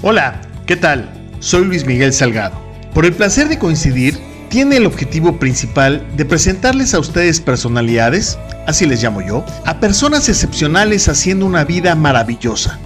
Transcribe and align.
Hola, 0.00 0.40
¿qué 0.64 0.76
tal? 0.76 1.10
Soy 1.40 1.64
Luis 1.64 1.84
Miguel 1.84 2.12
Salgado. 2.12 2.56
Por 2.94 3.04
el 3.04 3.14
placer 3.14 3.48
de 3.48 3.58
coincidir, 3.58 4.16
tiene 4.48 4.76
el 4.76 4.86
objetivo 4.86 5.40
principal 5.40 6.06
de 6.16 6.24
presentarles 6.24 6.94
a 6.94 7.00
ustedes 7.00 7.40
personalidades, 7.40 8.38
así 8.68 8.86
les 8.86 9.02
llamo 9.02 9.22
yo, 9.22 9.44
a 9.66 9.80
personas 9.80 10.28
excepcionales 10.28 11.08
haciendo 11.08 11.46
una 11.46 11.64
vida 11.64 11.96
maravillosa, 11.96 12.78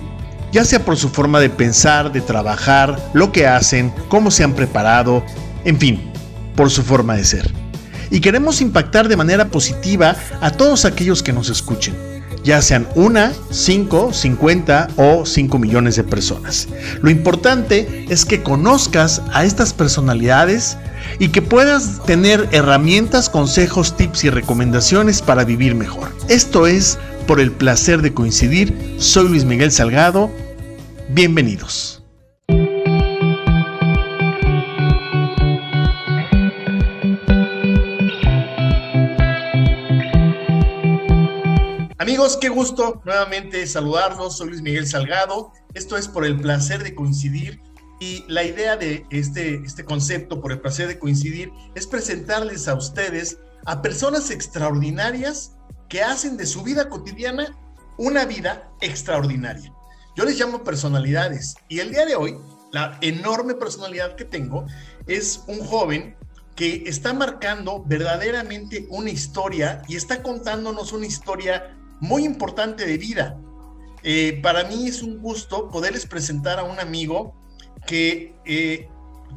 ya 0.53 0.65
sea 0.65 0.87
por 0.87 0.97
su 0.97 1.11
forma 1.11 1.39
de 1.39 1.51
pensar, 1.51 2.13
de 2.13 2.23
trabajar, 2.23 2.99
lo 3.13 3.31
que 3.31 3.47
hacen, 3.47 3.93
cómo 4.09 4.31
se 4.31 4.45
han 4.45 4.55
preparado, 4.55 5.23
en 5.67 5.79
fin, 5.79 6.11
por 6.57 6.71
su 6.71 6.83
forma 6.83 7.15
de 7.15 7.25
ser. 7.25 7.53
Y 8.11 8.21
queremos 8.21 8.63
impactar 8.63 9.09
de 9.09 9.19
manera 9.19 9.49
positiva 9.49 10.17
a 10.41 10.51
todos 10.51 10.87
aquellos 10.87 11.23
que 11.23 11.35
nos 11.35 11.51
escuchen 11.51 12.12
ya 12.45 12.61
sean 12.63 12.89
una, 12.95 13.33
cinco, 13.51 14.13
cincuenta 14.13 14.89
o 14.97 15.25
cinco 15.27 15.59
millones 15.59 15.97
de 15.97 16.05
personas. 16.05 16.69
Lo 17.01 17.11
importante 17.11 18.07
es 18.09 18.25
que 18.25 18.43
conozcas 18.43 19.23
a 19.33 19.45
estas 19.45 19.73
personalidades 19.73 20.77
y 21.19 21.29
que 21.29 21.43
puedas 21.43 22.05
tener 22.05 22.49
herramientas, 22.53 23.29
consejos, 23.29 23.97
tips 23.97 24.25
y 24.25 24.31
recomendaciones 24.31 25.23
para 25.23 25.45
vivir 25.45 25.75
mejor. 25.75 26.09
Esto 26.29 26.67
es 26.67 26.99
por 27.27 27.41
el 27.41 27.53
placer 27.53 28.03
de 28.03 28.13
coincidir. 28.13 28.97
Soy 28.99 29.29
Luis 29.29 29.45
Miguel 29.45 29.71
Salgado. 29.71 30.31
Bienvenidos. 31.09 32.02
Amigos, 42.23 42.39
qué 42.41 42.51
gusto 42.51 43.03
nuevamente 43.05 43.67
saludarlos. 43.67 44.37
Soy 44.37 44.51
Luis 44.51 44.63
Miguel 44.63 44.87
Salgado. 44.87 45.53
Esto 45.75 45.97
es 45.97 46.07
por 46.07 46.25
el 46.25 46.41
placer 46.41 46.85
de 46.85 46.95
coincidir. 46.95 47.61
Y 47.99 48.25
la 48.29 48.45
idea 48.45 48.77
de 48.77 49.05
este, 49.11 49.57
este 49.65 49.85
concepto, 49.85 50.41
por 50.41 50.53
el 50.53 50.61
placer 50.61 50.87
de 50.87 51.01
coincidir, 51.01 51.51
es 51.75 51.89
presentarles 51.89 52.69
a 52.69 52.75
ustedes 52.75 53.39
a 53.67 53.83
personas 53.83 54.31
extraordinarias 54.31 55.57
que 55.89 56.05
hacen 56.05 56.37
de 56.37 56.47
su 56.47 56.63
vida 56.63 56.89
cotidiana 56.89 57.59
una 57.99 58.25
vida 58.25 58.71
extraordinaria. 58.81 59.73
Yo 60.15 60.25
les 60.25 60.39
llamo 60.39 60.63
personalidades. 60.63 61.57
Y 61.69 61.81
el 61.81 61.91
día 61.91 62.07
de 62.07 62.15
hoy, 62.15 62.39
la 62.71 62.99
enorme 63.01 63.55
personalidad 63.55 64.15
que 64.15 64.25
tengo 64.25 64.65
es 65.09 65.43
un 65.49 65.59
joven 65.59 66.15
que 66.55 66.85
está 66.87 67.15
marcando 67.15 67.83
verdaderamente 67.85 68.87
una 68.91 69.11
historia 69.11 69.83
y 69.89 69.97
está 69.97 70.23
contándonos 70.23 70.93
una 70.93 71.07
historia 71.07 71.79
muy 72.03 72.25
importante 72.25 72.85
de 72.85 72.99
vida. 72.99 73.39
Eh, 74.03 74.41
para 74.43 74.65
mí 74.65 74.89
es 74.89 75.03
un 75.03 75.21
gusto 75.21 75.71
poderles 75.71 76.05
presentar 76.05 76.59
a 76.59 76.65
un 76.65 76.81
amigo 76.81 77.33
que 77.87 78.35
eh, 78.45 78.89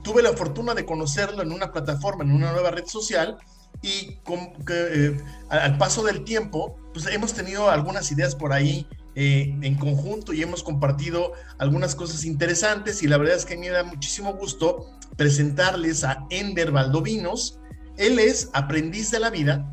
tuve 0.03 0.23
la 0.23 0.33
fortuna 0.33 0.73
de 0.73 0.83
conocerlo 0.83 1.43
en 1.43 1.51
una 1.51 1.71
plataforma, 1.71 2.23
en 2.23 2.31
una 2.31 2.51
nueva 2.51 2.71
red 2.71 2.87
social, 2.87 3.37
y 3.83 4.15
con, 4.23 4.39
eh, 4.71 5.15
al 5.49 5.77
paso 5.77 6.03
del 6.03 6.23
tiempo, 6.23 6.75
pues 6.91 7.05
hemos 7.05 7.33
tenido 7.33 7.69
algunas 7.69 8.11
ideas 8.11 8.35
por 8.35 8.51
ahí 8.51 8.87
en 9.17 9.75
conjunto 9.75 10.33
y 10.33 10.41
hemos 10.41 10.61
compartido 10.61 11.31
algunas 11.57 11.95
cosas 11.95 12.25
interesantes 12.25 13.01
y 13.01 13.07
la 13.07 13.17
verdad 13.17 13.37
es 13.37 13.45
que 13.45 13.55
me 13.55 13.69
da 13.69 13.81
muchísimo 13.85 14.33
gusto 14.33 14.87
presentarles 15.15 16.03
a 16.03 16.25
Ender 16.31 16.71
Valdovinos. 16.71 17.59
Él 17.95 18.19
es 18.19 18.49
aprendiz 18.51 19.11
de 19.11 19.21
la 19.21 19.29
vida, 19.29 19.65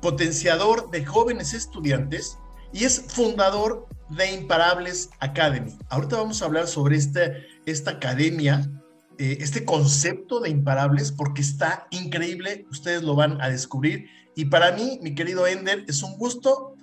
potenciador 0.00 0.90
de 0.90 1.04
jóvenes 1.04 1.54
estudiantes 1.54 2.38
y 2.72 2.84
es 2.84 3.04
fundador 3.08 3.88
de 4.10 4.32
Imparables 4.32 5.10
Academy. 5.20 5.78
Ahorita 5.88 6.16
vamos 6.16 6.42
a 6.42 6.46
hablar 6.46 6.66
sobre 6.66 6.96
este, 6.96 7.46
esta 7.66 7.92
academia, 7.92 8.70
eh, 9.18 9.38
este 9.40 9.64
concepto 9.64 10.40
de 10.40 10.50
Imparables, 10.50 11.12
porque 11.12 11.42
está 11.42 11.86
increíble, 11.90 12.66
ustedes 12.70 13.02
lo 13.02 13.14
van 13.14 13.40
a 13.40 13.48
descubrir. 13.48 14.06
Y 14.34 14.46
para 14.46 14.72
mí, 14.72 14.98
mi 15.02 15.14
querido 15.14 15.46
Ender, 15.46 15.84
es 15.88 16.02
un 16.02 16.16
gusto, 16.16 16.74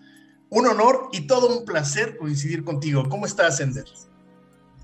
un 0.49 0.67
honor 0.67 1.09
y 1.11 1.27
todo 1.27 1.57
un 1.57 1.65
placer 1.65 2.17
coincidir 2.17 2.63
contigo. 2.63 3.07
¿Cómo 3.09 3.25
estás, 3.25 3.59
Ender? 3.59 3.85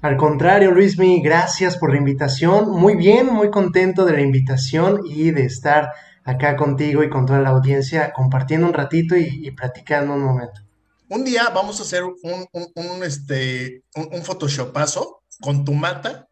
Al 0.01 0.17
contrario, 0.17 0.71
Luismi, 0.71 1.21
gracias 1.21 1.77
por 1.77 1.91
la 1.91 1.97
invitación. 1.97 2.69
Muy 2.71 2.97
bien, 2.97 3.27
muy 3.27 3.49
contento 3.49 4.03
de 4.03 4.11
la 4.11 4.21
invitación 4.21 4.99
y 5.05 5.31
de 5.31 5.45
estar 5.45 5.91
acá 6.25 6.55
contigo 6.55 7.03
y 7.03 7.09
con 7.09 7.25
toda 7.25 7.39
la 7.39 7.49
audiencia, 7.49 8.13
compartiendo 8.13 8.67
un 8.67 8.73
ratito 8.73 9.15
y, 9.15 9.51
platicando 9.51 10.13
un 10.13 10.23
momento. 10.23 10.61
Un 11.09 11.23
día 11.23 11.49
vamos 11.53 11.79
a 11.79 11.83
hacer 11.83 12.03
un, 12.03 12.47
un, 12.51 13.03
este, 13.03 13.83
un, 13.95 14.23
photoshopazo 14.23 15.21
con 15.41 15.65
tu 15.65 15.73
mata, 15.73 16.27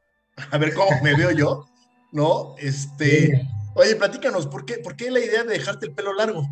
a 0.49 0.57
ver 0.57 0.73
cómo 0.73 0.89
me 1.03 1.15
veo 1.15 1.31
yo, 1.31 1.65
¿no? 2.11 2.55
Este, 2.57 3.47
oye, 3.75 3.95
platícanos, 3.95 4.47
¿por 4.47 4.65
qué, 4.65 4.77
¿por 4.77 4.95
qué 4.95 5.11
la 5.11 5.19
idea 5.19 5.43
de 5.43 5.53
dejarte 5.53 5.87
el 5.87 5.93
pelo 5.93 6.13
largo? 6.13 6.47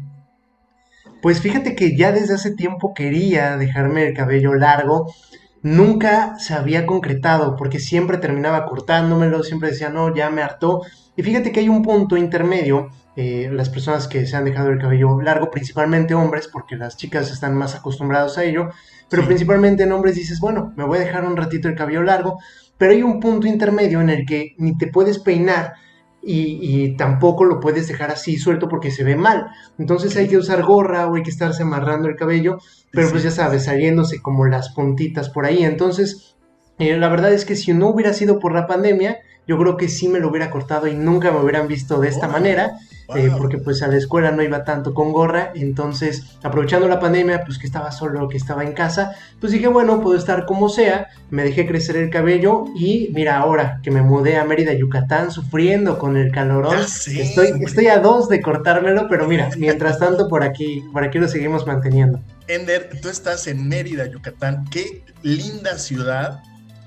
Pues 1.22 1.42
fíjate 1.42 1.76
que 1.76 1.98
ya 1.98 2.12
desde 2.12 2.36
hace 2.36 2.52
tiempo 2.52 2.94
quería 2.94 3.58
dejarme 3.58 4.08
el 4.08 4.14
cabello 4.14 4.54
largo, 4.54 5.14
nunca 5.62 6.38
se 6.40 6.54
había 6.54 6.86
concretado 6.86 7.56
porque 7.56 7.80
siempre 7.80 8.18
terminaba 8.18 8.66
cortándomelo, 8.66 9.44
siempre 9.44 9.72
decía, 9.72 9.90
no, 9.90 10.16
ya 10.16 10.30
me 10.30 10.42
hartó. 10.42 10.82
Y 11.18 11.24
fíjate 11.24 11.52
que 11.52 11.62
hay 11.62 11.70
un 11.70 11.84
punto 11.84 12.16
intermedio 12.16 12.90
eh, 13.22 13.50
las 13.52 13.68
personas 13.68 14.08
que 14.08 14.26
se 14.26 14.38
han 14.38 14.46
dejado 14.46 14.70
el 14.70 14.80
cabello 14.80 15.20
largo, 15.20 15.52
principalmente 15.52 16.14
hombres, 16.14 16.48
porque 16.48 16.78
las 16.78 16.96
chicas 16.96 17.30
están 17.30 17.54
más 17.54 17.76
acostumbrados 17.76 18.38
a 18.38 18.46
ello, 18.46 18.70
pero 19.10 19.26
principalmente 19.26 19.84
en 19.84 19.92
hombres 19.92 20.16
dices, 20.16 20.40
bueno, 20.40 20.72
me 20.78 20.86
voy 20.86 21.00
a 21.00 21.02
dejar 21.02 21.26
un 21.26 21.36
ratito 21.36 21.68
el 21.68 21.76
cabello 21.76 22.02
largo, 22.02 22.40
pero 22.78 22.94
hay 22.94 23.04
un 23.04 23.20
punto 23.20 23.46
intermedio 23.46 24.00
en 24.00 24.10
el 24.10 24.26
que 24.26 24.56
ni 24.58 24.78
te 24.78 24.88
puedes 24.88 25.20
peinar 25.20 25.74
y, 26.22 26.96
tampoco 26.96 27.44
lo 27.44 27.60
puedes 27.60 27.90
dejar 27.90 28.10
así 28.10 28.38
suelto 28.38 28.70
porque 28.70 28.90
se 28.90 29.04
ve 29.04 29.18
mal. 29.18 29.48
Entonces 29.78 30.16
hay 30.16 30.30
que 30.30 30.38
usar 30.38 30.64
gorra 30.64 31.08
o 31.08 31.16
hay 31.16 31.24
que 31.24 31.30
estarse 31.30 31.64
amarrando 31.64 32.08
el 32.08 32.16
cabello, 32.16 32.60
pero 32.90 33.10
pues 33.10 33.24
ya 33.24 33.32
sabes, 33.32 33.66
saliéndose 33.66 34.22
como 34.22 34.46
las 34.46 34.70
puntitas 34.70 35.30
por 35.30 35.46
ahí. 35.46 35.66
Entonces, 35.66 36.38
eh, 36.78 36.96
la 36.96 37.10
verdad 37.10 37.34
es 37.34 37.44
que 37.44 37.58
si 37.58 37.74
no 37.74 37.90
hubiera 37.90 38.14
sido 38.14 38.40
por 38.40 38.54
la 38.54 38.66
pandemia, 38.66 39.18
yo 39.46 39.58
creo 39.58 39.76
que 39.76 39.90
sí 39.90 40.08
me 40.08 40.20
lo 40.20 40.30
hubiera 40.30 40.50
cortado 40.52 40.88
y 40.88 40.96
nunca 40.96 41.34
me 41.34 41.42
hubieran 41.42 41.68
visto 41.68 42.00
de 42.00 42.08
esta 42.08 42.28
oh. 42.28 42.32
manera. 42.32 42.78
Eh, 43.16 43.32
porque 43.38 43.58
pues 43.58 43.82
a 43.82 43.88
la 43.88 43.98
escuela 43.98 44.32
no 44.32 44.44
iba 44.44 44.64
tanto 44.64 44.94
con 44.94 45.12
gorra, 45.12 45.52
entonces 45.56 46.24
aprovechando 46.44 46.88
la 46.88 47.00
pandemia, 47.00 47.44
pues 47.44 47.58
que 47.58 47.66
estaba 47.66 47.92
solo, 47.92 48.28
que 48.28 48.38
estaba 48.38 48.64
en 48.64 48.74
casa, 48.74 49.16
pues 49.40 49.52
dije, 49.52 49.68
bueno, 49.68 50.00
puedo 50.02 50.16
estar 50.16 50.46
como 50.46 50.70
sea, 50.70 51.08
me 51.32 51.44
dejé 51.44 51.66
crecer 51.66 51.98
el 51.98 52.12
cabello 52.12 52.66
y 52.76 53.10
mira 53.14 53.38
ahora 53.38 53.80
que 53.82 53.90
me 53.90 54.04
mudé 54.04 54.38
a 54.38 54.46
Mérida, 54.46 54.74
Yucatán, 54.74 55.32
sufriendo 55.32 55.98
con 55.98 56.18
el 56.18 56.32
calorón, 56.32 56.78
estoy, 56.80 57.54
estoy 57.62 57.88
a 57.88 58.00
dos 58.00 58.30
de 58.30 58.42
cortármelo, 58.42 59.08
pero 59.10 59.28
mira, 59.28 59.50
mientras 59.58 59.98
tanto 59.98 60.28
por 60.28 60.44
aquí, 60.44 60.84
por 60.94 61.04
aquí 61.04 61.18
lo 61.18 61.28
seguimos 61.28 61.66
manteniendo. 61.66 62.22
Ender, 62.48 62.92
tú 63.02 63.10
estás 63.10 63.48
en 63.48 63.68
Mérida, 63.68 64.06
Yucatán, 64.06 64.66
qué 64.70 65.04
linda 65.24 65.80
ciudad, 65.80 66.44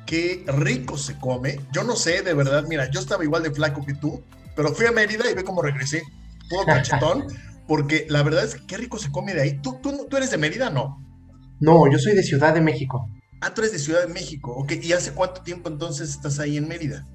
qué 0.06 0.44
rico 0.47 0.97
se 0.99 1.19
come, 1.19 1.59
yo 1.72 1.83
no 1.83 1.97
sé, 1.97 2.22
de 2.22 2.34
verdad, 2.34 2.65
mira, 2.69 2.89
yo 2.91 3.00
estaba 3.00 3.25
igual 3.25 3.43
de 3.43 3.50
flaco 3.50 3.84
que 3.84 3.94
tú, 3.94 4.22
pero 4.54 4.74
fui 4.74 4.86
a 4.86 4.92
Mérida 4.92 5.30
y 5.30 5.34
ve 5.34 5.44
cómo 5.44 5.62
regresé, 5.62 6.02
todo 6.48 6.64
cachetón, 6.66 7.26
porque 7.66 8.06
la 8.08 8.22
verdad 8.22 8.44
es 8.44 8.54
que 8.56 8.66
qué 8.66 8.76
rico 8.76 8.98
se 8.98 9.10
come 9.10 9.34
de 9.34 9.42
ahí. 9.42 9.60
¿Tú, 9.62 9.78
tú, 9.82 10.06
tú 10.08 10.16
eres 10.16 10.30
de 10.30 10.38
Mérida, 10.38 10.70
no? 10.70 10.98
No, 11.60 11.90
yo 11.90 11.98
soy 11.98 12.14
de 12.14 12.22
Ciudad 12.22 12.54
de 12.54 12.60
México. 12.60 13.08
Ah, 13.41 13.54
tú 13.54 13.60
eres 13.62 13.72
de 13.72 13.78
Ciudad 13.78 14.06
de 14.06 14.12
México, 14.12 14.52
ok. 14.52 14.72
¿Y 14.82 14.92
hace 14.92 15.12
cuánto 15.12 15.42
tiempo 15.42 15.68
entonces 15.68 16.10
estás 16.10 16.38
ahí 16.38 16.56
en 16.56 16.68
Mérida? 16.68 17.06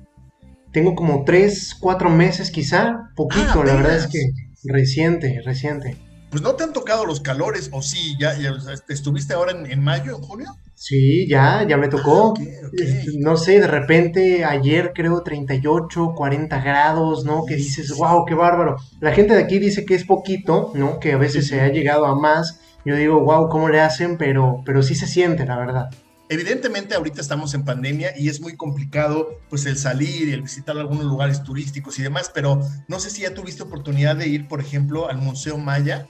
Tengo 0.72 0.96
como 0.96 1.24
tres, 1.24 1.76
cuatro 1.80 2.10
meses 2.10 2.52
quizá, 2.52 3.10
poquito, 3.16 3.62
ah, 3.62 3.66
la 3.66 3.76
verdad 3.76 3.96
es 3.96 4.08
que 4.08 4.20
reciente, 4.64 5.42
reciente. 5.46 5.98
Pues 6.38 6.44
no 6.44 6.54
te 6.54 6.66
han 6.66 6.72
tocado 6.72 7.04
los 7.04 7.20
calores, 7.20 7.72
o 7.74 7.82
sí, 7.82 8.16
ya, 8.20 8.38
estuviste 8.90 9.34
ahora 9.34 9.54
en, 9.54 9.84
mayo, 9.84 10.16
en 10.16 10.22
junio. 10.22 10.56
Sí, 10.76 11.28
ya, 11.28 11.66
ya 11.68 11.78
me 11.78 11.88
tocó. 11.88 12.36
Ah, 12.38 12.70
este, 12.74 13.06
no 13.18 13.38
sé, 13.38 13.60
de 13.60 13.66
repente 13.66 14.46
ayer 14.46 14.92
creo 14.94 15.24
38, 15.24 16.14
40 16.16 16.62
grados, 16.62 17.26
¿no? 17.26 17.44
Que 17.44 17.56
dices, 17.56 17.92
wow, 17.98 18.24
qué 18.26 18.36
bárbaro. 18.36 18.78
La 19.00 19.14
gente 19.14 19.34
de 19.34 19.42
aquí 19.42 19.58
dice 19.58 19.84
que 19.84 19.96
es 19.96 20.04
poquito, 20.04 20.74
¿no? 20.76 21.00
Que 21.00 21.14
a 21.14 21.18
veces 21.18 21.48
se 21.48 21.60
ha 21.60 21.70
llegado 21.70 22.06
a 22.06 22.14
más. 22.14 22.60
Yo 22.86 22.96
digo, 22.96 23.20
wow, 23.20 23.50
¿cómo 23.50 23.70
le 23.70 23.82
hacen? 23.82 24.20
Pero, 24.20 24.62
pero 24.64 24.84
sí 24.84 24.94
se 24.94 25.08
siente, 25.08 25.44
la 25.44 25.58
verdad. 25.58 25.90
Evidentemente 26.30 26.94
ahorita 26.94 27.20
estamos 27.20 27.56
en 27.56 27.66
pandemia 27.66 28.14
y 28.16 28.30
es 28.30 28.42
muy 28.42 28.56
complicado 28.56 29.40
pues 29.50 29.66
el 29.66 29.76
salir 29.76 30.28
y 30.28 30.34
el 30.34 30.44
visitar 30.44 30.78
algunos 30.78 31.06
lugares 31.06 31.42
turísticos 31.42 31.98
y 31.98 32.04
demás, 32.04 32.30
pero 32.32 32.62
no 32.88 33.00
sé 33.00 33.10
si 33.10 33.24
ya 33.24 33.34
tuviste 33.34 33.64
oportunidad 33.64 34.18
de 34.18 34.28
ir, 34.28 34.48
por 34.48 34.60
ejemplo, 34.60 35.10
al 35.10 35.18
Museo 35.18 35.58
Maya 35.58 36.08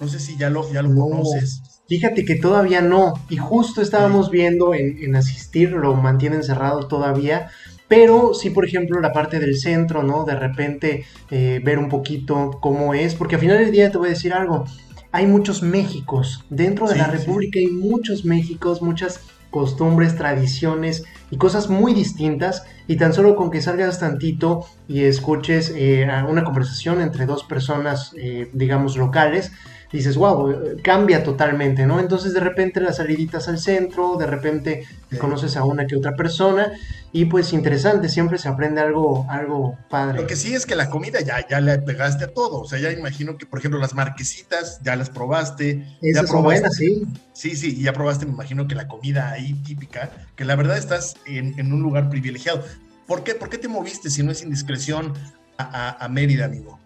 no 0.00 0.08
sé 0.08 0.18
si 0.18 0.36
ya 0.36 0.50
lo, 0.50 0.70
ya 0.72 0.82
lo 0.82 0.94
conoces. 0.94 1.62
Fíjate 1.88 2.24
que 2.24 2.36
todavía 2.36 2.80
no. 2.80 3.14
Y 3.28 3.36
justo 3.36 3.82
estábamos 3.82 4.30
viendo 4.30 4.74
en, 4.74 5.14
asistir, 5.16 5.72
lo 5.72 5.94
mantienen 5.94 6.42
cerrado 6.42 6.86
todavía. 6.86 7.48
Pero 7.88 8.32
sí, 8.32 8.50
por 8.50 8.64
ejemplo, 8.64 9.00
la 9.00 9.12
parte 9.12 9.40
del 9.40 9.58
centro, 9.58 10.02
¿no? 10.02 10.24
De 10.24 10.36
repente 10.36 11.04
eh, 11.30 11.60
ver 11.64 11.78
un 11.78 11.88
poquito 11.88 12.58
cómo 12.60 12.94
es. 12.94 13.14
Porque 13.14 13.34
al 13.34 13.40
final 13.40 13.58
del 13.58 13.72
día 13.72 13.90
te 13.90 13.98
voy 13.98 14.06
a 14.06 14.10
decir 14.10 14.32
algo. 14.32 14.64
Hay 15.12 15.26
muchos 15.26 15.62
Méxicos. 15.62 16.44
Dentro 16.48 16.88
de 16.88 16.96
la 16.96 17.08
República 17.08 17.58
hay 17.58 17.66
muchos 17.66 18.24
Méxicos, 18.24 18.80
muchas 18.80 19.20
costumbres, 19.50 20.16
tradiciones 20.16 21.02
y 21.32 21.36
cosas 21.36 21.68
muy 21.68 21.92
distintas 21.92 22.64
y 22.86 22.96
tan 22.96 23.12
solo 23.12 23.34
con 23.34 23.50
que 23.50 23.60
salgas 23.60 23.98
tantito 23.98 24.64
y 24.88 25.02
escuches 25.02 25.72
eh, 25.74 26.08
una 26.28 26.44
conversación 26.44 27.00
entre 27.00 27.26
dos 27.26 27.42
personas, 27.42 28.12
eh, 28.16 28.48
digamos, 28.52 28.96
locales, 28.96 29.50
dices, 29.92 30.16
wow, 30.16 30.54
cambia 30.82 31.24
totalmente, 31.24 31.86
¿no? 31.86 31.98
Entonces 31.98 32.32
de 32.32 32.40
repente 32.40 32.80
las 32.80 32.96
saliditas 32.96 33.48
al 33.48 33.58
centro, 33.58 34.16
de 34.16 34.26
repente 34.26 34.84
conoces 35.18 35.56
a 35.56 35.64
una 35.64 35.86
que 35.86 35.96
otra 35.96 36.14
persona 36.14 36.72
y 37.12 37.24
pues 37.24 37.52
interesante, 37.52 38.08
siempre 38.08 38.38
se 38.38 38.48
aprende 38.48 38.80
algo, 38.80 39.26
algo 39.28 39.76
padre. 39.88 40.20
Lo 40.20 40.26
que 40.28 40.36
sí 40.36 40.54
es 40.54 40.64
que 40.64 40.76
la 40.76 40.88
comida 40.88 41.20
ya, 41.20 41.46
ya 41.46 41.60
le 41.60 41.78
pegaste 41.78 42.24
a 42.24 42.28
todo, 42.28 42.60
o 42.60 42.68
sea, 42.68 42.78
ya 42.78 42.92
imagino 42.92 43.36
que 43.36 43.46
por 43.46 43.58
ejemplo 43.58 43.80
las 43.80 43.94
marquesitas 43.94 44.80
ya 44.82 44.94
las 44.94 45.10
probaste. 45.10 45.84
Esas 46.00 46.26
ya 46.26 46.32
probaste, 46.32 46.70
sí. 46.70 47.06
Sí, 47.32 47.56
sí, 47.56 47.74
y 47.78 47.82
ya 47.82 47.92
probaste, 47.92 48.26
me 48.26 48.32
imagino 48.32 48.68
que 48.68 48.76
la 48.76 48.86
comida 48.86 49.30
ahí 49.30 49.54
típica, 49.54 50.10
que 50.36 50.44
la 50.44 50.54
verdad 50.54 50.78
estás 50.78 51.16
en, 51.26 51.72
un 51.72 51.82
lugar 51.82 52.08
privilegiado. 52.08 52.64
¿Por 53.06 53.24
qué? 53.24 53.34
¿Por 53.34 53.48
qué 53.48 53.58
te 53.58 53.66
moviste 53.66 54.08
si 54.08 54.22
no 54.22 54.30
es 54.30 54.42
indiscreción 54.42 55.14
a, 55.58 56.04
a 56.04 56.08
Mérida, 56.08 56.44
amigo? 56.44 56.79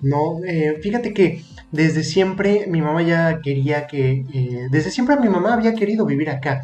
No, 0.00 0.40
eh, 0.46 0.78
fíjate 0.82 1.12
que 1.12 1.44
desde 1.72 2.02
siempre 2.02 2.66
mi 2.66 2.80
mamá 2.80 3.02
ya 3.02 3.40
quería 3.42 3.86
que, 3.86 4.24
eh, 4.32 4.66
desde 4.70 4.90
siempre 4.90 5.16
mi 5.16 5.28
mamá 5.28 5.54
había 5.54 5.74
querido 5.74 6.06
vivir 6.06 6.30
acá. 6.30 6.62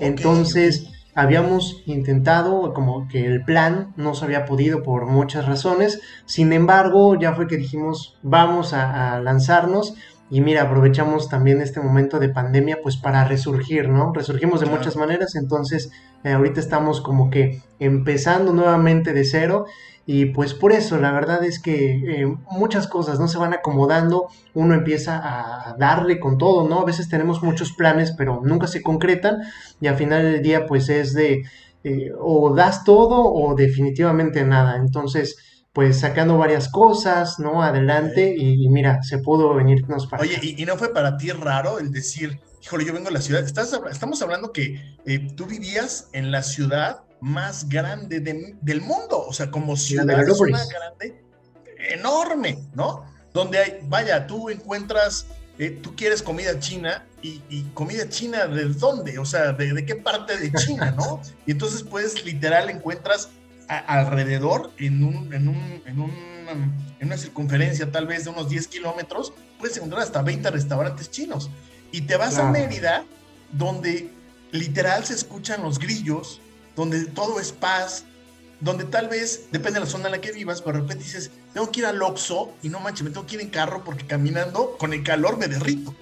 Entonces 0.00 0.88
habíamos 1.14 1.82
intentado, 1.86 2.72
como 2.72 3.08
que 3.08 3.26
el 3.26 3.44
plan 3.44 3.92
no 3.96 4.14
se 4.14 4.24
había 4.24 4.44
podido 4.44 4.82
por 4.82 5.06
muchas 5.06 5.46
razones. 5.46 6.00
Sin 6.26 6.52
embargo, 6.52 7.18
ya 7.18 7.34
fue 7.34 7.48
que 7.48 7.56
dijimos, 7.56 8.16
vamos 8.22 8.72
a, 8.72 9.20
lanzarnos. 9.20 9.94
Y 10.30 10.42
mira, 10.42 10.62
aprovechamos 10.62 11.28
también 11.28 11.60
este 11.60 11.80
momento 11.80 12.18
de 12.18 12.28
pandemia 12.28 12.78
pues 12.82 12.96
para 12.96 13.24
resurgir, 13.24 13.88
¿no? 13.88 14.12
Resurgimos 14.12 14.60
de 14.60 14.66
muchas 14.66 14.94
maneras, 14.94 15.34
entonces 15.36 15.90
eh, 16.22 16.32
ahorita 16.32 16.60
estamos 16.60 17.00
como 17.00 17.30
que 17.30 17.62
empezando 17.78 18.52
nuevamente 18.52 19.14
de 19.14 19.24
cero 19.24 19.64
y 20.10 20.24
pues 20.24 20.54
por 20.54 20.72
eso, 20.72 20.96
la 20.96 21.12
verdad 21.12 21.44
es 21.44 21.60
que 21.60 22.22
eh, 22.22 22.36
muchas 22.50 22.88
cosas 22.88 23.20
no 23.20 23.28
se 23.28 23.36
van 23.36 23.52
acomodando, 23.52 24.28
uno 24.54 24.72
empieza 24.72 25.20
a 25.22 25.76
darle 25.76 26.18
con 26.18 26.38
todo, 26.38 26.66
¿no? 26.66 26.80
A 26.80 26.86
veces 26.86 27.10
tenemos 27.10 27.42
muchos 27.42 27.74
planes, 27.74 28.14
pero 28.16 28.40
nunca 28.42 28.68
se 28.68 28.82
concretan 28.82 29.42
y 29.82 29.86
al 29.86 29.96
final 29.96 30.22
del 30.22 30.40
día 30.40 30.64
pues 30.64 30.88
es 30.88 31.12
de 31.12 31.42
eh, 31.84 32.10
o 32.18 32.54
das 32.54 32.84
todo 32.84 33.30
o 33.30 33.54
definitivamente 33.54 34.42
nada. 34.44 34.76
Entonces, 34.76 35.66
pues 35.74 36.00
sacando 36.00 36.38
varias 36.38 36.70
cosas, 36.70 37.38
¿no? 37.38 37.62
Adelante 37.62 38.34
y, 38.34 38.66
mira, 38.70 39.02
se 39.02 39.18
pudo 39.18 39.52
venirnos 39.52 40.06
para... 40.06 40.22
Oye, 40.22 40.40
y, 40.42 40.64
no 40.64 40.78
fue 40.78 40.90
para 40.90 41.18
ti 41.18 41.32
raro 41.32 41.78
el 41.78 41.92
decir, 41.92 42.40
híjole, 42.62 42.86
yo 42.86 42.94
vengo 42.94 43.08
a 43.08 43.12
la 43.12 43.20
ciudad, 43.20 43.44
Estás, 43.44 43.78
estamos 43.90 44.22
hablando 44.22 44.52
que 44.54 44.96
eh, 45.04 45.28
tú 45.36 45.44
vivías 45.44 46.08
en 46.14 46.30
la 46.30 46.42
ciudad 46.42 47.02
más 47.20 47.68
grande 47.68 48.20
del 48.20 48.80
mundo, 48.80 49.24
o 49.26 49.32
sea, 49.32 49.50
como 49.50 49.76
ciudad 49.76 50.28
es 50.28 50.40
una 50.40 50.64
grande, 50.66 51.22
enorme, 51.90 52.58
¿no? 52.74 53.04
Donde 53.32 53.58
hay, 53.58 53.78
vaya, 53.84 54.26
tú 54.26 54.50
encuentras, 54.50 55.26
eh, 55.58 55.70
tú 55.70 55.94
quieres 55.96 56.22
comida 56.22 56.58
china 56.58 57.06
y, 57.22 57.62
comida 57.74 58.08
china 58.08 58.46
de 58.46 58.66
dónde, 58.66 59.18
o 59.18 59.24
sea, 59.24 59.52
de, 59.52 59.84
qué 59.84 59.96
parte 59.96 60.36
de 60.36 60.52
China, 60.52 60.92
¿no? 60.92 61.20
Y 61.46 61.52
entonces 61.52 61.82
pues 61.82 62.24
literal 62.24 62.70
encuentras 62.70 63.30
alrededor 63.68 64.70
en 64.78 65.02
un, 65.04 65.32
en 65.34 65.48
un, 65.48 65.82
en 65.84 66.00
un 66.00 66.38
en 66.48 67.06
una 67.06 67.16
circunferencia 67.16 67.90
tal 67.90 68.06
vez 68.06 68.24
de 68.24 68.30
unos 68.30 68.48
10 68.48 68.68
kilómetros, 68.68 69.32
puedes 69.58 69.76
encontrar 69.76 70.02
hasta 70.02 70.22
20 70.22 70.50
restaurantes 70.50 71.10
chinos. 71.10 71.50
Y 71.92 72.02
te 72.02 72.16
vas 72.16 72.38
a 72.38 72.50
Mérida, 72.50 73.04
donde 73.52 74.10
literal 74.52 75.04
se 75.04 75.14
escuchan 75.14 75.62
los 75.62 75.78
grillos, 75.78 76.40
donde 76.78 77.06
todo 77.06 77.40
es 77.40 77.50
paz, 77.50 78.04
donde 78.60 78.84
tal 78.84 79.08
vez, 79.08 79.48
depende 79.50 79.80
de 79.80 79.84
la 79.84 79.90
zona 79.90 80.06
en 80.06 80.12
la 80.12 80.20
que 80.20 80.30
vivas, 80.30 80.62
pero 80.62 80.78
de 80.78 80.82
repente 80.82 81.02
dices, 81.02 81.32
tengo 81.52 81.70
que 81.72 81.80
ir 81.80 81.86
al 81.86 82.00
Oxxo 82.00 82.52
y 82.62 82.68
no 82.68 82.78
manches, 82.78 83.02
me 83.02 83.10
tengo 83.10 83.26
que 83.26 83.34
ir 83.34 83.40
en 83.40 83.50
carro 83.50 83.82
porque 83.84 84.06
caminando 84.06 84.76
con 84.78 84.92
el 84.92 85.02
calor 85.02 85.38
me 85.38 85.48
derrito. 85.48 85.92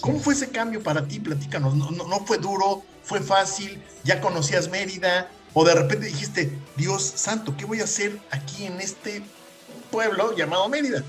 ¿Cómo 0.00 0.18
fue 0.18 0.34
ese 0.34 0.50
cambio 0.50 0.82
para 0.82 1.06
ti? 1.06 1.20
Platícanos. 1.20 1.76
¿No, 1.76 1.90
no, 1.92 2.26
fue 2.26 2.38
duro? 2.38 2.82
¿Fue 3.04 3.20
fácil? 3.20 3.80
¿Ya 4.02 4.20
conocías 4.20 4.68
Mérida? 4.68 5.30
¿O 5.52 5.64
de 5.64 5.74
repente 5.74 6.06
dijiste, 6.06 6.50
Dios 6.76 7.04
santo, 7.04 7.56
¿qué 7.56 7.64
voy 7.64 7.80
a 7.80 7.84
hacer 7.84 8.18
aquí 8.32 8.64
en 8.64 8.80
este 8.80 9.22
pueblo 9.92 10.34
llamado 10.36 10.68
Mérida? 10.68 11.04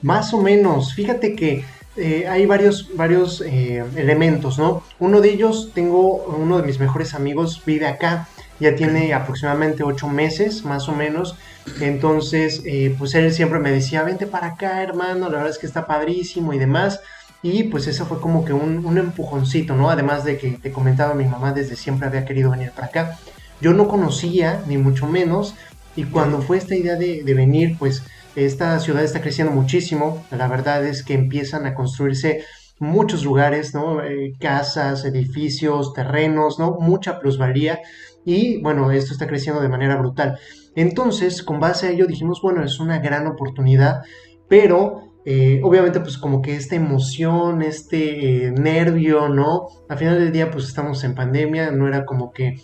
Más 0.00 0.32
o 0.32 0.40
menos. 0.40 0.94
Fíjate 0.94 1.34
que 1.34 1.64
eh, 1.96 2.26
hay 2.26 2.46
varios, 2.46 2.96
varios 2.96 3.42
eh, 3.42 3.84
elementos, 3.96 4.58
¿no? 4.58 4.82
Uno 4.98 5.20
de 5.20 5.30
ellos, 5.30 5.72
tengo 5.74 6.24
uno 6.24 6.58
de 6.58 6.66
mis 6.66 6.80
mejores 6.80 7.14
amigos, 7.14 7.62
vive 7.66 7.86
acá, 7.86 8.28
ya 8.60 8.74
tiene 8.74 9.12
aproximadamente 9.12 9.82
ocho 9.82 10.08
meses, 10.08 10.64
más 10.64 10.88
o 10.88 10.92
menos. 10.92 11.36
Entonces, 11.80 12.62
eh, 12.64 12.94
pues 12.98 13.14
él 13.14 13.32
siempre 13.32 13.58
me 13.58 13.70
decía, 13.70 14.02
vente 14.04 14.26
para 14.26 14.48
acá, 14.48 14.82
hermano, 14.82 15.28
la 15.28 15.36
verdad 15.36 15.50
es 15.50 15.58
que 15.58 15.66
está 15.66 15.86
padrísimo 15.86 16.52
y 16.52 16.58
demás. 16.58 17.00
Y 17.42 17.64
pues 17.64 17.88
eso 17.88 18.06
fue 18.06 18.20
como 18.20 18.44
que 18.44 18.52
un, 18.52 18.86
un 18.86 18.98
empujoncito, 18.98 19.74
¿no? 19.74 19.90
Además 19.90 20.24
de 20.24 20.38
que 20.38 20.52
te 20.52 20.70
comentaba, 20.70 21.12
mi 21.14 21.24
mamá 21.24 21.52
desde 21.52 21.76
siempre 21.76 22.06
había 22.06 22.24
querido 22.24 22.50
venir 22.50 22.70
para 22.70 22.86
acá. 22.86 23.18
Yo 23.60 23.72
no 23.74 23.88
conocía, 23.88 24.62
ni 24.66 24.78
mucho 24.78 25.06
menos, 25.06 25.54
y 25.94 26.04
cuando 26.04 26.40
fue 26.40 26.56
esta 26.56 26.74
idea 26.74 26.96
de, 26.96 27.22
de 27.22 27.34
venir, 27.34 27.76
pues 27.78 28.02
esta 28.36 28.78
ciudad 28.80 29.02
está 29.02 29.20
creciendo 29.20 29.52
muchísimo. 29.52 30.24
La 30.30 30.48
verdad 30.48 30.84
es 30.84 31.02
que 31.02 31.14
empiezan 31.14 31.66
a 31.66 31.74
construirse 31.74 32.44
muchos 32.78 33.24
lugares, 33.24 33.74
¿no? 33.74 34.02
Eh, 34.02 34.34
casas, 34.40 35.04
edificios, 35.04 35.92
terrenos, 35.92 36.58
¿no? 36.58 36.76
Mucha 36.80 37.18
plusvalía. 37.18 37.80
Y 38.24 38.60
bueno, 38.62 38.90
esto 38.90 39.12
está 39.12 39.26
creciendo 39.26 39.60
de 39.60 39.68
manera 39.68 39.96
brutal. 39.96 40.38
Entonces, 40.74 41.42
con 41.42 41.60
base 41.60 41.86
a 41.86 41.90
ello 41.90 42.06
dijimos, 42.06 42.40
bueno, 42.42 42.64
es 42.64 42.80
una 42.80 42.98
gran 42.98 43.26
oportunidad, 43.26 44.02
pero 44.48 45.12
eh, 45.24 45.60
obviamente 45.62 46.00
pues 46.00 46.18
como 46.18 46.42
que 46.42 46.56
esta 46.56 46.74
emoción, 46.74 47.62
este 47.62 48.46
eh, 48.46 48.50
nervio, 48.52 49.28
¿no? 49.28 49.68
Al 49.88 49.98
final 49.98 50.18
del 50.18 50.32
día 50.32 50.50
pues 50.50 50.66
estamos 50.66 51.04
en 51.04 51.14
pandemia, 51.14 51.70
no 51.70 51.86
era 51.86 52.04
como 52.04 52.32
que 52.32 52.56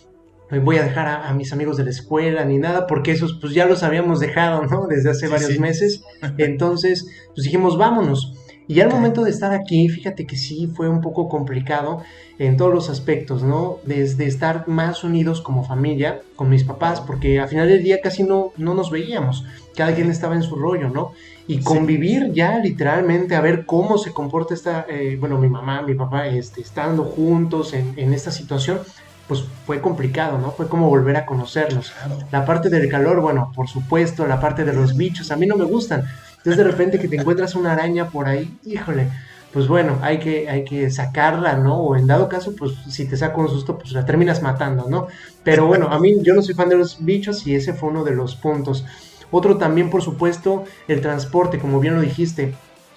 voy 0.51 0.79
a 0.79 0.83
dejar 0.83 1.07
a, 1.07 1.33
mis 1.35 1.53
amigos 1.53 1.77
de 1.77 1.85
la 1.85 1.91
escuela 1.91 2.45
ni 2.45 2.59
nada, 2.59 2.87
porque 2.87 3.13
esos 3.13 3.39
pues 3.41 3.53
ya 3.53 3.67
los 3.67 3.83
habíamos 3.83 4.21
dejado, 4.21 4.65
¿no? 4.65 4.87
Desde 4.89 5.11
hace 5.11 5.29
varios 5.29 5.59
meses. 5.59 6.03
Entonces, 6.39 7.07
pues 7.35 7.45
dijimos, 7.45 7.77
vámonos. 7.77 8.35
Y 8.71 8.81
al 8.81 8.91
momento 8.91 9.25
de 9.25 9.31
estar 9.31 9.55
aquí, 9.55 9.89
fíjate 9.89 10.27
que 10.27 10.37
sí 10.37 10.67
fue 10.67 10.91
un 10.91 11.01
poco 11.01 11.27
complicado 11.31 12.03
en 12.39 12.59
todos 12.59 12.73
los 12.73 12.91
aspectos, 12.91 13.43
¿no? 13.43 13.79
Desde 13.85 14.27
estar 14.27 14.69
más 14.69 15.05
unidos 15.05 15.41
como 15.41 15.65
familia, 15.65 16.21
con 16.37 16.51
mis 16.51 16.65
papás, 16.65 17.01
porque 17.01 17.41
al 17.41 17.49
final 17.49 17.67
del 17.67 17.83
día 17.83 18.03
casi 18.03 18.25
no, 18.25 18.53
no 18.59 18.75
nos 18.75 18.91
veíamos, 18.91 19.47
cada 19.75 19.95
quien 19.95 20.11
estaba 20.11 20.35
en 20.35 20.43
su 20.43 20.55
rollo, 20.55 20.91
¿no? 20.91 21.13
Y 21.47 21.61
convivir 21.61 22.31
ya 22.35 22.59
literalmente 22.59 23.37
a 23.37 23.41
ver 23.41 23.65
cómo 23.65 23.97
se 23.97 24.13
comporta 24.13 24.53
esta, 24.53 24.85
eh, 24.87 25.17
bueno, 25.19 25.39
mi 25.39 25.49
mamá, 25.49 25.81
mi 25.81 25.95
papá, 25.95 26.27
este, 26.29 26.61
estando 26.61 27.05
juntos 27.05 27.73
en, 27.73 27.95
en 27.97 28.13
esta 28.13 28.31
situación, 28.31 28.81
pues 29.29 29.45
fue 29.67 29.81
complicado, 29.81 30.39
¿no? 30.39 30.51
Fue 30.51 30.69
como 30.69 30.89
volver 30.89 31.17
a 31.17 31.27
conocerlos. 31.27 31.93
La 32.33 32.47
parte 32.47 32.71
del 32.71 32.89
calor, 32.89 33.21
bueno, 33.21 33.53
por 33.55 33.69
supuesto, 33.69 34.27
la 34.27 34.41
parte 34.41 34.65
de 34.65 34.73
los 34.73 34.97
bichos, 34.97 35.31
a 35.31 35.37
mí 35.37 35.47
no 35.47 35.57
me 35.57 35.65
gustan. 35.65 36.05
Entonces 36.39 36.57
de 36.57 36.65
repente 36.65 36.99
que 36.99 37.09
te 37.09 37.17
encuentras 37.17 37.55
una 37.55 37.73
araña 37.73 38.09
por 38.09 38.27
ahí, 38.27 38.59
híjole, 38.65 39.09
pues 39.53 39.69
bueno, 39.69 39.99
hay 40.03 40.19
que, 40.19 40.49
hay 40.49 40.65
que 40.65 40.91
sacarla, 40.91 41.57
¿no? 41.57 41.77
O 41.77 41.97
en 41.97 42.07
dado 42.07 42.29
caso, 42.29 42.55
pues 42.57 42.73
si 42.89 43.07
te 43.07 43.17
saca 43.17 43.37
un 43.37 43.49
susto, 43.49 43.79
pues 43.79 43.93
la 43.93 44.07
terminas 44.07 44.43
matando, 44.43 44.87
¿no? 44.89 45.09
Pero 45.45 45.67
bueno, 45.67 45.89
a 45.89 45.99
mí 45.99 46.17
yo 46.23 46.35
no 46.35 46.43
soy 46.43 46.55
fan 46.55 46.71
de 46.71 46.77
los 46.77 47.05
bichos 47.05 47.47
y 47.47 47.55
ese 47.55 47.75
fue 47.75 47.91
uno 47.91 48.05
de 48.05 48.15
los 48.15 48.35
puntos. 48.35 48.87
Otro 49.31 49.59
también, 49.59 49.91
por 49.91 50.03
supuesto, 50.03 50.65
el 50.87 51.03
transporte, 51.03 51.59
como 51.59 51.81
bien 51.81 51.95
lo 51.95 52.01
dijiste. 52.01 52.55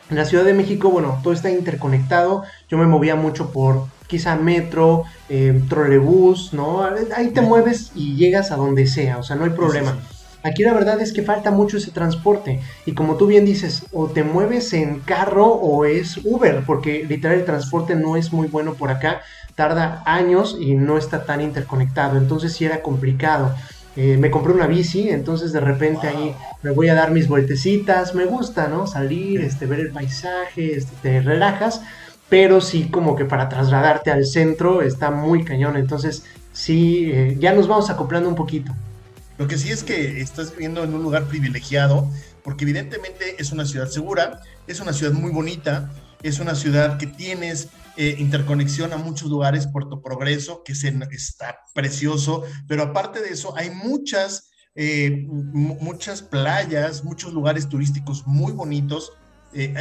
En 0.10 0.18
la 0.18 0.26
Ciudad 0.26 0.44
de 0.44 0.54
México, 0.54 0.90
bueno, 0.90 1.20
todo 1.24 1.34
está 1.34 1.50
interconectado. 1.50 2.44
Yo 2.70 2.78
me 2.78 2.86
movía 2.86 3.16
mucho 3.16 3.52
por 3.52 3.86
quizá 4.12 4.36
metro, 4.36 5.06
eh, 5.30 5.58
trolebús, 5.70 6.52
¿no? 6.52 6.84
Ahí 7.16 7.30
te 7.30 7.40
mueves 7.40 7.94
y 7.96 8.18
llegas 8.18 8.52
a 8.52 8.58
donde 8.58 8.86
sea, 8.86 9.18
o 9.18 9.24
sea, 9.24 9.38
no 9.38 9.46
hay 9.46 9.52
problema. 9.52 9.98
Aquí 10.44 10.64
la 10.64 10.74
verdad 10.74 11.00
es 11.00 11.14
que 11.14 11.22
falta 11.22 11.50
mucho 11.50 11.78
ese 11.78 11.92
transporte 11.92 12.60
y 12.86 12.92
como 12.92 13.16
tú 13.16 13.28
bien 13.28 13.46
dices, 13.46 13.84
o 13.94 14.08
te 14.08 14.24
mueves 14.24 14.74
en 14.74 15.00
carro 15.00 15.48
o 15.48 15.86
es 15.86 16.18
Uber, 16.26 16.64
porque 16.66 17.06
literal 17.08 17.38
el 17.38 17.46
transporte 17.46 17.96
no 17.96 18.18
es 18.18 18.34
muy 18.34 18.48
bueno 18.48 18.74
por 18.74 18.90
acá, 18.90 19.22
tarda 19.56 20.04
años 20.06 20.58
y 20.60 20.76
no 20.76 20.98
está 20.98 21.24
tan 21.24 21.40
interconectado, 21.40 22.18
entonces 22.18 22.52
sí 22.52 22.66
era 22.66 22.82
complicado. 22.82 23.56
Eh, 23.96 24.18
me 24.18 24.30
compré 24.30 24.52
una 24.52 24.68
bici, 24.68 25.10
entonces 25.10 25.54
de 25.54 25.60
repente 25.62 26.08
ahí 26.08 26.36
me 26.64 26.72
voy 26.72 26.90
a 26.90 26.96
dar 26.96 27.12
mis 27.12 27.28
vueltecitas, 27.28 28.14
me 28.16 28.26
gusta, 28.26 28.68
¿no? 28.68 28.88
Salir, 28.88 29.42
este, 29.42 29.66
ver 29.68 29.80
el 29.80 29.92
paisaje, 29.92 30.76
este, 30.76 30.96
te 31.02 31.22
relajas, 31.22 31.82
pero 32.32 32.62
sí 32.62 32.88
como 32.90 33.18
que 33.18 33.26
para 33.26 33.50
trasladarte 33.50 34.10
al 34.10 34.26
centro 34.26 34.82
está 34.82 35.12
muy 35.12 35.44
cañón, 35.44 35.76
entonces 35.76 36.24
sí, 36.54 37.12
eh, 37.12 37.36
ya 37.38 37.52
nos 37.52 37.68
vamos 37.68 37.90
acoplando 37.90 38.30
un 38.30 38.36
poquito. 38.36 38.74
Lo 39.38 39.50
que 39.50 39.58
sí 39.58 39.70
es 39.70 39.84
que 39.84 40.22
estás 40.22 40.52
viviendo 40.52 40.82
en 40.82 40.94
un 40.94 41.04
lugar 41.04 41.26
privilegiado, 41.26 42.10
porque 42.42 42.64
evidentemente 42.64 43.36
es 43.38 43.52
una 43.52 43.66
ciudad 43.66 43.90
segura, 43.90 44.40
es 44.66 44.80
una 44.80 44.94
ciudad 44.94 45.12
muy 45.12 45.30
bonita, 45.30 45.92
es 46.24 46.40
una 46.40 46.56
ciudad 46.56 46.98
que 46.98 47.06
tienes 47.06 47.68
eh, 47.98 48.16
interconexión 48.18 48.94
a 48.94 48.98
muchos 48.98 49.30
lugares, 49.30 49.68
Puerto 49.68 50.02
Progreso, 50.02 50.64
que 50.64 50.74
se, 50.74 50.88
está 51.12 51.58
precioso, 51.74 52.46
pero 52.66 52.84
aparte 52.84 53.22
de 53.22 53.32
eso, 53.32 53.58
hay 53.58 53.72
muchas, 53.72 54.52
eh, 54.76 55.26
muchas 55.28 56.22
playas, 56.22 57.04
muchos 57.04 57.34
lugares 57.34 57.68
turísticos 57.68 58.26
muy 58.26 58.54
bonitos. 58.54 59.12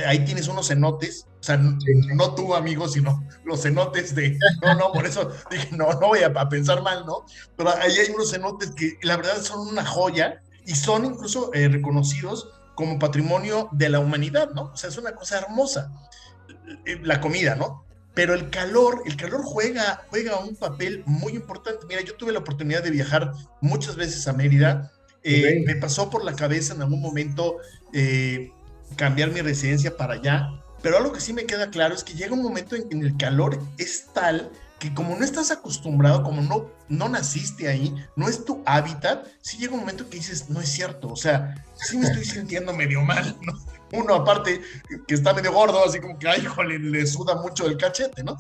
Ahí 0.04 0.25
tienes 0.25 0.49
unos 0.49 0.66
cenotes, 0.66 1.26
o 1.40 1.42
sea, 1.42 1.56
no, 1.56 2.35
tú, 2.35 2.54
amigo, 2.54 2.87
sino 2.87 3.25
los 3.44 3.62
cenotes 3.62 4.14
de, 4.14 4.38
no, 4.62 4.75
no, 4.75 4.92
por 4.92 5.06
eso 5.06 5.30
dije, 5.50 5.68
no, 5.75 5.90
no 5.94 6.09
voy 6.09 6.20
a, 6.20 6.26
a 6.26 6.49
pensar 6.49 6.82
mal, 6.82 7.06
¿no? 7.06 7.25
Pero 7.56 7.70
ahí 7.70 7.97
hay 7.99 8.11
unos 8.14 8.30
cenotes 8.30 8.73
que 8.73 8.99
la 9.02 9.16
verdad 9.16 9.40
son 9.40 9.66
una 9.66 9.85
joya 9.85 10.42
y 10.66 10.75
son 10.75 11.06
incluso 11.06 11.50
reconocidos 11.52 12.50
como 12.75 12.99
patrimonio 12.99 13.68
de 13.73 13.88
la 13.88 14.00
humanidad, 14.00 14.50
¿no? 14.50 14.70
O 14.73 14.76
sea, 14.76 14.90
es 14.90 14.99
una 14.99 15.14
cosa 15.14 15.38
hermosa. 15.38 15.90
La 17.02 17.20
comida, 17.20 17.56
¿no? 17.56 17.85
pero 18.14 18.35
el 18.35 18.50
calor, 18.50 19.02
el 19.06 19.16
calor 19.16 19.42
juega, 19.42 20.04
juega 20.11 20.38
un 20.38 20.56
papel 20.56 21.02
muy 21.06 21.35
importante. 21.35 21.87
Mira, 21.88 22.02
yo 22.02 22.16
tuve 22.16 22.32
la 22.32 22.40
oportunidad 22.40 22.82
de 22.82 22.90
viajar 22.90 23.32
muchas 23.61 23.97
veces 23.97 24.26
a 24.26 24.32
Mérida. 24.32 24.92
Eh, 25.23 25.62
me 25.66 25.76
pasó 25.76 26.11
por 26.11 26.25
la 26.25 26.35
cabeza 26.35 26.75
en 26.75 26.82
algún 26.82 27.00
momento 27.00 27.59
eh, 27.92 28.50
cambiar 28.97 29.30
mi 29.30 29.40
residencia 29.40 29.97
para 29.97 30.14
allá, 30.14 30.49
pero 30.83 30.97
algo 30.97 31.13
que 31.13 31.21
sí 31.21 31.33
me 31.33 31.47
queda 31.47 31.71
claro 31.71 31.95
es 31.95 32.05
que 32.05 32.15
llega 32.15 32.35
un 32.35 32.43
momento 32.43 32.77
en 32.77 32.89
que 32.89 32.97
el 32.99 33.17
calor 33.17 33.61
es 33.79 34.07
tal 34.13 34.51
que 34.81 34.93
como 34.95 35.15
no 35.15 35.25
estás 35.25 35.51
acostumbrado, 35.51 36.23
como 36.23 36.41
no, 36.41 36.71
no 36.89 37.09
naciste 37.09 37.69
ahí, 37.69 37.95
no 38.17 38.29
es 38.29 38.47
tu 38.47 38.63
hábitat, 38.65 39.27
sí 39.43 39.59
llega 39.59 39.75
un 39.75 39.81
momento 39.81 40.09
que 40.09 40.17
dices, 40.17 40.49
no 40.49 40.61
es 40.61 40.71
cierto, 40.71 41.09
o 41.09 41.17
sea, 41.17 41.63
sí 41.75 41.99
me 41.99 42.07
estoy 42.07 42.25
sintiendo 42.25 42.73
medio 42.73 43.03
mal, 43.03 43.37
¿no? 43.43 43.53
Uno 43.93 44.15
aparte 44.15 44.63
que 45.07 45.15
está 45.15 45.35
medio 45.35 45.53
gordo, 45.53 45.85
así 45.85 46.01
como 46.01 46.19
que, 46.19 46.29
ay, 46.29 46.45
jole, 46.45 46.79
le 46.79 47.07
suda 47.07 47.35
mucho 47.35 47.67
el 47.67 47.77
cachete, 47.77 48.25
¿no? 48.25 48.39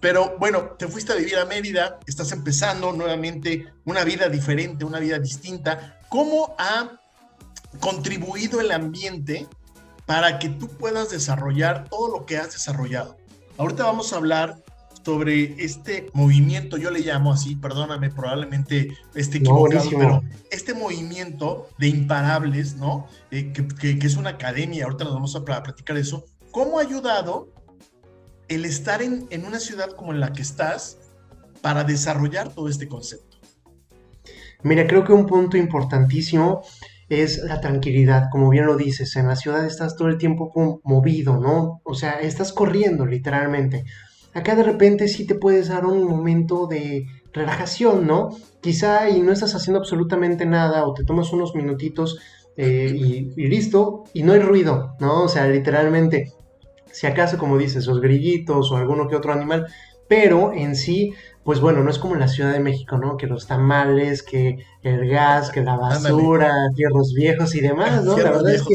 Pero 0.00 0.36
bueno, 0.38 0.74
te 0.78 0.86
fuiste 0.86 1.12
a 1.12 1.16
vivir 1.16 1.38
a 1.38 1.46
Mérida, 1.46 1.98
estás 2.06 2.32
empezando 2.32 2.92
nuevamente 2.92 3.72
una 3.84 4.04
vida 4.04 4.28
diferente, 4.28 4.84
una 4.84 4.98
vida 4.98 5.18
distinta. 5.18 5.98
¿Cómo 6.08 6.54
ha 6.58 7.00
contribuido 7.80 8.60
el 8.60 8.72
ambiente 8.72 9.46
para 10.08 10.38
que 10.38 10.48
tú 10.48 10.68
puedas 10.68 11.10
desarrollar 11.10 11.86
todo 11.90 12.10
lo 12.10 12.24
que 12.24 12.38
has 12.38 12.54
desarrollado? 12.54 13.18
Ahorita 13.58 13.84
vamos 13.84 14.10
a 14.14 14.16
hablar 14.16 14.56
sobre 15.04 15.62
este 15.62 16.06
movimiento, 16.14 16.78
yo 16.78 16.90
le 16.90 17.00
llamo 17.00 17.30
así, 17.30 17.56
perdóname, 17.56 18.08
probablemente 18.08 18.96
esté 19.14 19.38
equivocado, 19.38 19.90
pero 19.90 20.22
este 20.50 20.72
movimiento 20.72 21.68
de 21.76 21.88
imparables, 21.88 22.76
¿no? 22.76 23.06
Eh, 23.30 23.52
que, 23.52 23.98
es 24.00 24.16
una 24.16 24.30
academia, 24.30 24.84
ahorita 24.84 25.04
nos 25.04 25.12
vamos 25.12 25.36
a 25.36 25.44
platicar 25.44 25.98
eso, 25.98 26.24
¿cómo 26.52 26.78
ha 26.78 26.82
ayudado 26.82 27.52
el 28.48 28.64
estar 28.64 29.02
en, 29.02 29.26
en 29.28 29.44
una 29.44 29.60
ciudad 29.60 29.90
como 29.90 30.14
en 30.14 30.20
la 30.20 30.32
que 30.32 30.40
estás 30.40 30.96
para 31.60 31.84
desarrollar 31.84 32.48
todo 32.48 32.70
este 32.70 32.88
concepto? 32.88 33.36
Mira, 34.62 34.86
creo 34.86 35.04
que 35.04 35.12
un 35.12 35.26
punto 35.26 35.58
importantísimo 35.58 36.62
es 37.08 37.38
la 37.38 37.60
tranquilidad, 37.60 38.28
como 38.30 38.50
bien 38.50 38.66
lo 38.66 38.76
dices, 38.76 39.16
en 39.16 39.28
la 39.28 39.36
ciudad 39.36 39.64
estás 39.64 39.96
todo 39.96 40.08
el 40.08 40.18
tiempo 40.18 40.52
movido, 40.84 41.38
¿no? 41.38 41.80
O 41.84 41.94
sea, 41.94 42.20
estás 42.20 42.52
corriendo 42.52 43.06
literalmente. 43.06 43.84
Acá 44.34 44.54
de 44.54 44.62
repente 44.62 45.08
sí 45.08 45.26
te 45.26 45.34
puedes 45.34 45.68
dar 45.68 45.86
un 45.86 46.04
momento 46.04 46.66
de 46.66 47.06
relajación, 47.32 48.06
¿no? 48.06 48.30
Quizá 48.60 49.08
y 49.08 49.20
no 49.20 49.32
estás 49.32 49.54
haciendo 49.54 49.80
absolutamente 49.80 50.44
nada 50.44 50.86
o 50.86 50.92
te 50.92 51.04
tomas 51.04 51.32
unos 51.32 51.54
minutitos 51.54 52.18
eh, 52.56 52.92
y, 52.94 53.46
listo, 53.46 54.04
y 54.12 54.24
no 54.24 54.32
hay 54.32 54.40
ruido, 54.40 54.96
¿no? 55.00 55.22
O 55.22 55.28
sea, 55.28 55.46
literalmente, 55.46 56.32
si 56.90 57.06
acaso, 57.06 57.38
como 57.38 57.56
dices, 57.56 57.86
los 57.86 58.00
grillitos 58.00 58.70
o 58.70 58.76
alguno 58.76 59.08
que 59.08 59.16
otro 59.16 59.32
animal, 59.32 59.66
pero 60.08 60.52
en 60.52 60.74
sí, 60.74 61.12
pues 61.44 61.60
bueno, 61.60 61.82
no 61.82 61.90
es 61.90 61.98
como 61.98 62.14
en 62.14 62.20
la 62.20 62.28
Ciudad 62.28 62.52
de 62.52 62.60
México, 62.60 62.98
¿no? 62.98 63.16
Que 63.16 63.26
los 63.26 63.46
tamales, 63.46 64.22
que 64.22 64.58
el 64.82 65.08
gas, 65.08 65.50
que 65.50 65.62
la 65.62 65.76
basura, 65.76 66.52
tierros 66.74 67.14
viejos 67.14 67.54
y 67.54 67.60
demás, 67.60 68.04
¿no? 68.04 68.18
La 68.18 68.30
verdad 68.30 68.54
es 68.54 68.62
que 68.62 68.74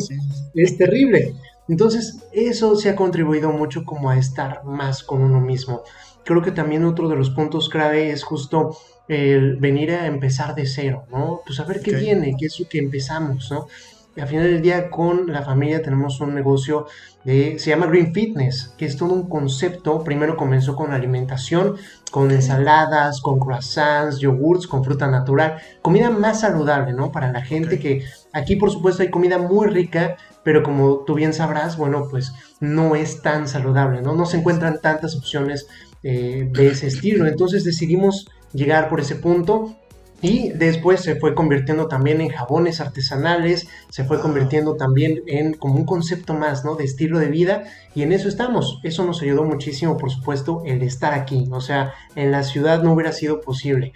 es 0.56 0.78
terrible. 0.78 1.36
Entonces, 1.68 2.18
eso 2.32 2.76
se 2.76 2.90
ha 2.90 2.96
contribuido 2.96 3.52
mucho 3.52 3.84
como 3.86 4.10
a 4.10 4.18
estar 4.18 4.64
más 4.66 5.04
con 5.04 5.22
uno 5.22 5.40
mismo. 5.40 5.84
Creo 6.26 6.42
que 6.42 6.52
también 6.52 6.86
otro 6.86 7.10
de 7.10 7.16
los 7.16 7.30
puntos 7.30 7.70
clave 7.70 8.12
es 8.12 8.24
justo 8.24 8.78
el 9.08 9.58
venir 9.58 9.92
a 9.92 10.08
empezar 10.08 10.56
de 10.56 10.66
cero, 10.66 11.06
¿no? 11.12 11.42
Pues 11.46 11.60
a 11.60 11.66
ver 11.66 11.82
qué 11.82 11.94
viene, 11.96 12.36
qué 12.40 12.46
es 12.46 12.60
lo 12.60 12.68
que 12.68 12.80
empezamos, 12.80 13.52
¿no? 13.52 13.68
Y 14.16 14.22
al 14.22 14.28
final 14.28 14.44
del 14.44 14.62
día 14.62 14.92
con 14.92 15.32
la 15.32 15.42
familia 15.42 15.82
tenemos 15.82 16.20
un 16.22 16.36
negocio 16.36 16.86
de, 17.24 17.58
se 17.58 17.72
llama 17.72 17.88
Green 17.88 18.14
Fitness, 18.14 18.74
que 18.78 18.86
es 18.86 18.96
todo 18.96 19.12
un 19.12 19.28
concepto. 19.28 20.04
Primero 20.04 20.38
comenzó 20.38 20.76
con 20.76 20.92
alimentación, 20.92 21.78
con 22.12 22.30
ensaladas, 22.30 23.22
con 23.22 23.40
croissants, 23.40 24.20
yogurts, 24.20 24.68
con 24.68 24.84
fruta 24.84 25.08
natural, 25.08 25.58
comida 25.82 26.12
más 26.12 26.42
saludable, 26.42 26.94
¿no? 26.94 27.12
Para 27.12 27.32
la 27.32 27.42
gente 27.42 27.80
que 27.80 28.06
aquí 28.34 28.56
por 28.56 28.70
supuesto 28.70 29.02
hay 29.02 29.10
comida 29.10 29.40
muy 29.40 29.68
rica, 29.68 30.18
pero 30.44 30.62
como 30.62 31.00
tú 31.00 31.16
bien 31.16 31.34
sabrás, 31.34 31.78
bueno, 31.78 32.08
pues 32.12 32.34
no 32.60 32.96
es 32.96 33.24
tan 33.24 33.48
saludable, 33.48 34.02
¿no? 34.04 34.14
No 34.14 34.28
se 34.28 34.38
encuentran 34.38 34.80
tantas 34.80 35.16
opciones 35.16 35.68
eh, 36.04 36.50
de 36.52 36.68
ese 36.68 36.88
estilo. 36.88 37.26
Entonces 37.26 37.64
decidimos 37.64 38.28
llegar 38.54 38.90
por 38.90 39.00
ese 39.00 39.16
punto 39.16 39.76
y 40.24 40.52
después 40.52 41.02
se 41.02 41.18
fue 41.18 41.36
convirtiendo 41.36 41.88
también 41.88 42.22
en 42.22 42.30
jabones 42.30 42.80
artesanales, 42.80 43.68
se 43.90 44.06
fue 44.06 44.22
convirtiendo 44.22 44.78
también 44.78 45.22
en 45.28 45.54
como 45.54 45.76
un 45.76 45.86
concepto 45.86 46.34
más, 46.34 46.64
¿no? 46.64 46.76
De 46.76 46.86
estilo 46.86 47.20
de 47.20 47.28
vida 47.28 47.66
y 47.94 48.04
en 48.04 48.14
eso 48.14 48.30
estamos. 48.30 48.80
Eso 48.84 49.06
nos 49.06 49.22
ayudó 49.22 49.44
muchísimo, 49.44 49.98
por 49.98 50.10
supuesto, 50.10 50.64
el 50.66 50.82
estar 50.82 51.14
aquí. 51.14 51.50
O 51.52 51.60
sea, 51.60 51.94
en 52.16 52.32
la 52.32 52.44
ciudad 52.44 52.82
no 52.82 52.94
hubiera 52.94 53.12
sido 53.12 53.42
posible. 53.42 53.92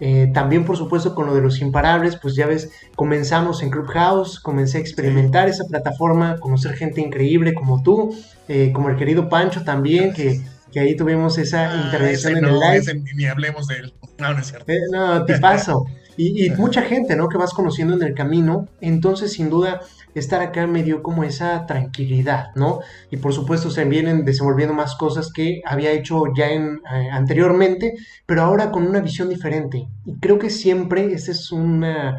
Eh, 0.00 0.30
también, 0.32 0.64
por 0.64 0.78
supuesto, 0.78 1.14
con 1.14 1.26
lo 1.26 1.34
de 1.34 1.42
los 1.42 1.60
imparables, 1.60 2.16
pues 2.16 2.34
ya 2.34 2.46
ves, 2.46 2.70
comenzamos 2.96 3.62
en 3.62 3.68
Clubhouse, 3.68 4.40
comencé 4.40 4.78
a 4.78 4.80
experimentar 4.80 5.50
esa 5.50 5.64
plataforma, 5.64 6.38
conocer 6.38 6.76
gente 6.76 7.02
increíble 7.02 7.52
como 7.52 7.82
tú, 7.82 8.16
eh, 8.48 8.72
como 8.72 8.88
el 8.88 8.96
querido 8.96 9.28
Pancho 9.28 9.64
también, 9.64 10.14
que, 10.14 10.40
que, 10.72 10.80
ahí 10.80 10.96
tuvimos 10.96 11.38
esa 11.38 11.70
ah, 11.70 11.82
intervención 11.84 12.36
en 12.36 12.44
el 12.44 12.58
live. 12.58 13.02
ni 13.14 13.26
hablemos 13.26 13.66
de 13.66 13.76
él. 13.76 13.94
No, 14.18 14.34
no 14.34 14.40
es 14.40 14.48
cierto. 14.48 14.72
Eh, 14.72 14.78
no, 14.90 15.24
te 15.24 15.38
paso. 15.40 15.84
Y, 16.16 16.44
y 16.44 16.50
mucha 16.50 16.82
gente, 16.82 17.14
¿no? 17.14 17.28
Que 17.28 17.38
vas 17.38 17.54
conociendo 17.54 17.94
en 17.94 18.02
el 18.02 18.14
camino. 18.14 18.66
Entonces, 18.80 19.32
sin 19.32 19.48
duda, 19.48 19.80
estar 20.18 20.40
acá 20.40 20.66
me 20.66 20.82
dio 20.82 21.02
como 21.02 21.24
esa 21.24 21.66
tranquilidad, 21.66 22.48
¿no? 22.54 22.80
Y 23.10 23.16
por 23.18 23.32
supuesto 23.32 23.70
se 23.70 23.84
vienen 23.84 24.24
desenvolviendo 24.24 24.74
más 24.74 24.96
cosas 24.96 25.32
que 25.32 25.62
había 25.64 25.92
hecho 25.92 26.24
ya 26.36 26.50
en, 26.50 26.80
eh, 26.92 27.08
anteriormente, 27.10 27.94
pero 28.26 28.42
ahora 28.42 28.70
con 28.70 28.86
una 28.86 29.00
visión 29.00 29.28
diferente. 29.28 29.88
Y 30.04 30.18
creo 30.18 30.38
que 30.38 30.50
siempre 30.50 31.12
ese 31.12 31.32
es 31.32 31.52
una, 31.52 32.18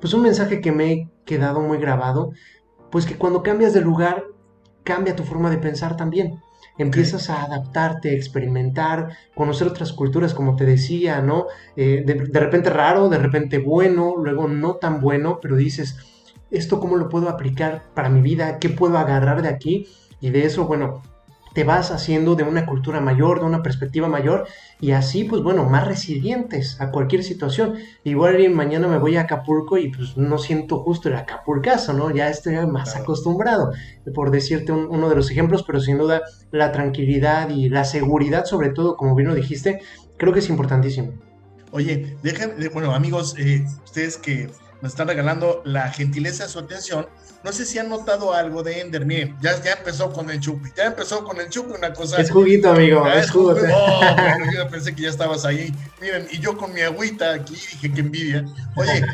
pues 0.00 0.14
un 0.14 0.22
mensaje 0.22 0.60
que 0.60 0.72
me 0.72 0.92
he 0.92 1.08
quedado 1.24 1.60
muy 1.60 1.78
grabado, 1.78 2.32
pues 2.90 3.06
que 3.06 3.16
cuando 3.16 3.42
cambias 3.42 3.72
de 3.72 3.80
lugar, 3.80 4.24
cambia 4.84 5.16
tu 5.16 5.24
forma 5.24 5.50
de 5.50 5.58
pensar 5.58 5.96
también. 5.96 6.40
Empiezas 6.80 7.28
a 7.28 7.44
adaptarte, 7.44 8.10
a 8.10 8.14
experimentar, 8.14 9.16
conocer 9.34 9.68
otras 9.68 9.92
culturas, 9.92 10.32
como 10.32 10.56
te 10.56 10.64
decía, 10.64 11.20
¿no? 11.20 11.46
Eh, 11.76 12.02
de 12.06 12.40
repente 12.40 12.70
raro, 12.70 13.08
de 13.08 13.18
repente 13.18 13.58
bueno, 13.58 14.14
luego 14.16 14.48
no 14.48 14.76
tan 14.76 15.00
bueno, 15.00 15.40
pero 15.42 15.56
dices, 15.56 15.98
esto 16.50 16.80
cómo 16.80 16.96
lo 16.96 17.08
puedo 17.08 17.28
aplicar 17.28 17.84
para 17.94 18.08
mi 18.08 18.20
vida, 18.22 18.58
qué 18.58 18.68
puedo 18.70 18.98
agarrar 18.98 19.42
de 19.42 19.48
aquí 19.48 19.88
y 20.20 20.30
de 20.30 20.44
eso, 20.44 20.66
bueno, 20.66 21.02
te 21.52 21.64
vas 21.64 21.90
haciendo 21.90 22.36
de 22.36 22.44
una 22.44 22.66
cultura 22.66 23.00
mayor, 23.00 23.40
de 23.40 23.46
una 23.46 23.62
perspectiva 23.62 24.08
mayor 24.08 24.46
y 24.80 24.92
así, 24.92 25.24
pues 25.24 25.42
bueno, 25.42 25.64
más 25.64 25.86
resilientes 25.86 26.80
a 26.80 26.90
cualquier 26.90 27.24
situación. 27.24 27.74
Igual 28.04 28.48
mañana 28.50 28.88
me 28.88 28.98
voy 28.98 29.16
a 29.16 29.22
Acapulco 29.22 29.76
y 29.78 29.90
pues 29.90 30.16
no 30.16 30.38
siento 30.38 30.78
justo 30.78 31.08
el 31.08 31.16
Acapulcazo, 31.16 31.92
¿no? 31.92 32.10
Ya 32.14 32.28
estoy 32.28 32.54
más 32.66 32.96
acostumbrado, 32.96 33.72
por 34.14 34.30
decirte 34.30 34.72
uno 34.72 35.08
de 35.08 35.16
los 35.16 35.30
ejemplos, 35.30 35.64
pero 35.64 35.80
sin 35.80 35.98
duda 35.98 36.22
la 36.50 36.72
tranquilidad 36.72 37.50
y 37.50 37.68
la 37.68 37.84
seguridad, 37.84 38.44
sobre 38.44 38.70
todo, 38.70 38.96
como 38.96 39.14
bien 39.14 39.28
lo 39.28 39.34
dijiste, 39.34 39.80
creo 40.16 40.32
que 40.32 40.38
es 40.38 40.48
importantísimo. 40.48 41.12
Oye, 41.72 42.16
déjenme, 42.22 42.68
bueno, 42.68 42.94
amigos, 42.94 43.36
eh, 43.38 43.64
ustedes 43.84 44.16
que 44.16 44.50
nos 44.82 44.92
están 44.92 45.08
regalando 45.08 45.62
la 45.64 45.92
gentileza 45.92 46.44
de 46.44 46.50
su 46.50 46.58
atención. 46.58 47.06
No 47.44 47.52
sé 47.52 47.64
si 47.64 47.78
han 47.78 47.88
notado 47.88 48.34
algo 48.34 48.62
de 48.62 48.80
Ender. 48.80 49.04
Miren, 49.04 49.36
ya, 49.40 49.62
ya 49.62 49.72
empezó 49.72 50.12
con 50.12 50.30
el 50.30 50.40
chupi. 50.40 50.70
Ya 50.76 50.86
empezó 50.86 51.24
con 51.24 51.40
el 51.40 51.48
chupi, 51.48 51.72
una 51.72 51.92
cosa. 51.92 52.20
Es 52.20 52.30
juguito, 52.30 52.70
amigo. 52.70 53.06
Es, 53.06 53.30
jugo. 53.30 53.54
Oh, 53.72 54.00
yo 54.54 54.68
pensé 54.68 54.94
que 54.94 55.02
ya 55.02 55.10
estabas 55.10 55.44
ahí. 55.44 55.74
Miren, 56.00 56.28
y 56.30 56.38
yo 56.38 56.56
con 56.56 56.72
mi 56.72 56.80
agüita 56.80 57.34
aquí 57.34 57.54
dije 57.54 57.92
que 57.92 58.00
envidia. 58.00 58.44
Oye, 58.76 59.04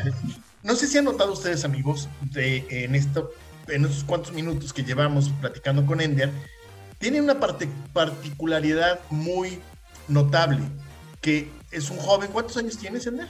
no 0.63 0.75
sé 0.75 0.87
si 0.87 0.97
han 0.97 1.05
notado 1.05 1.33
ustedes, 1.33 1.63
amigos, 1.63 2.09
de, 2.21 2.65
en, 2.69 2.95
esto, 2.95 3.31
en 3.67 3.85
estos 3.85 4.03
cuantos 4.03 4.33
minutos 4.33 4.73
que 4.73 4.83
llevamos 4.83 5.29
platicando 5.41 5.85
con 5.85 6.01
Ender, 6.01 6.31
tiene 6.99 7.21
una 7.21 7.39
parte, 7.39 7.69
particularidad 7.93 8.99
muy 9.09 9.59
notable, 10.07 10.59
que 11.21 11.49
es 11.71 11.89
un 11.89 11.97
joven. 11.97 12.29
¿Cuántos 12.31 12.57
años 12.57 12.77
tienes, 12.77 13.07
Ender? 13.07 13.27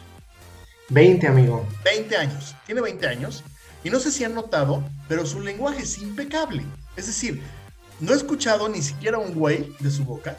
20, 0.90 1.28
amigo. 1.28 1.66
20 1.84 2.16
años. 2.18 2.56
Tiene 2.66 2.82
20 2.82 3.08
años. 3.08 3.44
Y 3.84 3.90
no 3.90 4.00
sé 4.00 4.12
si 4.12 4.24
han 4.24 4.34
notado, 4.34 4.84
pero 5.08 5.26
su 5.26 5.42
lenguaje 5.42 5.84
es 5.84 5.98
impecable. 5.98 6.64
Es 6.96 7.08
decir, 7.08 7.42
no 8.00 8.14
he 8.14 8.16
escuchado 8.16 8.70
ni 8.70 8.82
siquiera 8.82 9.18
un 9.18 9.34
güey 9.34 9.76
de 9.80 9.92
su 9.92 10.04
boca. 10.04 10.38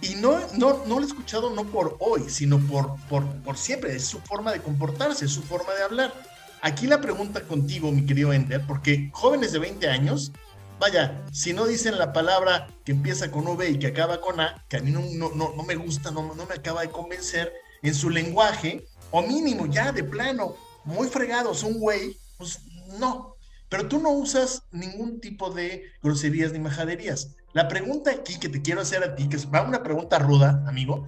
Y 0.00 0.16
no, 0.16 0.38
no, 0.58 0.84
no 0.86 0.96
lo 0.96 1.02
he 1.02 1.06
escuchado 1.06 1.50
no 1.50 1.64
por 1.64 1.96
hoy, 2.00 2.24
sino 2.28 2.58
por, 2.58 2.96
por, 3.08 3.24
por 3.42 3.56
siempre. 3.56 3.94
Es 3.94 4.06
su 4.06 4.18
forma 4.20 4.52
de 4.52 4.60
comportarse, 4.60 5.24
es 5.24 5.32
su 5.32 5.42
forma 5.42 5.72
de 5.74 5.82
hablar. 5.82 6.12
Aquí 6.60 6.86
la 6.86 7.00
pregunta 7.00 7.42
contigo, 7.42 7.92
mi 7.92 8.04
querido 8.04 8.32
Ender, 8.32 8.66
porque 8.66 9.10
jóvenes 9.12 9.52
de 9.52 9.58
20 9.58 9.88
años, 9.88 10.32
vaya, 10.80 11.22
si 11.32 11.52
no 11.52 11.66
dicen 11.66 11.98
la 11.98 12.12
palabra 12.12 12.68
que 12.84 12.92
empieza 12.92 13.30
con 13.30 13.46
V 13.46 13.70
y 13.70 13.78
que 13.78 13.88
acaba 13.88 14.20
con 14.20 14.40
A, 14.40 14.64
que 14.68 14.78
a 14.78 14.80
mí 14.80 14.90
no, 14.90 15.02
no, 15.12 15.54
no, 15.54 15.62
me 15.62 15.74
gusta, 15.74 16.10
no, 16.10 16.34
no 16.34 16.46
me 16.46 16.54
acaba 16.54 16.80
de 16.80 16.90
convencer, 16.90 17.52
en 17.82 17.94
su 17.94 18.08
lenguaje, 18.08 18.86
o 19.14 19.22
mínimo 19.22 19.66
ya 19.66 19.92
de 19.92 20.02
plano, 20.02 20.56
muy 20.84 21.06
fregados, 21.06 21.62
un 21.62 21.78
güey, 21.78 22.18
pues 22.36 22.58
no. 22.98 23.36
Pero 23.68 23.86
tú 23.86 24.00
no 24.00 24.10
usas 24.10 24.64
ningún 24.72 25.20
tipo 25.20 25.50
de 25.50 25.84
groserías 26.02 26.52
ni 26.52 26.58
majaderías. 26.58 27.36
La 27.52 27.68
pregunta 27.68 28.10
aquí 28.10 28.40
que 28.40 28.48
te 28.48 28.60
quiero 28.60 28.80
hacer 28.80 29.04
a 29.04 29.14
ti, 29.14 29.28
que 29.28 29.36
es 29.36 29.44
una 29.46 29.84
pregunta 29.84 30.18
ruda, 30.18 30.64
amigo, 30.66 31.06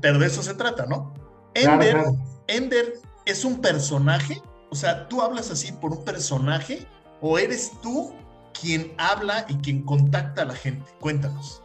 pero 0.00 0.18
de 0.18 0.26
eso 0.26 0.42
se 0.42 0.54
trata, 0.54 0.86
¿no? 0.86 1.14
Ender, 1.54 2.02
Ender 2.48 2.94
es 3.26 3.44
un 3.44 3.60
personaje, 3.60 4.42
o 4.70 4.74
sea, 4.74 5.06
tú 5.06 5.22
hablas 5.22 5.48
así 5.52 5.70
por 5.70 5.92
un 5.92 6.04
personaje, 6.04 6.84
o 7.20 7.38
eres 7.38 7.70
tú 7.80 8.12
quien 8.60 8.92
habla 8.98 9.46
y 9.48 9.54
quien 9.58 9.84
contacta 9.84 10.42
a 10.42 10.46
la 10.46 10.56
gente. 10.56 10.84
Cuéntanos. 10.98 11.62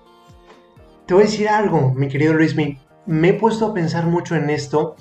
Te 1.08 1.16
voy 1.16 1.24
a 1.24 1.26
decir 1.26 1.50
algo, 1.50 1.92
mi 1.96 2.08
querido 2.08 2.36
Luis. 2.36 2.56
Me 3.08 3.30
he 3.30 3.34
puesto 3.34 3.66
a 3.66 3.74
pensar 3.74 4.06
mucho 4.06 4.36
en 4.36 4.52
esto 4.52 4.96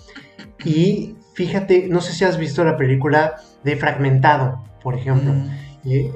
y 0.65 1.17
fíjate, 1.35 1.89
no 1.89 2.01
sé 2.01 2.13
si 2.13 2.25
has 2.25 2.39
visto 2.39 2.65
la 2.65 2.77
película 2.77 3.37
de 3.65 3.77
Fragmentado, 3.77 4.65
por 4.83 4.95
ejemplo. 4.95 5.33
Mm. 5.33 5.51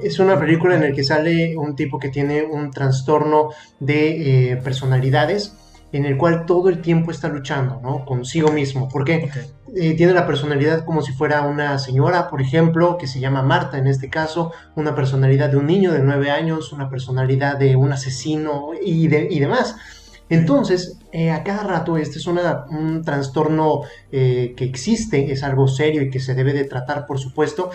Es 0.03 0.19
una 0.19 0.39
película 0.39 0.75
en 0.75 0.81
la 0.81 0.91
que 0.91 1.03
sale 1.03 1.57
un 1.57 1.75
tipo 1.75 1.97
que 1.97 2.09
tiene 2.09 2.43
un 2.43 2.69
trastorno 2.69 3.49
de 3.79 4.51
eh, 4.51 4.57
personalidades 4.57 5.55
en 5.91 6.05
el 6.05 6.17
cual 6.17 6.45
todo 6.45 6.69
el 6.69 6.81
tiempo 6.81 7.09
está 7.09 7.29
luchando, 7.29 7.79
¿no? 7.81 8.05
Consigo 8.05 8.51
mismo. 8.51 8.89
Porque 8.89 9.29
eh, 9.75 9.95
tiene 9.95 10.13
la 10.13 10.27
personalidad 10.27 10.83
como 10.83 11.01
si 11.01 11.13
fuera 11.13 11.41
una 11.43 11.79
señora, 11.79 12.27
por 12.27 12.41
ejemplo, 12.41 12.97
que 12.97 13.07
se 13.07 13.19
llama 13.19 13.43
Marta 13.43 13.77
en 13.77 13.87
este 13.87 14.09
caso, 14.09 14.51
una 14.75 14.93
personalidad 14.93 15.49
de 15.49 15.57
un 15.57 15.67
niño 15.67 15.93
de 15.93 15.99
nueve 15.99 16.31
años, 16.31 16.73
una 16.73 16.89
personalidad 16.89 17.57
de 17.57 17.75
un 17.75 17.93
asesino 17.93 18.71
y, 18.83 19.05
y 19.05 19.39
demás. 19.39 19.77
Entonces, 20.29 20.97
eh, 21.11 21.29
a 21.29 21.43
cada 21.43 21.63
rato 21.63 21.97
este 21.97 22.17
es 22.17 22.25
un 22.25 23.03
trastorno 23.05 23.81
eh, 24.11 24.53
que 24.57 24.65
existe, 24.65 25.31
es 25.31 25.43
algo 25.43 25.67
serio 25.67 26.01
y 26.01 26.09
que 26.09 26.19
se 26.19 26.33
debe 26.33 26.51
de 26.53 26.63
tratar, 26.63 27.05
por 27.05 27.19
supuesto, 27.19 27.69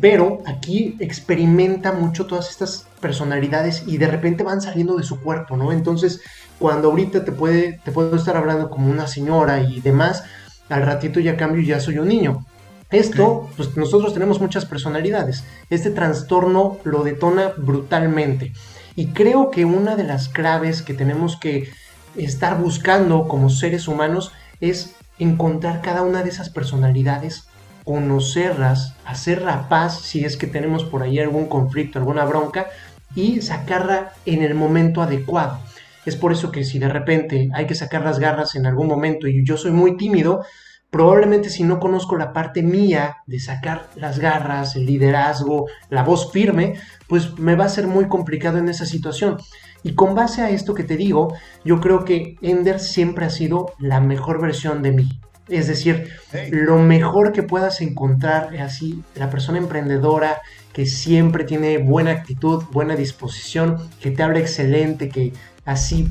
pero 0.00 0.42
aquí 0.46 0.96
experimenta 1.00 1.92
mucho 1.92 2.26
todas 2.26 2.50
estas 2.50 2.86
personalidades 3.00 3.84
y 3.86 3.98
de 3.98 4.06
repente 4.06 4.44
van 4.44 4.60
saliendo 4.60 4.96
de 4.96 5.02
su 5.02 5.20
cuerpo, 5.20 5.56
¿no? 5.56 5.72
Entonces, 5.72 6.20
cuando 6.58 6.90
ahorita 6.90 7.24
te, 7.24 7.32
puede, 7.32 7.80
te 7.84 7.90
puedo 7.90 8.14
estar 8.14 8.36
hablando 8.36 8.70
como 8.70 8.88
una 8.88 9.08
señora 9.08 9.62
y 9.62 9.80
demás, 9.80 10.24
al 10.68 10.82
ratito 10.82 11.18
ya 11.18 11.36
cambio 11.36 11.62
y 11.62 11.66
ya 11.66 11.80
soy 11.80 11.98
un 11.98 12.08
niño. 12.08 12.46
Esto, 12.90 13.48
pues 13.56 13.76
nosotros 13.76 14.12
tenemos 14.12 14.40
muchas 14.40 14.66
personalidades. 14.66 15.44
Este 15.70 15.90
trastorno 15.90 16.78
lo 16.84 17.04
detona 17.04 17.52
brutalmente. 17.56 18.52
Y 19.00 19.06
creo 19.06 19.50
que 19.50 19.64
una 19.64 19.96
de 19.96 20.04
las 20.04 20.28
claves 20.28 20.82
que 20.82 20.92
tenemos 20.92 21.38
que 21.38 21.70
estar 22.16 22.58
buscando 22.58 23.28
como 23.28 23.48
seres 23.48 23.88
humanos 23.88 24.30
es 24.60 24.94
encontrar 25.18 25.80
cada 25.80 26.02
una 26.02 26.22
de 26.22 26.28
esas 26.28 26.50
personalidades, 26.50 27.48
conocerlas, 27.84 28.94
hacer 29.06 29.40
la 29.40 29.70
paz 29.70 30.02
si 30.02 30.26
es 30.26 30.36
que 30.36 30.46
tenemos 30.46 30.84
por 30.84 31.02
ahí 31.02 31.18
algún 31.18 31.46
conflicto, 31.46 31.98
alguna 31.98 32.26
bronca 32.26 32.66
y 33.14 33.40
sacarla 33.40 34.12
en 34.26 34.42
el 34.42 34.54
momento 34.54 35.00
adecuado. 35.00 35.60
Es 36.04 36.16
por 36.16 36.30
eso 36.30 36.52
que 36.52 36.64
si 36.64 36.78
de 36.78 36.90
repente 36.90 37.48
hay 37.54 37.66
que 37.66 37.74
sacar 37.74 38.04
las 38.04 38.18
garras 38.18 38.54
en 38.54 38.66
algún 38.66 38.88
momento 38.88 39.28
y 39.28 39.46
yo 39.46 39.56
soy 39.56 39.70
muy 39.70 39.96
tímido, 39.96 40.44
probablemente 40.90 41.50
si 41.50 41.62
no 41.62 41.78
conozco 41.78 42.16
la 42.16 42.32
parte 42.32 42.62
mía 42.62 43.18
de 43.26 43.38
sacar 43.40 43.88
las 43.94 44.18
garras, 44.18 44.76
el 44.76 44.86
liderazgo, 44.86 45.66
la 45.88 46.02
voz 46.02 46.32
firme, 46.32 46.74
pues 47.06 47.38
me 47.38 47.54
va 47.54 47.64
a 47.64 47.70
ser 47.70 47.86
muy 47.86 48.08
complicado 48.08 48.58
en 48.58 48.68
esa 48.68 48.86
situación. 48.86 49.38
Y 49.82 49.94
con 49.94 50.14
base 50.14 50.42
a 50.42 50.50
esto 50.50 50.74
que 50.74 50.84
te 50.84 50.96
digo, 50.96 51.34
yo 51.64 51.80
creo 51.80 52.04
que 52.04 52.36
Ender 52.42 52.80
siempre 52.80 53.24
ha 53.24 53.30
sido 53.30 53.72
la 53.78 54.00
mejor 54.00 54.40
versión 54.40 54.82
de 54.82 54.92
mí. 54.92 55.20
Es 55.48 55.66
decir, 55.66 56.08
lo 56.50 56.78
mejor 56.78 57.32
que 57.32 57.42
puedas 57.42 57.80
encontrar 57.80 58.54
así, 58.58 59.02
la 59.16 59.30
persona 59.30 59.58
emprendedora 59.58 60.40
que 60.72 60.86
siempre 60.86 61.44
tiene 61.44 61.78
buena 61.78 62.12
actitud, 62.12 62.62
buena 62.70 62.94
disposición, 62.94 63.78
que 64.00 64.12
te 64.12 64.22
habla 64.22 64.38
excelente, 64.38 65.08
que 65.08 65.32
así 65.64 66.08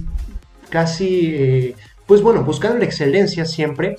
casi, 0.70 1.36
eh, 1.36 1.76
pues 2.06 2.22
bueno, 2.22 2.44
buscando 2.44 2.80
la 2.80 2.86
excelencia 2.86 3.46
siempre, 3.46 3.96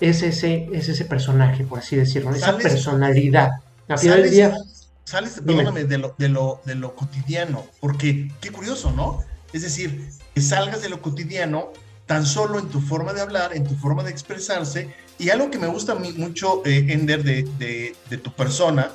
es 0.00 0.22
ese, 0.22 0.68
es 0.72 0.88
ese 0.88 1.04
personaje, 1.04 1.64
por 1.64 1.78
así 1.78 1.96
decirlo, 1.96 2.34
esa 2.34 2.56
personalidad. 2.56 3.50
A 3.88 3.96
final 3.96 4.22
del 4.22 4.30
día. 4.30 4.56
Sales, 5.04 5.40
perdóname, 5.44 5.84
de 5.84 5.98
lo, 5.98 6.14
de, 6.18 6.28
lo, 6.28 6.60
de 6.64 6.74
lo 6.74 6.96
cotidiano, 6.96 7.64
porque 7.80 8.28
qué 8.40 8.50
curioso, 8.50 8.90
¿no? 8.90 9.22
Es 9.52 9.62
decir, 9.62 10.08
que 10.34 10.40
salgas 10.40 10.82
de 10.82 10.88
lo 10.88 11.00
cotidiano 11.00 11.72
tan 12.06 12.26
solo 12.26 12.58
en 12.58 12.68
tu 12.68 12.80
forma 12.80 13.12
de 13.12 13.20
hablar, 13.20 13.54
en 13.54 13.64
tu 13.64 13.76
forma 13.76 14.02
de 14.02 14.10
expresarse, 14.10 14.92
y 15.18 15.30
algo 15.30 15.50
que 15.50 15.58
me 15.58 15.68
gusta 15.68 15.94
mucho, 15.94 16.62
eh, 16.64 16.86
Ender, 16.88 17.22
de, 17.22 17.94
de 18.10 18.16
tu 18.16 18.32
persona, 18.32 18.90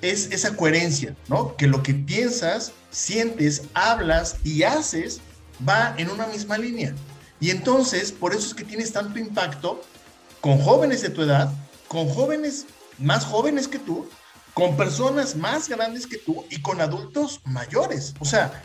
es 0.00 0.30
esa 0.32 0.56
coherencia, 0.56 1.14
¿no? 1.28 1.54
Que 1.56 1.66
lo 1.66 1.82
que 1.82 1.94
piensas, 1.94 2.72
sientes, 2.90 3.64
hablas 3.74 4.36
y 4.44 4.64
haces 4.64 5.20
va 5.66 5.94
en 5.96 6.10
una 6.10 6.26
misma 6.26 6.58
línea. 6.58 6.94
Y 7.40 7.50
entonces, 7.50 8.12
por 8.12 8.34
eso 8.34 8.46
es 8.46 8.54
que 8.54 8.64
tienes 8.64 8.92
tanto 8.92 9.18
impacto 9.18 9.82
con 10.42 10.58
jóvenes 10.58 11.00
de 11.00 11.08
tu 11.08 11.22
edad, 11.22 11.50
con 11.88 12.08
jóvenes 12.08 12.66
más 12.98 13.24
jóvenes 13.24 13.68
que 13.68 13.78
tú, 13.78 14.08
con 14.54 14.76
personas 14.76 15.36
más 15.36 15.68
grandes 15.68 16.06
que 16.06 16.18
tú 16.18 16.44
y 16.50 16.60
con 16.60 16.80
adultos 16.80 17.40
mayores. 17.44 18.12
O 18.18 18.24
sea, 18.24 18.62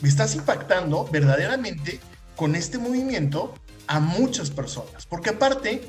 me 0.00 0.08
estás 0.08 0.34
impactando 0.34 1.08
verdaderamente 1.10 2.00
con 2.34 2.56
este 2.56 2.76
movimiento 2.76 3.54
a 3.86 4.00
muchas 4.00 4.50
personas, 4.50 5.06
porque 5.06 5.30
aparte 5.30 5.88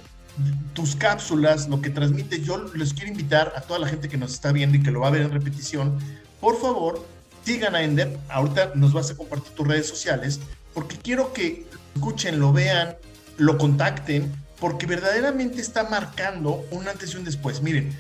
tus 0.74 0.96
cápsulas, 0.96 1.68
lo 1.68 1.82
que 1.82 1.90
transmites, 1.90 2.46
yo 2.46 2.66
les 2.76 2.94
quiero 2.94 3.10
invitar 3.10 3.52
a 3.56 3.62
toda 3.62 3.80
la 3.80 3.88
gente 3.88 4.08
que 4.08 4.18
nos 4.18 4.34
está 4.34 4.52
viendo 4.52 4.78
y 4.78 4.84
que 4.84 4.92
lo 4.92 5.00
va 5.00 5.08
a 5.08 5.12
ver 5.12 5.24
en 5.24 5.32
repetición, 5.32 5.98
por 6.40 6.62
favor, 6.62 7.04
sigan 7.44 7.76
a 7.76 7.82
Ender, 7.82 8.20
ahorita 8.30 8.74
nos 8.76 8.94
vas 8.94 9.10
a 9.10 9.18
compartir 9.18 9.52
tus 9.54 9.68
redes 9.68 9.88
sociales, 9.88 10.40
porque 10.76 10.96
quiero 10.96 11.34
que 11.34 11.66
escuchen, 11.96 12.40
lo 12.40 12.54
vean, 12.54 12.96
lo 13.38 13.58
contacten, 13.58 14.32
porque 14.60 14.86
verdaderamente 14.86 15.62
está 15.62 15.84
marcando 15.84 16.66
un 16.72 16.88
antes 16.88 17.14
y 17.14 17.18
un 17.18 17.24
después. 17.24 17.62
Miren, 17.62 17.96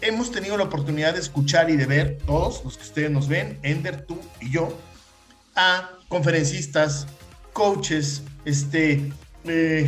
hemos 0.00 0.30
tenido 0.30 0.56
la 0.56 0.64
oportunidad 0.64 1.14
de 1.14 1.20
escuchar 1.20 1.70
y 1.70 1.76
de 1.76 1.86
ver, 1.86 2.18
todos 2.26 2.62
los 2.64 2.76
que 2.76 2.84
ustedes 2.84 3.10
nos 3.10 3.28
ven, 3.28 3.58
Ender, 3.62 4.04
tú 4.04 4.18
y 4.40 4.50
yo, 4.50 4.76
a 5.54 5.90
conferencistas, 6.08 7.06
coaches, 7.52 8.22
este, 8.44 9.12
eh, 9.44 9.86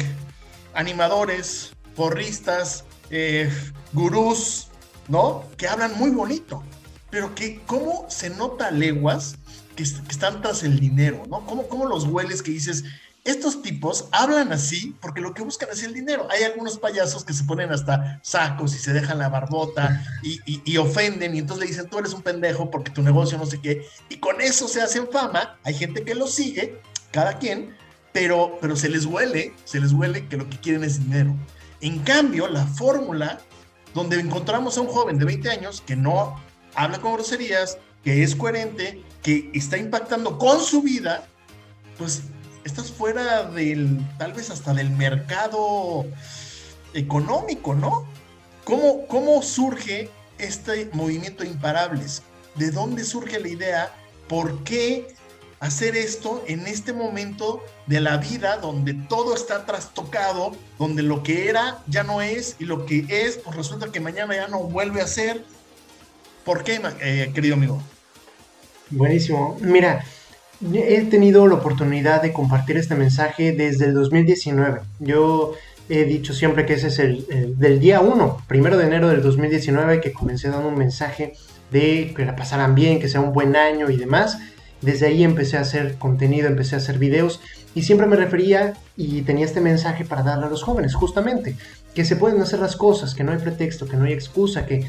animadores, 0.75 1.73
porristas, 1.95 2.85
eh, 3.11 3.51
gurús, 3.93 4.69
¿no? 5.09 5.45
Que 5.57 5.69
hablan 5.69 5.97
muy 5.99 6.11
bonito, 6.11 6.63
pero 7.11 7.35
que 7.35 7.61
cómo 7.67 8.07
se 8.09 8.31
nota 8.31 8.71
leguas 8.71 9.37
que, 9.77 9.83
están 9.83 10.41
tras 10.41 10.63
el 10.63 10.79
dinero, 10.81 11.25
¿no? 11.29 11.45
¿Cómo, 11.47 11.69
cómo 11.69 11.87
los 11.87 12.05
hueles 12.05 12.43
que 12.43 12.53
dices, 12.53 12.85
estos 13.25 13.63
tipos 13.63 14.07
hablan 14.13 14.53
así 14.53 14.95
porque 15.01 15.23
lo 15.23 15.33
que 15.33 15.43
buscan 15.43 15.71
es 15.73 15.83
el 15.83 15.95
dinero. 15.95 16.29
Hay 16.31 16.43
algunos 16.43 16.79
payasos 16.79 17.25
que 17.25 17.33
se 17.33 17.45
ponen 17.45 17.73
hasta 17.73 18.21
sacos 18.23 18.75
y 18.75 18.79
se 18.79 18.93
dejan 18.93 19.19
la 19.19 19.31
barbota 19.31 20.05
y, 20.23 20.77
ofenden 20.77 21.35
y 21.35 21.39
entonces 21.39 21.65
le 21.65 21.71
dicen, 21.71 21.89
tú 21.89 21.99
eres 21.99 22.13
un 22.13 22.21
pendejo 22.21 22.71
porque 22.71 22.91
tu 22.91 23.03
negocio 23.03 23.39
no 23.39 23.47
sé 23.47 23.61
qué. 23.61 23.87
Y 24.11 24.19
con 24.19 24.43
eso 24.43 24.69
se 24.69 24.83
hacen 24.83 25.09
fama. 25.11 25.59
Hay 25.65 25.73
gente 25.73 26.05
que 26.05 26.15
lo 26.15 26.27
sigue, 26.27 26.81
cada 27.13 27.39
quien, 27.39 27.75
pero, 28.13 28.59
pero 28.61 28.77
se 28.77 28.91
les 28.91 29.07
huele, 29.07 29.55
se 29.65 29.81
les 29.81 29.93
huele 29.93 30.29
que 30.29 30.37
lo 30.37 30.51
que 30.51 30.59
quieren 30.59 30.85
es 30.85 30.99
dinero. 30.99 31.35
En 31.81 32.01
cambio, 32.01 32.47
la 32.47 32.67
fórmula 32.67 33.41
donde 33.95 34.21
encontramos 34.21 34.77
a 34.77 34.83
un 34.83 34.89
joven 34.89 35.19
de 35.19 35.25
20 35.25 35.49
años 35.49 35.83
que 35.87 35.97
no 35.97 36.39
habla 36.75 36.99
con 36.99 37.15
groserías, 37.15 37.79
que 38.03 38.23
es 38.23 38.35
coherente, 38.35 39.03
que 39.23 39.51
está 39.55 39.79
impactando 39.79 40.37
con 40.37 40.61
su 40.61 40.83
vida, 40.83 41.27
pues 41.97 42.25
estás 42.65 42.91
fuera 42.91 43.45
del, 43.45 43.99
tal 44.19 44.33
vez 44.33 44.51
hasta 44.51 44.75
del 44.75 44.91
mercado 44.91 46.07
económico, 46.95 47.75
¿no? 47.75 48.07
¿Cómo, 48.65 49.07
cómo 49.07 49.43
surge 49.43 50.11
este 50.39 50.89
movimiento 50.93 51.45
imparables? 51.45 52.23
¿De 52.55 52.71
dónde 52.71 53.05
surge 53.05 53.39
la 53.41 53.49
idea? 53.49 53.95
¿Por 54.29 54.65
qué 54.65 55.15
hacer 55.61 55.97
esto 55.97 56.43
en 56.47 56.67
este 56.67 56.93
momento 56.93 57.63
de 57.87 58.01
la 58.01 58.17
vida 58.17 58.57
donde 58.59 58.95
todo 58.95 59.35
está 59.35 59.67
trastocado, 59.67 60.53
donde 60.79 61.03
lo 61.03 61.23
que 61.23 61.49
era 61.49 61.83
ya 61.87 62.03
no 62.03 62.23
es 62.23 62.57
y 62.59 62.65
lo 62.65 62.87
que 62.87 63.07
es, 63.09 63.39
pues 63.39 63.57
resulta 63.57 63.93
que 63.93 64.01
mañana 64.01 64.35
ya 64.35 64.49
no 64.49 64.61
vuelve 64.61 65.01
a 65.01 65.07
ser? 65.07 65.45
¿Por 66.45 66.65
qué, 66.65 66.81
eh, 67.01 67.31
querido 67.35 67.55
amigo? 67.55 67.83
Buenísimo. 68.91 69.57
Mira, 69.61 70.05
he 70.73 71.03
tenido 71.03 71.47
la 71.47 71.55
oportunidad 71.55 72.23
de 72.23 72.33
compartir 72.33 72.77
este 72.77 72.95
mensaje 72.95 73.53
desde 73.53 73.87
el 73.87 73.95
2019. 73.95 74.81
Yo 75.01 75.53
he 75.89 76.05
dicho 76.05 76.33
siempre 76.33 76.65
que 76.65 76.75
ese 76.75 76.89
es 76.89 76.99
el, 76.99 77.59
del 77.59 77.81
día 77.81 78.01
1, 78.01 78.39
primero 78.47 78.79
de 78.79 78.87
enero 78.87 79.09
del 79.09 79.23
2019, 79.23 80.01
que 80.01 80.13
comencé 80.13 80.49
dando 80.49 80.69
un 80.69 80.79
mensaje 80.79 81.35
de 81.71 82.15
que 82.17 82.25
la 82.25 82.37
pasaran 82.37 82.75
bien, 82.75 83.01
que 83.01 83.09
sea 83.09 83.21
un 83.21 83.33
buen 83.33 83.57
año 83.57 83.91
y 83.91 83.97
demás. 83.97 84.39
Desde 84.81 85.07
ahí 85.07 85.25
empecé 85.25 85.57
a 85.57 85.61
hacer 85.61 85.97
contenido, 85.97 86.47
empecé 86.47 86.75
a 86.75 86.79
hacer 86.79 86.99
videos 86.99 87.41
y 87.75 87.83
siempre 87.83 88.07
me 88.07 88.17
refería 88.17 88.75
y 88.97 89.23
tenía 89.23 89.45
este 89.45 89.61
mensaje 89.61 90.05
para 90.05 90.23
darle 90.23 90.47
a 90.47 90.51
los 90.51 90.63
jóvenes, 90.63 90.95
justamente, 90.95 91.57
que 91.95 92.05
se 92.05 92.17
pueden 92.17 92.41
hacer 92.41 92.61
las 92.61 92.77
cosas, 92.77 93.15
que 93.15 93.25
no 93.25 93.33
hay 93.33 93.39
pretexto, 93.39 93.87
que 93.87 93.97
no 93.97 94.05
hay 94.05 94.13
excusa, 94.13 94.67
que 94.67 94.87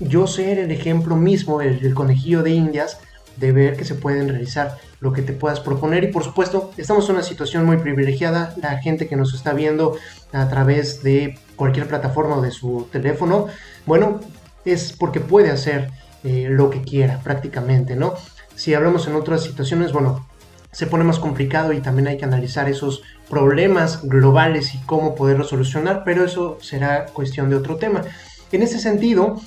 yo 0.00 0.26
ser 0.26 0.58
el 0.58 0.70
ejemplo 0.70 1.16
mismo, 1.16 1.60
el, 1.60 1.84
el 1.84 1.94
conejillo 1.94 2.42
de 2.42 2.50
indias, 2.50 3.00
de 3.38 3.52
ver 3.52 3.76
que 3.76 3.84
se 3.84 3.94
pueden 3.94 4.28
realizar 4.28 4.78
lo 5.00 5.12
que 5.12 5.22
te 5.22 5.32
puedas 5.32 5.60
proponer 5.60 6.04
y 6.04 6.08
por 6.08 6.24
supuesto 6.24 6.72
estamos 6.76 7.08
en 7.08 7.16
una 7.16 7.24
situación 7.24 7.64
muy 7.64 7.76
privilegiada, 7.76 8.54
la 8.60 8.78
gente 8.78 9.08
que 9.08 9.16
nos 9.16 9.34
está 9.34 9.52
viendo 9.52 9.96
a 10.32 10.48
través 10.48 11.02
de 11.02 11.38
cualquier 11.56 11.86
plataforma 11.86 12.36
o 12.36 12.42
de 12.42 12.50
su 12.50 12.88
teléfono, 12.90 13.46
bueno, 13.86 14.20
es 14.64 14.92
porque 14.92 15.20
puede 15.20 15.50
hacer 15.50 15.90
eh, 16.24 16.48
lo 16.50 16.70
que 16.70 16.82
quiera 16.82 17.20
prácticamente, 17.20 17.96
¿no? 17.96 18.14
Si 18.54 18.74
hablamos 18.74 19.06
en 19.06 19.14
otras 19.14 19.44
situaciones, 19.44 19.92
bueno, 19.92 20.26
se 20.72 20.86
pone 20.86 21.04
más 21.04 21.18
complicado 21.18 21.72
y 21.72 21.80
también 21.80 22.08
hay 22.08 22.18
que 22.18 22.24
analizar 22.24 22.68
esos 22.68 23.02
problemas 23.30 24.02
globales 24.02 24.74
y 24.74 24.78
cómo 24.78 25.14
poderlos 25.14 25.48
solucionar, 25.48 26.02
pero 26.04 26.24
eso 26.24 26.58
será 26.60 27.06
cuestión 27.06 27.50
de 27.50 27.56
otro 27.56 27.76
tema. 27.76 28.02
En 28.50 28.62
ese 28.62 28.78
sentido, 28.78 29.40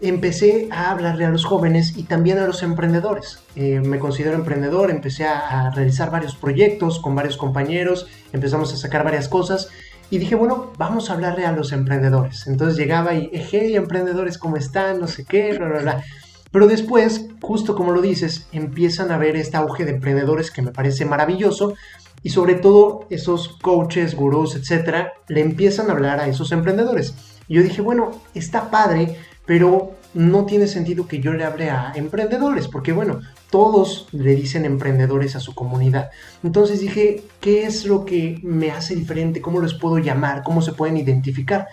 empecé 0.00 0.68
a 0.70 0.90
hablarle 0.90 1.24
a 1.24 1.30
los 1.30 1.44
jóvenes 1.44 1.96
y 1.96 2.04
también 2.04 2.38
a 2.38 2.46
los 2.46 2.62
emprendedores. 2.62 3.40
Eh, 3.56 3.80
me 3.80 3.98
considero 3.98 4.36
emprendedor, 4.36 4.90
empecé 4.90 5.24
a, 5.26 5.70
realizar 5.70 6.10
varios 6.10 6.34
proyectos 6.36 7.00
con 7.00 7.14
varios 7.14 7.36
compañeros, 7.36 8.06
empezamos 8.32 8.72
a 8.72 8.76
sacar 8.76 9.04
varias 9.04 9.28
cosas 9.28 9.68
y 10.10 10.18
dije, 10.18 10.34
bueno, 10.34 10.72
vamos 10.78 11.10
a 11.10 11.14
hablarle 11.14 11.46
a 11.46 11.52
los 11.52 11.72
emprendedores. 11.72 12.46
Entonces 12.46 12.76
llegaba 12.78 13.14
y, 13.14 13.30
hey, 13.32 13.76
emprendedores, 13.76 14.38
¿cómo 14.38 14.56
están? 14.56 15.00
No 15.00 15.06
sé 15.06 15.24
qué, 15.24 15.56
bla, 15.58 15.68
bla, 15.68 15.80
bla. 15.80 16.04
Pero 16.50 16.66
después, 16.66 17.26
justo 17.42 17.74
como 17.74 17.92
lo 17.92 18.00
dices, 18.00 18.48
empiezan 18.52 19.10
a 19.10 19.18
ver 19.18 19.36
este 19.36 19.56
auge 19.56 19.84
de 19.84 19.92
emprendedores 19.92 20.50
que 20.50 20.62
me 20.62 20.70
parece 20.70 21.04
maravilloso 21.04 21.74
y 22.22 22.30
sobre 22.30 22.54
todo 22.54 23.06
esos 23.10 23.58
coaches, 23.60 24.14
gurús, 24.14 24.56
etcétera, 24.56 25.12
le 25.28 25.40
empiezan 25.40 25.90
a 25.90 25.92
hablar 25.92 26.20
a 26.20 26.28
esos 26.28 26.52
emprendedores. 26.52 27.14
Y 27.48 27.54
yo 27.54 27.62
dije, 27.62 27.82
bueno, 27.82 28.10
está 28.34 28.70
padre 28.70 29.16
pero 29.48 29.94
no 30.12 30.44
tiene 30.44 30.66
sentido 30.66 31.08
que 31.08 31.20
yo 31.20 31.32
le 31.32 31.42
hable 31.42 31.70
a 31.70 31.92
emprendedores, 31.94 32.68
porque 32.68 32.92
bueno, 32.92 33.20
todos 33.48 34.06
le 34.12 34.36
dicen 34.36 34.66
emprendedores 34.66 35.36
a 35.36 35.40
su 35.40 35.54
comunidad. 35.54 36.10
Entonces 36.44 36.80
dije, 36.80 37.22
¿qué 37.40 37.64
es 37.64 37.86
lo 37.86 38.04
que 38.04 38.40
me 38.42 38.70
hace 38.70 38.94
diferente? 38.94 39.40
¿Cómo 39.40 39.60
los 39.60 39.72
puedo 39.72 39.96
llamar? 39.96 40.42
¿Cómo 40.42 40.60
se 40.60 40.74
pueden 40.74 40.98
identificar? 40.98 41.66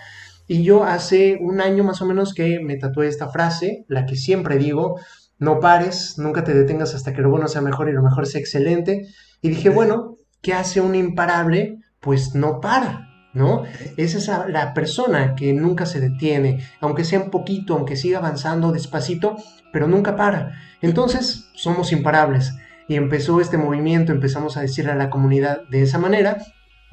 Y 0.48 0.62
yo 0.62 0.84
hace 0.84 1.36
un 1.38 1.60
año 1.60 1.84
más 1.84 2.00
o 2.00 2.06
menos 2.06 2.32
que 2.32 2.60
me 2.60 2.78
tatué 2.78 3.08
esta 3.08 3.28
frase, 3.28 3.84
la 3.88 4.06
que 4.06 4.16
siempre 4.16 4.56
digo, 4.56 4.98
no 5.38 5.60
pares, 5.60 6.14
nunca 6.16 6.44
te 6.44 6.54
detengas 6.54 6.94
hasta 6.94 7.12
que 7.12 7.20
lo 7.20 7.28
bueno 7.28 7.46
sea 7.46 7.60
mejor 7.60 7.90
y 7.90 7.92
lo 7.92 8.02
mejor 8.02 8.26
sea 8.26 8.40
excelente. 8.40 9.06
Y 9.42 9.50
dije, 9.50 9.68
bueno, 9.68 10.16
¿qué 10.40 10.54
hace 10.54 10.80
un 10.80 10.94
imparable? 10.94 11.76
Pues 12.00 12.34
no 12.34 12.58
para. 12.58 13.15
¿No? 13.36 13.64
Es 13.98 14.14
esa 14.14 14.48
la 14.48 14.72
persona 14.72 15.34
que 15.34 15.52
nunca 15.52 15.84
se 15.84 16.00
detiene, 16.00 16.64
aunque 16.80 17.04
sea 17.04 17.20
un 17.20 17.30
poquito, 17.30 17.74
aunque 17.74 17.94
siga 17.94 18.18
avanzando 18.18 18.72
despacito, 18.72 19.36
pero 19.72 19.86
nunca 19.86 20.16
para. 20.16 20.54
Entonces, 20.80 21.50
somos 21.54 21.92
imparables. 21.92 22.54
Y 22.88 22.94
empezó 22.94 23.40
este 23.40 23.58
movimiento, 23.58 24.12
empezamos 24.12 24.56
a 24.56 24.62
decirle 24.62 24.92
a 24.92 24.96
la 24.96 25.10
comunidad 25.10 25.68
de 25.68 25.82
esa 25.82 25.98
manera, 25.98 26.38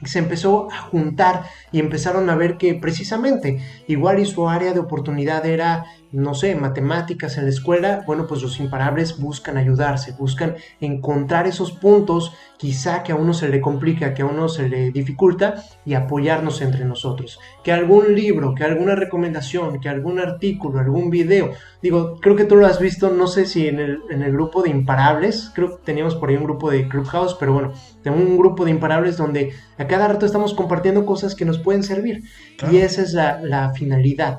se 0.03 0.19
empezó 0.19 0.67
a 0.69 0.79
juntar 0.79 1.43
y 1.71 1.79
empezaron 1.79 2.29
a 2.29 2.35
ver 2.35 2.57
que 2.57 2.73
precisamente 2.73 3.59
igual 3.87 4.19
y 4.19 4.25
su 4.25 4.49
área 4.49 4.73
de 4.73 4.81
oportunidad 4.81 5.45
era 5.45 5.85
no 6.13 6.35
sé, 6.35 6.55
matemáticas 6.55 7.37
en 7.37 7.45
la 7.45 7.49
escuela, 7.49 8.03
bueno, 8.05 8.27
pues 8.27 8.43
los 8.43 8.59
imparables 8.59 9.19
buscan 9.19 9.57
ayudarse, 9.57 10.13
buscan 10.13 10.55
encontrar 10.79 11.47
esos 11.47 11.71
puntos 11.71 12.33
quizá 12.57 13.01
que 13.01 13.11
a 13.11 13.15
uno 13.15 13.33
se 13.33 13.49
le 13.49 13.59
complica, 13.59 14.13
que 14.13 14.21
a 14.21 14.25
uno 14.25 14.47
se 14.47 14.69
le 14.69 14.91
dificulta 14.91 15.63
y 15.85 15.95
apoyarnos 15.95 16.61
entre 16.61 16.85
nosotros. 16.85 17.39
Que 17.63 17.71
algún 17.71 18.13
libro, 18.13 18.53
que 18.53 18.63
alguna 18.63 18.95
recomendación, 18.95 19.81
que 19.81 19.89
algún 19.89 20.19
artículo, 20.19 20.79
algún 20.79 21.09
video, 21.09 21.51
digo, 21.81 22.19
creo 22.21 22.35
que 22.35 22.45
tú 22.45 22.55
lo 22.57 22.67
has 22.67 22.79
visto, 22.79 23.09
no 23.09 23.25
sé 23.25 23.47
si 23.47 23.67
en 23.67 23.79
el, 23.79 23.99
en 24.11 24.21
el 24.21 24.31
grupo 24.31 24.61
de 24.61 24.69
imparables, 24.69 25.51
creo 25.55 25.77
que 25.77 25.83
teníamos 25.83 26.15
por 26.15 26.29
ahí 26.29 26.37
un 26.37 26.43
grupo 26.43 26.69
de 26.69 26.87
Clubhouse, 26.87 27.35
pero 27.39 27.53
bueno, 27.53 27.73
tengo 28.03 28.17
un 28.17 28.37
grupo 28.37 28.65
de 28.65 28.71
imparables 28.71 29.17
donde 29.17 29.51
a 29.79 29.87
cada 29.87 30.07
rato 30.07 30.27
estamos 30.27 30.53
compartiendo 30.53 31.07
cosas 31.07 31.33
que 31.33 31.43
nos 31.43 31.57
pueden 31.57 31.81
servir 31.81 32.23
y 32.71 32.77
esa 32.77 33.01
es 33.01 33.13
la, 33.13 33.41
la 33.41 33.73
finalidad. 33.73 34.37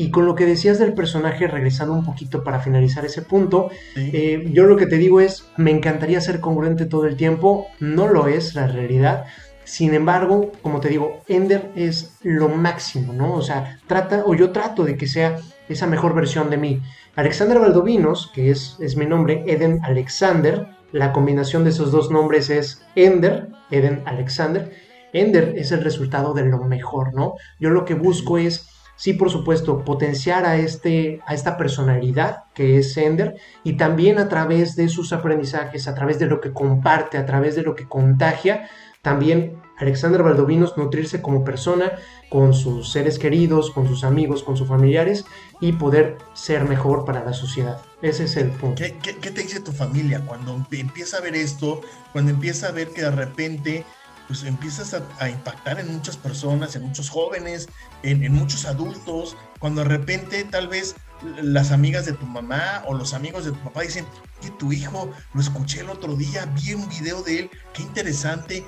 Y 0.00 0.10
con 0.10 0.24
lo 0.24 0.34
que 0.34 0.46
decías 0.46 0.78
del 0.78 0.94
personaje, 0.94 1.46
regresando 1.46 1.92
un 1.92 2.06
poquito 2.06 2.42
para 2.42 2.60
finalizar 2.60 3.04
ese 3.04 3.20
punto, 3.20 3.68
eh, 3.96 4.48
yo 4.50 4.64
lo 4.64 4.78
que 4.78 4.86
te 4.86 4.96
digo 4.96 5.20
es, 5.20 5.44
me 5.58 5.70
encantaría 5.70 6.22
ser 6.22 6.40
congruente 6.40 6.86
todo 6.86 7.04
el 7.04 7.16
tiempo, 7.16 7.66
no 7.80 8.08
lo 8.08 8.26
es 8.26 8.54
la 8.54 8.66
realidad. 8.66 9.26
Sin 9.64 9.92
embargo, 9.92 10.52
como 10.62 10.80
te 10.80 10.88
digo, 10.88 11.20
Ender 11.28 11.70
es 11.76 12.14
lo 12.22 12.48
máximo, 12.48 13.12
¿no? 13.12 13.34
O 13.34 13.42
sea, 13.42 13.78
trata, 13.86 14.22
o 14.24 14.34
yo 14.34 14.52
trato 14.52 14.84
de 14.84 14.96
que 14.96 15.06
sea 15.06 15.36
esa 15.68 15.86
mejor 15.86 16.14
versión 16.14 16.48
de 16.48 16.56
mí. 16.56 16.80
Alexander 17.14 17.58
Valdovinos, 17.58 18.32
que 18.34 18.50
es, 18.50 18.78
es 18.80 18.96
mi 18.96 19.04
nombre, 19.04 19.44
Eden 19.48 19.80
Alexander, 19.82 20.66
la 20.92 21.12
combinación 21.12 21.62
de 21.62 21.70
esos 21.70 21.92
dos 21.92 22.10
nombres 22.10 22.48
es 22.48 22.86
Ender, 22.94 23.48
Eden 23.70 24.02
Alexander. 24.06 24.72
Ender 25.12 25.52
es 25.58 25.72
el 25.72 25.84
resultado 25.84 26.32
de 26.32 26.46
lo 26.46 26.64
mejor, 26.64 27.12
¿no? 27.12 27.34
Yo 27.58 27.68
lo 27.68 27.84
que 27.84 27.92
busco 27.92 28.38
es 28.38 28.69
sí, 29.00 29.14
por 29.14 29.30
supuesto, 29.30 29.82
potenciar 29.82 30.44
a, 30.44 30.58
este, 30.58 31.20
a 31.26 31.32
esta 31.32 31.56
personalidad 31.56 32.44
que 32.54 32.76
es 32.76 32.92
Sender 32.92 33.34
y 33.64 33.78
también 33.78 34.18
a 34.18 34.28
través 34.28 34.76
de 34.76 34.90
sus 34.90 35.14
aprendizajes, 35.14 35.88
a 35.88 35.94
través 35.94 36.18
de 36.18 36.26
lo 36.26 36.42
que 36.42 36.52
comparte, 36.52 37.16
a 37.16 37.24
través 37.24 37.56
de 37.56 37.62
lo 37.62 37.74
que 37.74 37.88
contagia, 37.88 38.68
también 39.00 39.56
Alexander 39.78 40.22
Valdovinos 40.22 40.76
nutrirse 40.76 41.22
como 41.22 41.44
persona 41.44 41.92
con 42.28 42.52
sus 42.52 42.92
seres 42.92 43.18
queridos, 43.18 43.70
con 43.70 43.88
sus 43.88 44.04
amigos, 44.04 44.42
con 44.42 44.58
sus 44.58 44.68
familiares 44.68 45.24
y 45.62 45.72
poder 45.72 46.18
ser 46.34 46.68
mejor 46.68 47.06
para 47.06 47.24
la 47.24 47.32
sociedad. 47.32 47.80
Ese 48.02 48.24
es 48.24 48.36
el 48.36 48.50
punto. 48.50 48.82
¿Qué, 48.82 48.98
qué 48.98 49.30
te 49.30 49.40
dice 49.40 49.60
tu 49.60 49.72
familia 49.72 50.20
cuando 50.26 50.62
empieza 50.72 51.16
a 51.16 51.20
ver 51.22 51.34
esto, 51.34 51.80
cuando 52.12 52.32
empieza 52.32 52.68
a 52.68 52.72
ver 52.72 52.88
que 52.88 53.00
de 53.00 53.10
repente 53.10 53.86
pues 54.30 54.44
empiezas 54.44 54.94
a, 54.94 55.28
impactar 55.28 55.80
en 55.80 55.92
muchas 55.92 56.16
personas, 56.16 56.76
en 56.76 56.82
muchos 56.82 57.10
jóvenes, 57.10 57.68
en, 58.04 58.32
muchos 58.32 58.64
adultos, 58.64 59.36
cuando 59.58 59.82
de 59.82 59.88
repente 59.88 60.44
tal 60.44 60.68
vez 60.68 60.94
las 61.42 61.72
amigas 61.72 62.06
de 62.06 62.12
tu 62.12 62.26
mamá 62.26 62.84
o 62.86 62.94
los 62.94 63.12
amigos 63.12 63.44
de 63.44 63.50
tu 63.50 63.58
papá 63.58 63.80
dicen, 63.80 64.06
que 64.40 64.50
tu 64.50 64.70
hijo 64.70 65.10
lo 65.34 65.40
escuché 65.40 65.80
el 65.80 65.90
otro 65.90 66.14
día, 66.14 66.46
vi 66.54 66.74
un 66.74 66.88
video 66.88 67.24
de 67.24 67.40
él, 67.40 67.50
qué 67.74 67.82
interesante, 67.82 68.64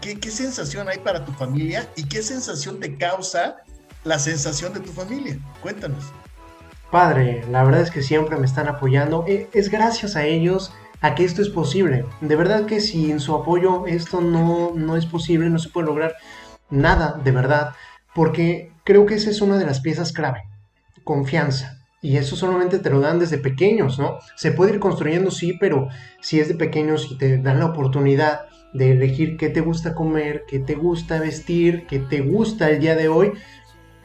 ¿Qué, 0.00 0.18
qué, 0.18 0.30
sensación 0.32 0.88
hay 0.88 0.98
para 0.98 1.24
tu 1.24 1.30
familia 1.30 1.88
y 1.94 2.08
qué 2.08 2.20
sensación 2.20 2.80
te 2.80 2.96
causa 2.96 3.58
la 4.02 4.18
sensación 4.18 4.74
de 4.74 4.80
tu 4.80 4.90
familia? 4.90 5.38
Cuéntanos. 5.62 6.06
Padre, 6.90 7.44
la 7.52 7.62
verdad 7.62 7.82
es 7.82 7.92
que 7.92 8.02
siempre 8.02 8.36
me 8.36 8.46
están 8.46 8.66
apoyando. 8.66 9.24
Eh, 9.28 9.48
es 9.52 9.70
gracias 9.70 10.16
a 10.16 10.24
ellos 10.24 10.72
a 11.00 11.14
que 11.14 11.24
esto 11.24 11.42
es 11.42 11.48
posible. 11.48 12.04
De 12.20 12.36
verdad 12.36 12.66
que 12.66 12.80
si 12.80 13.10
en 13.10 13.20
su 13.20 13.34
apoyo 13.34 13.86
esto 13.86 14.20
no, 14.20 14.72
no 14.74 14.96
es 14.96 15.06
posible, 15.06 15.50
no 15.50 15.58
se 15.58 15.68
puede 15.68 15.86
lograr 15.86 16.14
nada 16.70 17.20
de 17.22 17.30
verdad, 17.30 17.74
porque 18.14 18.72
creo 18.84 19.06
que 19.06 19.14
esa 19.14 19.30
es 19.30 19.40
una 19.40 19.58
de 19.58 19.66
las 19.66 19.80
piezas 19.80 20.12
clave, 20.12 20.42
confianza. 21.04 21.78
Y 22.02 22.18
eso 22.18 22.36
solamente 22.36 22.78
te 22.78 22.90
lo 22.90 23.00
dan 23.00 23.18
desde 23.18 23.38
pequeños, 23.38 23.98
¿no? 23.98 24.18
Se 24.36 24.52
puede 24.52 24.74
ir 24.74 24.80
construyendo, 24.80 25.30
sí, 25.30 25.56
pero 25.58 25.88
si 26.20 26.38
es 26.38 26.48
de 26.48 26.54
pequeños 26.54 27.08
y 27.10 27.18
te 27.18 27.38
dan 27.38 27.58
la 27.58 27.66
oportunidad 27.66 28.42
de 28.72 28.92
elegir 28.92 29.36
qué 29.36 29.48
te 29.48 29.60
gusta 29.60 29.94
comer, 29.94 30.44
qué 30.46 30.58
te 30.58 30.74
gusta 30.74 31.18
vestir, 31.18 31.86
qué 31.86 31.98
te 31.98 32.20
gusta 32.20 32.70
el 32.70 32.80
día 32.80 32.94
de 32.94 33.08
hoy, 33.08 33.32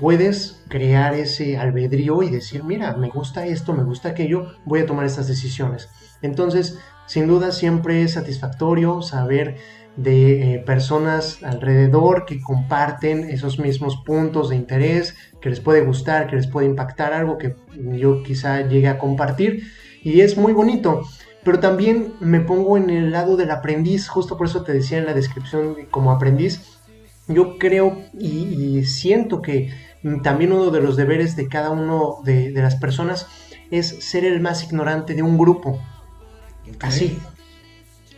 puedes 0.02 0.64
crear 0.68 1.14
ese 1.14 1.58
albedrío 1.58 2.24
y 2.24 2.32
decir, 2.32 2.64
mira, 2.64 2.98
me 2.98 3.10
gusta 3.10 3.46
esto, 3.46 3.72
me 3.74 3.84
gusta 3.84 4.10
aquello, 4.10 4.48
voy 4.66 4.80
a 4.80 4.86
tomar 4.88 5.06
estas 5.06 5.28
decisiones. 5.28 5.90
Entonces, 6.24 6.80
sin 7.06 7.28
duda 7.28 7.52
siempre 7.52 8.02
es 8.02 8.14
satisfactorio 8.14 9.04
saber 9.04 9.58
de 9.96 10.56
eh, 10.56 10.60
personas 10.60 11.44
alrededor 11.44 12.26
que 12.26 12.42
comparten 12.42 13.30
esos 13.30 13.60
mismos 13.60 14.02
puntos 14.04 14.50
de 14.50 14.56
interés, 14.56 15.16
que 15.40 15.52
les 15.52 15.60
puede 15.60 15.82
gustar, 15.82 16.28
que 16.28 16.36
les 16.36 16.48
puede 16.48 16.66
impactar 16.66 17.14
algo 17.14 17.38
que 17.38 17.56
yo 17.76 18.24
quizá 18.24 18.68
llegue 18.68 18.88
a 18.88 18.98
compartir 18.98 19.64
y 20.02 20.22
es 20.22 20.36
muy 20.36 20.54
bonito. 20.54 21.04
Pero 21.44 21.60
también 21.60 22.14
me 22.20 22.40
pongo 22.40 22.78
en 22.78 22.90
el 22.90 23.12
lado 23.12 23.38
del 23.38 23.52
aprendiz, 23.52 24.08
justo 24.08 24.36
por 24.36 24.48
eso 24.48 24.64
te 24.64 24.74
decía 24.74 24.98
en 24.98 25.06
la 25.06 25.14
descripción 25.14 25.76
como 25.92 26.12
aprendiz, 26.12 26.80
yo 27.28 27.58
creo 27.58 27.98
y, 28.18 28.84
siento 28.86 29.42
que 29.42 29.70
también 30.24 30.52
uno 30.52 30.72
de 30.72 30.82
los 30.82 30.98
deberes 30.98 31.36
de 31.36 31.48
cada 31.48 31.70
uno 31.70 32.20
de, 32.24 32.52
de 32.52 32.62
las 32.62 32.76
personas 32.76 33.28
es 33.72 34.04
ser 34.04 34.26
el 34.26 34.42
más 34.42 34.64
ignorante 34.64 35.14
de 35.14 35.24
un 35.24 35.38
grupo. 35.38 35.80
Así. 36.80 37.20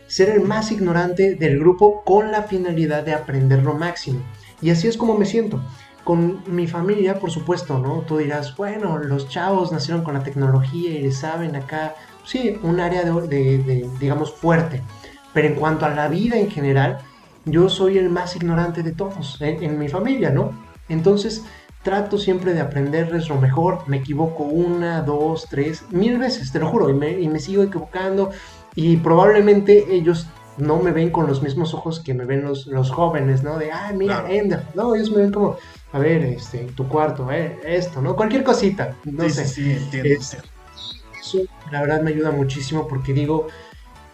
ser 0.06 0.28
el 0.28 0.42
más 0.42 0.70
ignorante 0.70 1.34
del 1.34 1.58
grupo 1.58 2.02
con 2.04 2.30
la 2.30 2.44
finalidad 2.44 3.02
de 3.02 3.14
aprender 3.14 3.62
lo 3.62 3.74
máximo. 3.74 4.20
Y 4.60 4.70
así 4.70 4.86
es 4.86 4.96
como 4.96 5.18
me 5.18 5.26
siento. 5.26 5.60
Con 6.04 6.42
mi 6.46 6.66
familia, 6.66 7.18
por 7.18 7.30
supuesto, 7.30 7.78
¿no? 7.78 8.02
Tú 8.02 8.18
dirás, 8.18 8.54
bueno, 8.56 8.98
los 8.98 9.28
chavos 9.28 9.72
nacieron 9.72 10.04
con 10.04 10.14
la 10.14 10.22
tecnología 10.22 10.90
y 10.90 11.10
saben 11.10 11.56
acá, 11.56 11.94
sí, 12.24 12.58
un 12.62 12.78
área 12.78 13.02
de, 13.02 13.88
digamos, 13.98 14.34
fuerte. 14.34 14.82
Pero 15.32 15.48
en 15.48 15.54
cuanto 15.54 15.86
a 15.86 15.90
la 15.90 16.08
vida 16.08 16.38
en 16.38 16.50
general, 16.50 16.98
yo 17.46 17.68
soy 17.68 17.98
el 17.98 18.10
más 18.10 18.36
ignorante 18.36 18.82
de 18.82 18.92
todos 18.92 19.38
en, 19.40 19.78
mi 19.78 19.88
familia, 19.88 20.30
¿no? 20.30 20.52
Entonces, 20.88 21.44
trato 21.84 22.18
siempre 22.18 22.54
de 22.54 22.60
aprenderles 22.62 23.28
lo 23.28 23.36
mejor, 23.36 23.86
me 23.86 23.98
equivoco 23.98 24.42
una, 24.42 25.02
dos, 25.02 25.46
tres, 25.48 25.84
mil 25.90 26.18
veces, 26.18 26.50
te 26.50 26.58
lo 26.58 26.68
juro, 26.68 26.88
y 26.88 26.94
me, 26.94 27.20
y 27.20 27.28
me 27.28 27.38
sigo 27.38 27.62
equivocando, 27.62 28.30
y 28.74 28.96
probablemente 28.96 29.94
ellos 29.94 30.26
no 30.56 30.78
me 30.78 30.92
ven 30.92 31.10
con 31.10 31.26
los 31.26 31.42
mismos 31.42 31.74
ojos 31.74 32.00
que 32.00 32.14
me 32.14 32.24
ven 32.24 32.42
los, 32.42 32.66
los 32.66 32.90
jóvenes, 32.90 33.42
¿no? 33.42 33.58
De, 33.58 33.70
ah, 33.70 33.92
mira, 33.94 34.24
Ender. 34.28 34.62
No, 34.74 34.94
ellos 34.94 35.10
me 35.10 35.18
ven 35.18 35.32
como, 35.32 35.56
a 35.92 35.98
ver, 35.98 36.24
este, 36.24 36.64
tu 36.74 36.88
cuarto, 36.88 37.30
eh, 37.30 37.60
esto, 37.64 38.00
¿no? 38.00 38.16
Cualquier 38.16 38.42
cosita, 38.42 38.96
no 39.04 39.28
sé. 39.28 39.46
Sí, 39.46 39.72
entiendo. 39.72 40.14
eso, 40.14 41.38
la 41.70 41.82
verdad, 41.82 42.02
me 42.02 42.10
ayuda 42.10 42.30
muchísimo 42.30 42.88
porque 42.88 43.12
digo, 43.12 43.48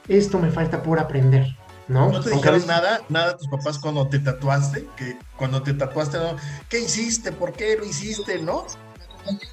esto 0.08 0.38
me 0.38 0.50
falta 0.50 0.82
por 0.82 0.98
aprender, 0.98 1.56
¿no? 1.90 2.12
¿No 2.12 2.20
te 2.20 2.30
dijeron 2.30 2.66
nada, 2.66 3.02
nada 3.08 3.36
tus 3.36 3.48
papás 3.48 3.78
cuando 3.78 4.08
te 4.08 4.20
tatuaste? 4.20 4.88
Que 4.96 5.18
cuando 5.36 5.62
te 5.62 5.74
tatuaste, 5.74 6.18
¿no? 6.18 6.36
¿Qué 6.68 6.80
hiciste? 6.80 7.32
¿Por 7.32 7.52
qué 7.52 7.76
lo 7.76 7.84
hiciste? 7.84 8.40
¿No? 8.40 8.64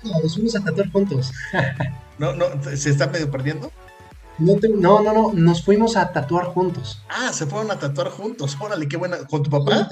Nos 0.03 0.35
fuimos 0.35 0.55
a 0.55 0.63
tatuar 0.63 0.91
juntos. 0.91 1.31
¿No, 2.19 2.33
no, 2.33 2.45
se 2.63 2.89
está 2.89 3.07
medio 3.07 3.29
perdiendo? 3.31 3.71
No, 4.37 4.55
no, 4.55 5.01
no, 5.01 5.13
no, 5.13 5.33
nos 5.33 5.63
fuimos 5.63 5.97
a 5.97 6.11
tatuar 6.13 6.45
juntos. 6.45 7.01
Ah, 7.09 7.33
se 7.33 7.47
fueron 7.47 7.71
a 7.71 7.79
tatuar 7.79 8.09
juntos. 8.09 8.55
Órale, 8.59 8.87
qué 8.87 8.97
buena. 8.97 9.17
¿Con 9.25 9.41
tu 9.41 9.49
papá? 9.49 9.89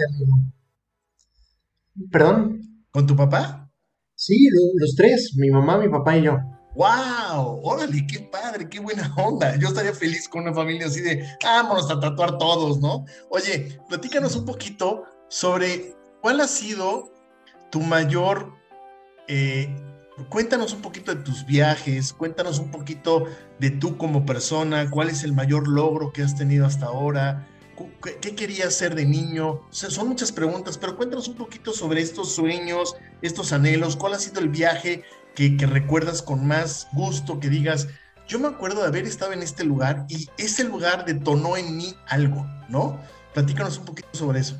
¿Perdón? 2.11 2.61
¿Con 2.91 3.07
tu 3.07 3.15
papá? 3.15 3.71
Sí, 4.13 4.47
los 4.75 4.95
tres, 4.95 5.33
mi 5.35 5.49
mamá, 5.49 5.79
mi 5.79 5.89
papá 5.89 6.15
y 6.15 6.23
yo. 6.23 6.37
¡Wow! 6.75 7.61
Órale, 7.63 8.05
qué 8.05 8.19
padre, 8.19 8.67
qué 8.69 8.79
buena 8.79 9.13
onda. 9.15 9.55
Yo 9.55 9.69
estaría 9.69 9.93
feliz 9.93 10.27
con 10.27 10.43
una 10.43 10.53
familia 10.53 10.87
así 10.87 11.01
de, 11.01 11.25
vámonos 11.41 11.89
a 11.89 11.99
tatuar 11.99 12.37
todos, 12.37 12.79
¿no? 12.79 13.05
Oye, 13.29 13.79
platícanos 13.87 14.35
un 14.35 14.45
poquito 14.45 15.03
sobre 15.29 15.95
cuál 16.21 16.41
ha 16.41 16.47
sido 16.47 17.11
tu 17.71 17.79
mayor... 17.79 18.53
Eh, 19.27 19.73
cuéntanos 20.29 20.73
un 20.73 20.81
poquito 20.81 21.15
de 21.15 21.23
tus 21.23 21.45
viajes, 21.45 22.13
cuéntanos 22.13 22.59
un 22.59 22.71
poquito 22.71 23.25
de 23.59 23.71
tú 23.71 23.97
como 23.97 24.25
persona, 24.25 24.89
cuál 24.89 25.09
es 25.09 25.23
el 25.23 25.33
mayor 25.33 25.67
logro 25.67 26.11
que 26.13 26.21
has 26.23 26.35
tenido 26.35 26.65
hasta 26.65 26.85
ahora, 26.85 27.47
¿Qué 28.21 28.35
querías 28.35 28.73
ser 28.73 28.95
de 28.95 29.05
niño? 29.05 29.61
son 29.69 30.07
muchas 30.07 30.31
preguntas, 30.31 30.77
pero 30.77 30.95
cuéntanos 30.95 31.27
un 31.27 31.35
poquito 31.35 31.73
sobre 31.73 32.01
estos 32.01 32.33
sueños, 32.33 32.95
estos 33.21 33.51
anhelos, 33.51 33.97
cuál 33.97 34.13
ha 34.13 34.19
sido 34.19 34.39
el 34.39 34.47
viaje 34.47 35.03
que, 35.35 35.57
recuerdas 35.65 36.21
con 36.21 36.47
más 36.47 36.87
gusto, 36.93 37.39
que 37.39 37.49
digas, 37.49 37.87
yo 38.27 38.39
me 38.39 38.47
acuerdo 38.47 38.81
de 38.81 38.87
haber 38.87 39.05
estado 39.05 39.33
en 39.33 39.43
este 39.43 39.63
lugar 39.63 40.05
y 40.09 40.27
ese 40.37 40.63
lugar 40.63 41.05
detonó 41.05 41.57
en 41.57 41.77
mí 41.77 41.93
algo, 42.07 42.47
¿no? 42.69 42.99
Platícanos 43.33 43.77
un 43.77 43.85
poquito 43.85 44.09
sobre 44.13 44.39
eso. 44.39 44.57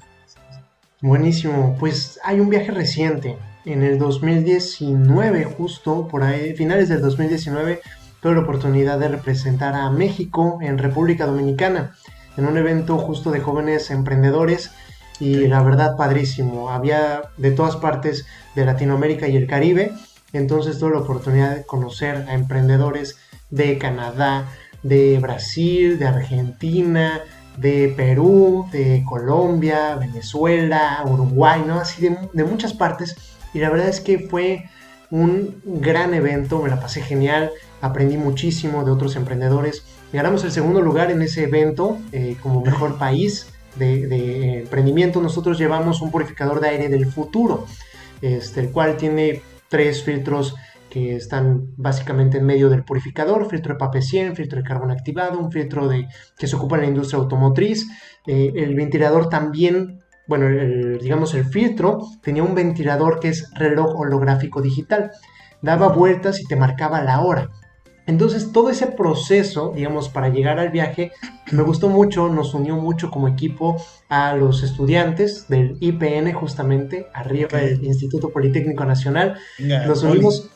Buenísimo, 1.01 1.75
pues 1.79 2.19
hay 2.23 2.39
un 2.39 2.49
viaje 2.49 2.71
reciente, 2.71 3.37
en 3.65 3.81
el 3.81 3.97
2019, 3.97 5.43
justo 5.45 6.07
por 6.07 6.23
ahí, 6.23 6.55
finales 6.55 6.87
del 6.87 7.01
2019, 7.01 7.81
tuve 8.21 8.35
la 8.35 8.41
oportunidad 8.41 8.99
de 8.99 9.07
representar 9.07 9.73
a 9.73 9.89
México 9.89 10.59
en 10.61 10.77
República 10.77 11.25
Dominicana 11.25 11.95
en 12.37 12.45
un 12.45 12.57
evento 12.57 12.97
justo 12.97 13.31
de 13.31 13.39
jóvenes 13.39 13.89
emprendedores 13.89 14.71
y 15.19 15.47
la 15.47 15.63
verdad 15.63 15.97
padrísimo. 15.97 16.69
Había 16.69 17.23
de 17.37 17.51
todas 17.51 17.75
partes 17.77 18.27
de 18.55 18.65
Latinoamérica 18.65 19.27
y 19.27 19.35
el 19.35 19.47
Caribe, 19.47 19.93
entonces 20.37 20.79
tuve 20.79 20.91
la 20.91 20.99
oportunidad 20.99 21.55
de 21.55 21.65
conocer 21.65 22.25
a 22.27 22.33
emprendedores 22.33 23.17
de 23.49 23.77
Canadá, 23.77 24.49
de 24.83 25.19
Brasil, 25.19 25.97
de 25.99 26.07
Argentina, 26.07 27.21
de 27.57 27.93
Perú, 27.95 28.67
de 28.71 29.03
Colombia, 29.07 29.95
Venezuela, 29.95 31.03
Uruguay, 31.05 31.63
¿no? 31.65 31.79
Así 31.79 32.01
de, 32.01 32.17
de 32.33 32.43
muchas 32.43 32.73
partes. 32.73 33.15
Y 33.53 33.59
la 33.59 33.69
verdad 33.69 33.87
es 33.87 34.01
que 34.01 34.19
fue 34.19 34.69
un 35.09 35.61
gran 35.63 36.13
evento, 36.13 36.61
me 36.61 36.69
la 36.69 36.79
pasé 36.79 37.01
genial, 37.01 37.51
aprendí 37.81 38.17
muchísimo 38.17 38.83
de 38.83 38.91
otros 38.91 39.15
emprendedores 39.15 39.83
ganamos 40.15 40.43
el 40.43 40.51
segundo 40.51 40.81
lugar 40.81 41.11
en 41.11 41.21
ese 41.21 41.43
evento 41.43 41.97
eh, 42.11 42.37
como 42.41 42.61
mejor 42.61 42.97
país 42.97 43.47
de, 43.75 44.59
emprendimiento. 44.59 45.21
Nosotros 45.21 45.57
llevamos 45.57 46.01
un 46.01 46.11
purificador 46.11 46.61
de 46.61 46.69
aire 46.69 46.89
del 46.89 47.05
futuro, 47.05 47.65
este, 48.21 48.61
el 48.61 48.71
cual 48.71 48.97
tiene 48.97 49.41
tres 49.69 50.03
filtros 50.03 50.55
que 50.89 51.15
están 51.15 51.73
básicamente 51.75 52.37
en 52.37 52.45
medio 52.45 52.69
del 52.69 52.83
purificador, 52.83 53.49
filtro 53.49 53.73
de 53.73 53.79
papel 53.79 54.01
100, 54.01 54.35
filtro 54.35 54.61
de 54.61 54.67
carbón 54.67 54.91
activado, 54.91 55.39
un 55.39 55.51
filtro 55.51 55.87
de, 55.87 56.07
que 56.37 56.47
se 56.47 56.55
ocupa 56.55 56.75
en 56.75 56.83
la 56.83 56.87
industria 56.87 57.19
automotriz. 57.19 57.85
Eh, 58.25 58.53
el 58.55 58.75
ventilador 58.75 59.27
también, 59.27 59.99
bueno, 60.27 60.47
digamos 61.01 61.33
el 61.33 61.45
filtro 61.45 61.99
tenía 62.21 62.43
un 62.43 62.55
ventilador 62.55 63.19
que 63.19 63.29
es 63.29 63.51
reloj 63.55 63.99
holográfico 63.99 64.61
digital. 64.61 65.11
Daba 65.61 65.89
vueltas 65.89 66.39
y 66.39 66.45
te 66.45 66.55
marcaba 66.55 67.03
la 67.03 67.21
hora. 67.21 67.49
Entonces 68.07 68.51
todo 68.51 68.69
ese 68.69 68.87
proceso, 68.87 69.73
digamos, 69.75 70.09
para 70.09 70.29
llegar 70.29 70.59
al 70.59 70.69
viaje, 70.69 71.11
me 71.51 71.63
gustó 71.63 71.89
mucho, 71.89 72.29
nos 72.29 72.53
unió 72.53 72.75
mucho 72.75 73.09
como 73.09 73.27
equipo 73.27 73.77
a 74.09 74.35
los 74.35 74.63
estudiantes 74.63 75.47
del 75.47 75.77
IPN 75.79 76.31
justamente, 76.33 77.07
arriba 77.13 77.59
del 77.59 77.83
Instituto 77.83 78.29
Politécnico 78.29 78.85
Nacional. 78.85 79.37
nos 79.59 80.03
unimos, 80.03 80.49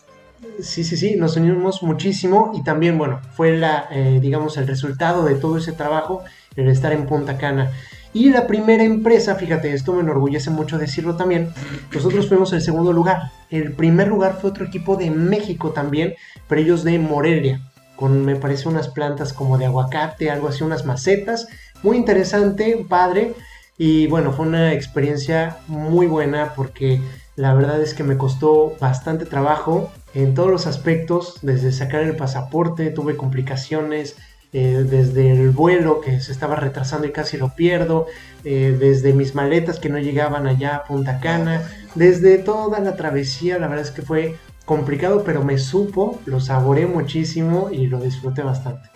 sí, 0.60 0.84
sí, 0.84 0.96
sí, 0.96 1.16
nos 1.16 1.38
unimos 1.38 1.82
muchísimo 1.82 2.52
y 2.54 2.64
también, 2.64 2.98
bueno, 2.98 3.20
fue 3.34 3.58
la, 3.58 3.88
eh, 3.92 4.20
digamos, 4.22 4.58
el 4.58 4.68
resultado 4.68 5.26
de 5.26 5.36
todo 5.36 5.58
ese 5.58 5.72
trabajo, 5.72 6.24
el 6.56 6.68
estar 6.70 6.94
en 6.94 7.08
Punta 7.08 7.38
Cana. 7.38 7.72
Y 8.14 8.32
la 8.32 8.48
primera 8.48 8.84
empresa, 8.84 9.36
fíjate, 9.36 9.74
esto 9.74 9.94
me 9.94 10.02
enorgullece 10.02 10.50
mucho 10.50 10.78
decirlo 10.78 11.16
también, 11.16 11.50
nosotros 11.94 12.28
fuimos 12.28 12.52
el 12.54 12.62
segundo 12.62 12.92
lugar. 12.92 13.32
El 13.52 13.74
primer 13.74 14.08
lugar 14.08 14.40
fue 14.42 14.50
otro 14.50 14.66
equipo 14.66 14.96
de 14.96 15.12
México 15.12 15.72
también, 15.72 16.16
pero 16.48 16.62
ellos 16.62 16.84
de 16.84 16.98
Morelia, 16.98 17.62
con 17.96 18.26
me 18.26 18.36
parece 18.36 18.68
unas 18.68 18.88
plantas 18.88 19.32
como 19.32 19.58
de 19.58 19.66
aguacate, 19.66 20.32
algo 20.32 20.48
así, 20.48 20.64
unas 20.64 20.86
macetas. 20.86 21.48
Muy 21.84 21.98
interesante, 21.98 22.86
padre. 22.88 23.36
Y 23.78 24.08
bueno, 24.08 24.34
fue 24.34 24.48
una 24.48 24.74
experiencia 24.74 25.58
muy 25.68 26.08
buena 26.08 26.54
porque 26.56 27.00
la 27.36 27.54
verdad 27.54 27.82
es 27.82 27.94
que 27.94 28.04
me 28.04 28.18
costó 28.18 28.76
bastante 28.80 29.26
trabajo 29.26 29.92
en 30.14 30.34
todos 30.34 30.50
los 30.50 30.68
aspectos, 30.68 31.36
desde 31.42 31.72
sacar 31.72 32.02
el 32.02 32.16
pasaporte, 32.16 32.90
tuve 32.90 33.16
complicaciones, 33.16 34.18
eh, 34.52 34.84
desde 34.90 35.32
el 35.32 35.52
vuelo 35.52 36.02
que 36.02 36.20
se 36.20 36.32
estaba 36.32 36.56
retrasando 36.56 37.06
y 37.06 37.12
casi 37.12 37.38
lo 37.38 37.56
pierdo, 37.56 38.08
eh, 38.44 38.76
desde 38.80 39.14
mis 39.14 39.36
maletas 39.36 39.80
que 39.80 39.90
no 39.90 40.00
llegaban 40.00 40.48
allá 40.48 40.78
a 40.78 40.84
Punta 40.86 41.20
Cana, 41.20 41.70
desde 41.96 42.40
toda 42.40 42.80
la 42.80 42.96
travesía, 42.96 43.60
la 43.60 43.68
verdad 43.68 43.86
es 43.86 43.92
que 43.92 44.02
fue 44.02 44.38
complicado, 44.66 45.24
pero 45.24 45.44
me 45.44 45.58
supo, 45.58 46.20
lo 46.26 46.40
saboré 46.40 46.88
muchísimo 46.88 47.70
y 47.72 47.88
lo 47.88 48.00
disfruté 48.00 48.42
bastante. 48.42 48.90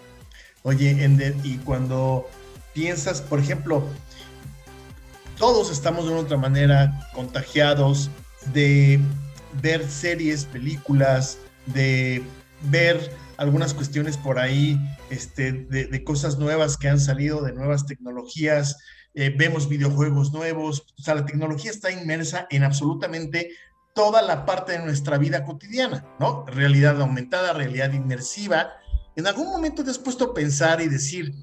Oye, 0.63 1.04
Ender, 1.04 1.36
y 1.44 1.58
cuando 1.58 2.28
piensas, 2.74 3.22
por 3.22 3.39
ejemplo, 3.39 3.84
todos 5.38 5.72
estamos 5.72 6.06
de 6.06 6.12
una 6.12 6.22
otra 6.22 6.38
manera 6.38 7.10
contagiados 7.13 8.10
de 8.54 9.00
ver 9.62 9.88
series, 9.89 10.46
películas, 10.46 11.38
de 11.68 12.24
ver 12.62 13.12
algunas 13.38 13.74
cuestiones 13.74 14.17
por 14.17 14.39
ahí 14.39 14.80
este, 15.10 15.52
de, 15.52 16.04
cosas 16.04 16.38
nuevas 16.38 16.78
que 16.78 16.89
han 16.89 17.00
salido, 17.00 17.41
de 17.41 17.54
nuevas 17.54 17.86
tecnologías, 17.86 18.78
eh, 19.13 19.34
vemos 19.36 19.69
videojuegos 19.69 20.32
nuevos, 20.32 20.86
o 20.98 21.04
sea, 21.04 21.15
la 21.15 21.26
tecnología 21.26 21.72
está 21.72 21.91
inmersa 21.91 22.48
en 22.50 22.63
absolutamente 22.63 23.52
toda 23.93 24.22
la 24.22 24.46
parte 24.46 24.74
de 24.74 24.80
nuestra 24.80 25.17
vida 25.17 25.46
cotidiana, 25.46 26.06
¿no? 26.19 26.46
Realidad 26.48 27.00
aumentada, 27.00 27.54
realidad 27.54 27.93
inmersiva. 27.93 28.72
En 29.15 29.28
algún 29.28 29.48
momento 29.48 29.84
te 29.84 29.91
has 29.91 30.00
puesto 30.00 30.26
a 30.26 30.34
pensar 30.34 30.82
y 30.82 30.88
decir, 30.88 31.34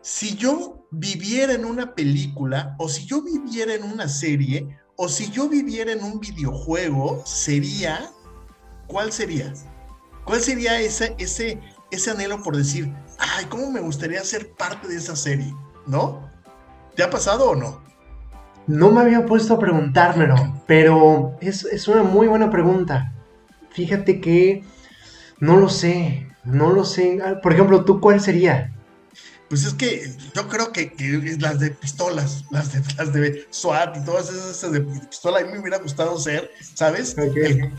si 0.00 0.36
yo 0.36 0.88
viviera 0.90 1.52
en 1.52 1.64
una 1.64 1.94
película, 1.94 2.74
o 2.78 2.88
si 2.88 3.06
yo 3.06 3.22
viviera 3.22 3.74
en 3.74 3.84
una 3.84 4.08
serie, 4.08 4.66
o 4.96 5.08
si 5.08 5.30
yo 5.30 5.48
viviera 5.48 5.92
en 5.92 6.02
un 6.02 6.18
videojuego, 6.18 7.22
sería, 7.24 8.10
¿cuál 8.88 9.12
sería? 9.12 9.52
¿Cuál 10.26 10.40
sería 10.40 10.80
ese, 10.80 11.14
ese, 11.18 11.60
ese 11.92 12.10
anhelo 12.10 12.42
por 12.42 12.56
decir, 12.56 12.92
ay, 13.18 13.44
cómo 13.46 13.70
me 13.70 13.80
gustaría 13.80 14.22
ser 14.24 14.50
parte 14.50 14.88
de 14.88 14.96
esa 14.96 15.14
serie? 15.14 15.54
¿No? 15.86 16.28
¿Te 16.96 17.04
ha 17.04 17.10
pasado 17.10 17.50
o 17.50 17.54
no? 17.54 17.80
No 18.66 18.90
me 18.90 19.02
había 19.02 19.24
puesto 19.24 19.54
a 19.54 19.60
preguntármelo, 19.60 20.34
pero 20.66 21.36
es, 21.40 21.64
es 21.64 21.86
una 21.86 22.02
muy 22.02 22.26
buena 22.26 22.50
pregunta. 22.50 23.14
Fíjate 23.70 24.20
que 24.20 24.64
no 25.38 25.58
lo 25.58 25.68
sé, 25.68 26.26
no 26.42 26.72
lo 26.72 26.84
sé. 26.84 27.20
Ah, 27.24 27.40
por 27.40 27.52
ejemplo, 27.52 27.84
¿tú 27.84 28.00
cuál 28.00 28.20
sería? 28.20 28.75
Pues 29.48 29.64
es 29.64 29.74
que 29.74 30.12
yo 30.34 30.48
creo 30.48 30.72
que, 30.72 30.92
las 31.38 31.60
de 31.60 31.70
pistolas, 31.70 32.44
las 32.50 32.72
de, 32.72 32.94
las 32.96 33.12
de 33.12 33.46
SWAT 33.50 33.96
y 33.96 34.04
todas 34.04 34.28
esas 34.30 34.72
de 34.72 34.80
pistola, 34.80 35.38
a 35.38 35.44
mí 35.44 35.52
me 35.52 35.60
hubiera 35.60 35.78
gustado 35.78 36.18
ser, 36.18 36.50
¿sabes? 36.74 37.16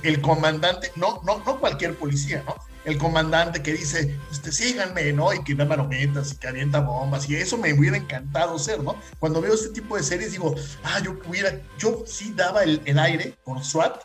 El, 0.04 0.22
comandante, 0.22 0.92
no, 0.96 1.22
no, 1.26 1.44
no 1.46 1.60
cualquier 1.60 1.96
policía, 1.96 2.44
¿no? 2.46 2.56
El 2.86 2.98
comandante 2.98 3.62
que 3.62 3.74
dice, 3.74 4.18
este, 4.32 4.54
síganme, 4.54 5.12
¿no? 5.12 5.34
Y 5.34 5.44
que 5.44 5.56
da 5.56 5.66
marometas 5.66 6.32
y 6.32 6.38
que 6.38 6.48
avienta 6.48 6.80
bombas, 6.80 7.30
y 7.30 7.36
eso 7.36 7.58
me 7.58 7.74
hubiera 7.74 7.98
encantado 7.98 8.58
ser, 8.58 8.82
¿no? 8.82 8.96
Cuando 9.20 9.42
veo 9.42 9.54
este 9.54 9.70
tipo 9.70 9.98
de 9.98 10.04
series 10.04 10.32
digo, 10.32 10.56
ah, 10.84 11.02
yo 11.04 11.20
hubiera, 11.28 11.60
yo 11.78 12.04
sí 12.06 12.34
daba 12.34 12.64
el, 12.64 12.82
el 12.86 12.98
aire 12.98 13.36
por 13.44 13.62
SWAT, 13.62 13.98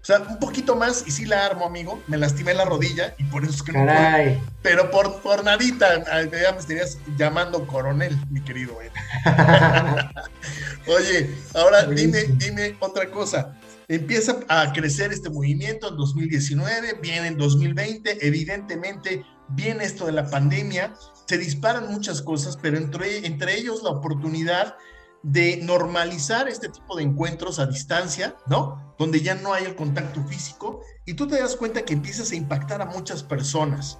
o 0.00 0.04
sea, 0.04 0.20
un 0.20 0.38
poquito 0.38 0.76
más 0.76 1.04
y 1.06 1.10
sí 1.10 1.26
la 1.26 1.44
armo, 1.44 1.66
amigo. 1.66 2.02
Me 2.06 2.16
lastimé 2.16 2.54
la 2.54 2.64
rodilla 2.64 3.14
y 3.18 3.24
por 3.24 3.42
eso 3.42 3.52
es 3.52 3.62
que 3.62 3.72
no 3.72 3.84
puedo. 3.84 4.40
Pero 4.62 4.90
por, 4.90 5.20
por 5.20 5.44
nadita, 5.44 6.04
ya 6.30 6.52
me 6.52 6.58
estarías 6.58 6.98
llamando 7.16 7.66
coronel, 7.66 8.16
mi 8.30 8.40
querido. 8.40 8.78
Oye, 10.86 11.34
ahora 11.54 11.84
dime, 11.84 12.24
dime 12.36 12.76
otra 12.80 13.10
cosa. 13.10 13.56
Empieza 13.88 14.40
a 14.48 14.72
crecer 14.72 15.12
este 15.12 15.30
movimiento 15.30 15.88
en 15.88 15.96
2019, 15.96 16.98
viene 17.02 17.28
en 17.28 17.38
2020, 17.38 18.26
evidentemente 18.26 19.24
viene 19.48 19.84
esto 19.84 20.06
de 20.06 20.12
la 20.12 20.28
pandemia, 20.28 20.94
se 21.26 21.38
disparan 21.38 21.88
muchas 21.88 22.22
cosas, 22.22 22.58
pero 22.60 22.76
entre, 22.76 23.26
entre 23.26 23.56
ellos 23.56 23.82
la 23.82 23.90
oportunidad 23.90 24.76
de 25.22 25.58
normalizar 25.62 26.48
este 26.48 26.68
tipo 26.68 26.96
de 26.96 27.02
encuentros 27.02 27.58
a 27.58 27.66
distancia, 27.66 28.36
¿no? 28.46 28.94
Donde 28.98 29.20
ya 29.20 29.34
no 29.34 29.52
hay 29.52 29.64
el 29.64 29.74
contacto 29.74 30.22
físico 30.24 30.80
y 31.04 31.14
tú 31.14 31.26
te 31.26 31.40
das 31.40 31.56
cuenta 31.56 31.84
que 31.84 31.94
empiezas 31.94 32.30
a 32.30 32.36
impactar 32.36 32.82
a 32.82 32.86
muchas 32.86 33.22
personas. 33.22 33.98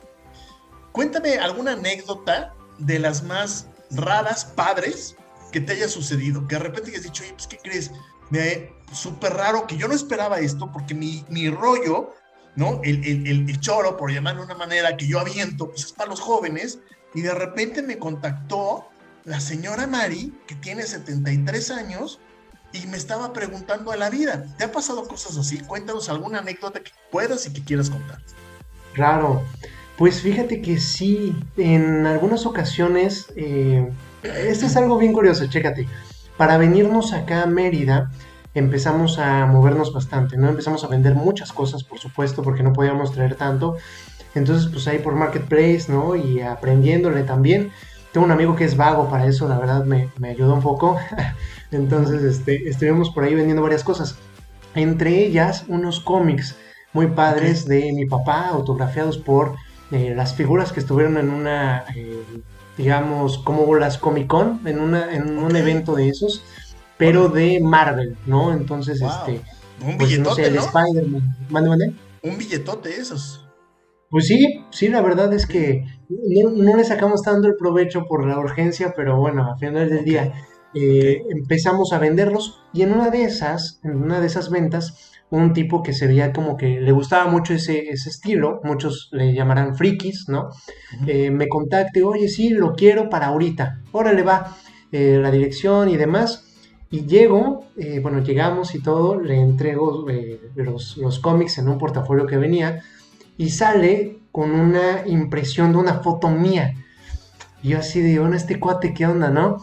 Cuéntame 0.92 1.38
alguna 1.38 1.72
anécdota 1.72 2.54
de 2.78 2.98
las 2.98 3.22
más 3.22 3.68
raras, 3.90 4.44
padres, 4.44 5.16
que 5.52 5.60
te 5.60 5.72
haya 5.72 5.88
sucedido, 5.88 6.46
que 6.46 6.56
de 6.56 6.62
repente 6.62 6.96
has 6.96 7.02
dicho, 7.02 7.22
oye, 7.22 7.32
pues, 7.32 7.46
¿qué 7.46 7.58
crees? 7.58 7.90
Me 8.30 8.72
súper 8.92 9.34
raro, 9.34 9.66
que 9.66 9.76
yo 9.76 9.88
no 9.88 9.94
esperaba 9.94 10.38
esto, 10.38 10.70
porque 10.72 10.94
mi, 10.94 11.24
mi 11.28 11.50
rollo, 11.50 12.14
¿no? 12.56 12.80
El, 12.82 13.04
el, 13.04 13.48
el, 13.48 13.60
choro, 13.60 13.96
por 13.96 14.12
llamarlo 14.12 14.40
de 14.40 14.46
una 14.46 14.56
manera, 14.56 14.96
que 14.96 15.06
yo 15.06 15.20
aviento, 15.20 15.68
pues 15.68 15.86
es 15.86 15.92
para 15.92 16.10
los 16.10 16.20
jóvenes, 16.20 16.78
y 17.14 17.22
de 17.22 17.34
repente 17.34 17.82
me 17.82 17.98
contactó 17.98 18.88
la 19.28 19.40
señora 19.40 19.86
Mari, 19.86 20.32
que 20.46 20.54
tiene 20.54 20.82
73 20.82 21.70
años, 21.70 22.18
y 22.72 22.86
me 22.86 22.96
estaba 22.96 23.32
preguntando 23.32 23.92
a 23.92 23.96
la 23.96 24.08
vida. 24.08 24.44
¿Te 24.56 24.64
ha 24.64 24.72
pasado 24.72 25.06
cosas 25.06 25.36
así? 25.36 25.58
Cuéntanos 25.58 26.08
alguna 26.08 26.38
anécdota 26.38 26.80
que 26.80 26.90
puedas 27.12 27.46
y 27.46 27.52
que 27.52 27.62
quieras 27.62 27.90
contar. 27.90 28.20
Claro, 28.94 29.42
pues 29.96 30.22
fíjate 30.22 30.62
que 30.62 30.78
sí, 30.78 31.36
en 31.58 32.06
algunas 32.06 32.46
ocasiones, 32.46 33.26
eh, 33.36 33.90
esto 34.22 34.66
es 34.66 34.76
algo 34.76 34.96
bien 34.98 35.12
curioso, 35.12 35.46
chécate. 35.46 35.86
Para 36.38 36.56
venirnos 36.56 37.12
acá 37.12 37.42
a 37.42 37.46
Mérida, 37.46 38.10
empezamos 38.54 39.18
a 39.18 39.44
movernos 39.46 39.92
bastante, 39.92 40.38
¿no? 40.38 40.48
Empezamos 40.48 40.84
a 40.84 40.88
vender 40.88 41.14
muchas 41.14 41.52
cosas, 41.52 41.84
por 41.84 41.98
supuesto, 41.98 42.42
porque 42.42 42.62
no 42.62 42.72
podíamos 42.72 43.12
traer 43.12 43.34
tanto. 43.34 43.76
Entonces, 44.34 44.70
pues 44.70 44.86
ahí 44.88 45.00
por 45.00 45.14
Marketplace, 45.14 45.86
¿no? 45.88 46.16
Y 46.16 46.40
aprendiéndole 46.40 47.24
también 47.24 47.72
tengo 48.18 48.26
un 48.26 48.32
amigo 48.32 48.56
que 48.56 48.64
es 48.64 48.76
vago 48.76 49.08
para 49.08 49.26
eso, 49.26 49.46
la 49.46 49.60
verdad 49.60 49.84
me, 49.84 50.08
me 50.18 50.30
ayudó 50.30 50.54
un 50.54 50.60
poco. 50.60 50.98
Entonces 51.70 52.24
este, 52.24 52.68
estuvimos 52.68 53.10
por 53.10 53.22
ahí 53.22 53.32
vendiendo 53.32 53.62
varias 53.62 53.84
cosas. 53.84 54.16
Entre 54.74 55.24
ellas 55.24 55.66
unos 55.68 56.00
cómics 56.00 56.56
muy 56.92 57.06
padres 57.06 57.64
de 57.68 57.92
mi 57.92 58.06
papá, 58.06 58.48
autografiados 58.48 59.18
por 59.18 59.54
eh, 59.92 60.14
las 60.16 60.34
figuras 60.34 60.72
que 60.72 60.80
estuvieron 60.80 61.16
en 61.16 61.30
una, 61.30 61.84
eh, 61.94 62.24
digamos, 62.76 63.38
como 63.38 63.72
las 63.76 63.98
Comic 63.98 64.26
Con, 64.26 64.66
en, 64.66 64.80
una, 64.80 65.14
en 65.14 65.38
un 65.38 65.54
evento 65.54 65.94
de 65.94 66.08
esos, 66.08 66.42
pero 66.96 67.28
de 67.28 67.60
Marvel, 67.60 68.16
¿no? 68.26 68.52
Entonces, 68.52 69.00
este... 69.00 69.42
Un 69.80 69.96
pues, 69.96 70.08
billetote, 70.10 70.50
no 70.50 70.62
Spider-Man. 70.62 71.36
¿Mande, 71.50 71.68
mande? 71.68 71.92
Un 72.24 72.36
billetote 72.36 72.98
esos. 72.98 73.47
Pues 74.10 74.26
sí, 74.26 74.64
sí, 74.70 74.88
la 74.88 75.02
verdad 75.02 75.32
es 75.34 75.46
que 75.46 75.84
no, 76.08 76.76
le 76.76 76.84
sacamos 76.84 77.22
tanto 77.22 77.46
el 77.48 77.56
provecho 77.56 78.06
por 78.06 78.26
la 78.26 78.38
urgencia, 78.38 78.94
pero 78.96 79.18
bueno, 79.18 79.50
a 79.50 79.58
final 79.58 79.90
del 79.90 80.04
día 80.04 80.32
eh, 80.74 81.22
empezamos 81.28 81.92
a 81.92 81.98
venderlos. 81.98 82.62
Y 82.72 82.82
en 82.82 82.92
una 82.92 83.10
de 83.10 83.24
esas, 83.24 83.80
en 83.84 83.96
una 83.96 84.20
de 84.20 84.26
esas 84.26 84.50
ventas, 84.50 85.12
un 85.30 85.52
tipo 85.52 85.82
que 85.82 85.92
se 85.92 86.06
veía 86.06 86.32
como 86.32 86.56
que 86.56 86.80
le 86.80 86.92
gustaba 86.92 87.30
mucho 87.30 87.52
ese, 87.52 87.90
ese 87.90 88.08
estilo, 88.08 88.60
muchos 88.64 89.10
le 89.12 89.34
llamarán 89.34 89.76
frikis, 89.76 90.26
¿no? 90.28 90.48
Eh, 91.06 91.30
me 91.30 91.48
contacte, 91.48 92.02
oye, 92.02 92.28
sí, 92.28 92.48
lo 92.48 92.72
quiero 92.72 93.10
para 93.10 93.26
ahorita, 93.26 93.82
órale 93.92 94.22
va, 94.22 94.56
eh, 94.90 95.18
la 95.20 95.30
dirección 95.30 95.90
y 95.90 95.98
demás. 95.98 96.44
Y 96.90 97.04
llego, 97.04 97.66
bueno, 98.00 98.20
llegamos 98.20 98.74
y 98.74 98.82
todo, 98.82 99.20
le 99.20 99.38
entrego 99.38 100.06
los, 100.54 100.96
los 100.96 101.18
cómics 101.18 101.58
en 101.58 101.68
un 101.68 101.76
portafolio 101.76 102.24
que 102.24 102.38
venía 102.38 102.82
y 103.38 103.50
sale 103.50 104.18
con 104.30 104.50
una 104.50 105.06
impresión 105.06 105.72
de 105.72 105.78
una 105.78 106.00
foto 106.00 106.28
mía. 106.28 106.74
Y 107.62 107.70
yo 107.70 107.78
así 107.78 108.02
de, 108.02 108.18
bueno, 108.18 108.36
este 108.36 108.60
cuate, 108.60 108.92
¿qué 108.92 109.06
onda, 109.06 109.30
no? 109.30 109.62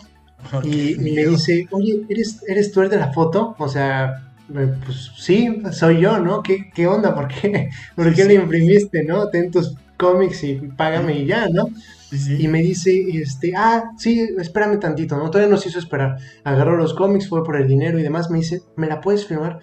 y, 0.63 0.95
me 0.97 1.25
dice, 1.25 1.67
oye, 1.71 2.03
¿eres, 2.09 2.43
¿eres 2.47 2.71
tú 2.71 2.81
el 2.81 2.89
de 2.89 2.97
la 2.97 3.11
foto? 3.11 3.55
O 3.57 3.67
sea, 3.67 4.33
pues 4.47 5.11
sí, 5.17 5.61
soy 5.71 6.01
yo, 6.01 6.19
¿no? 6.19 6.43
¿Qué, 6.43 6.69
qué 6.73 6.87
onda? 6.87 7.15
¿Por 7.15 7.27
qué, 7.27 7.69
¿Por 7.95 8.13
qué 8.13 8.25
le 8.25 8.35
imprimiste, 8.35 9.03
no? 9.03 9.29
Ten 9.29 9.51
tus 9.51 9.75
cómics 9.97 10.43
y 10.43 10.55
págame 10.55 11.19
y 11.19 11.25
ya, 11.25 11.47
¿no? 11.49 11.69
Y 12.11 12.47
me 12.47 12.61
dice, 12.61 12.93
este, 13.13 13.53
ah, 13.57 13.91
sí, 13.97 14.29
espérame 14.37 14.79
tantito, 14.79 15.17
¿no? 15.17 15.29
Todavía 15.29 15.51
nos 15.51 15.65
hizo 15.65 15.79
esperar. 15.79 16.17
Agarró 16.43 16.77
los 16.77 16.93
cómics, 16.93 17.27
fue 17.27 17.43
por 17.43 17.57
el 17.57 17.67
dinero 17.67 17.99
y 17.99 18.03
demás. 18.03 18.29
Me 18.29 18.37
dice, 18.37 18.61
¿me 18.77 18.87
la 18.87 19.01
puedes 19.01 19.25
firmar? 19.25 19.59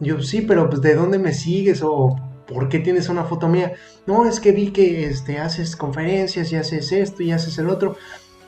Yo, 0.00 0.20
sí, 0.20 0.42
pero 0.42 0.68
pues 0.68 0.82
¿de 0.82 0.96
dónde 0.96 1.18
me 1.18 1.32
sigues? 1.32 1.82
O 1.82 2.16
¿por 2.46 2.68
qué 2.68 2.78
tienes 2.78 3.08
una 3.08 3.24
foto 3.24 3.48
mía? 3.48 3.72
No, 4.06 4.26
es 4.26 4.40
que 4.40 4.52
vi 4.52 4.70
que 4.70 5.06
este, 5.06 5.38
haces 5.38 5.76
conferencias 5.76 6.52
y 6.52 6.56
haces 6.56 6.92
esto 6.92 7.22
y 7.22 7.32
haces 7.32 7.58
el 7.58 7.68
otro. 7.68 7.96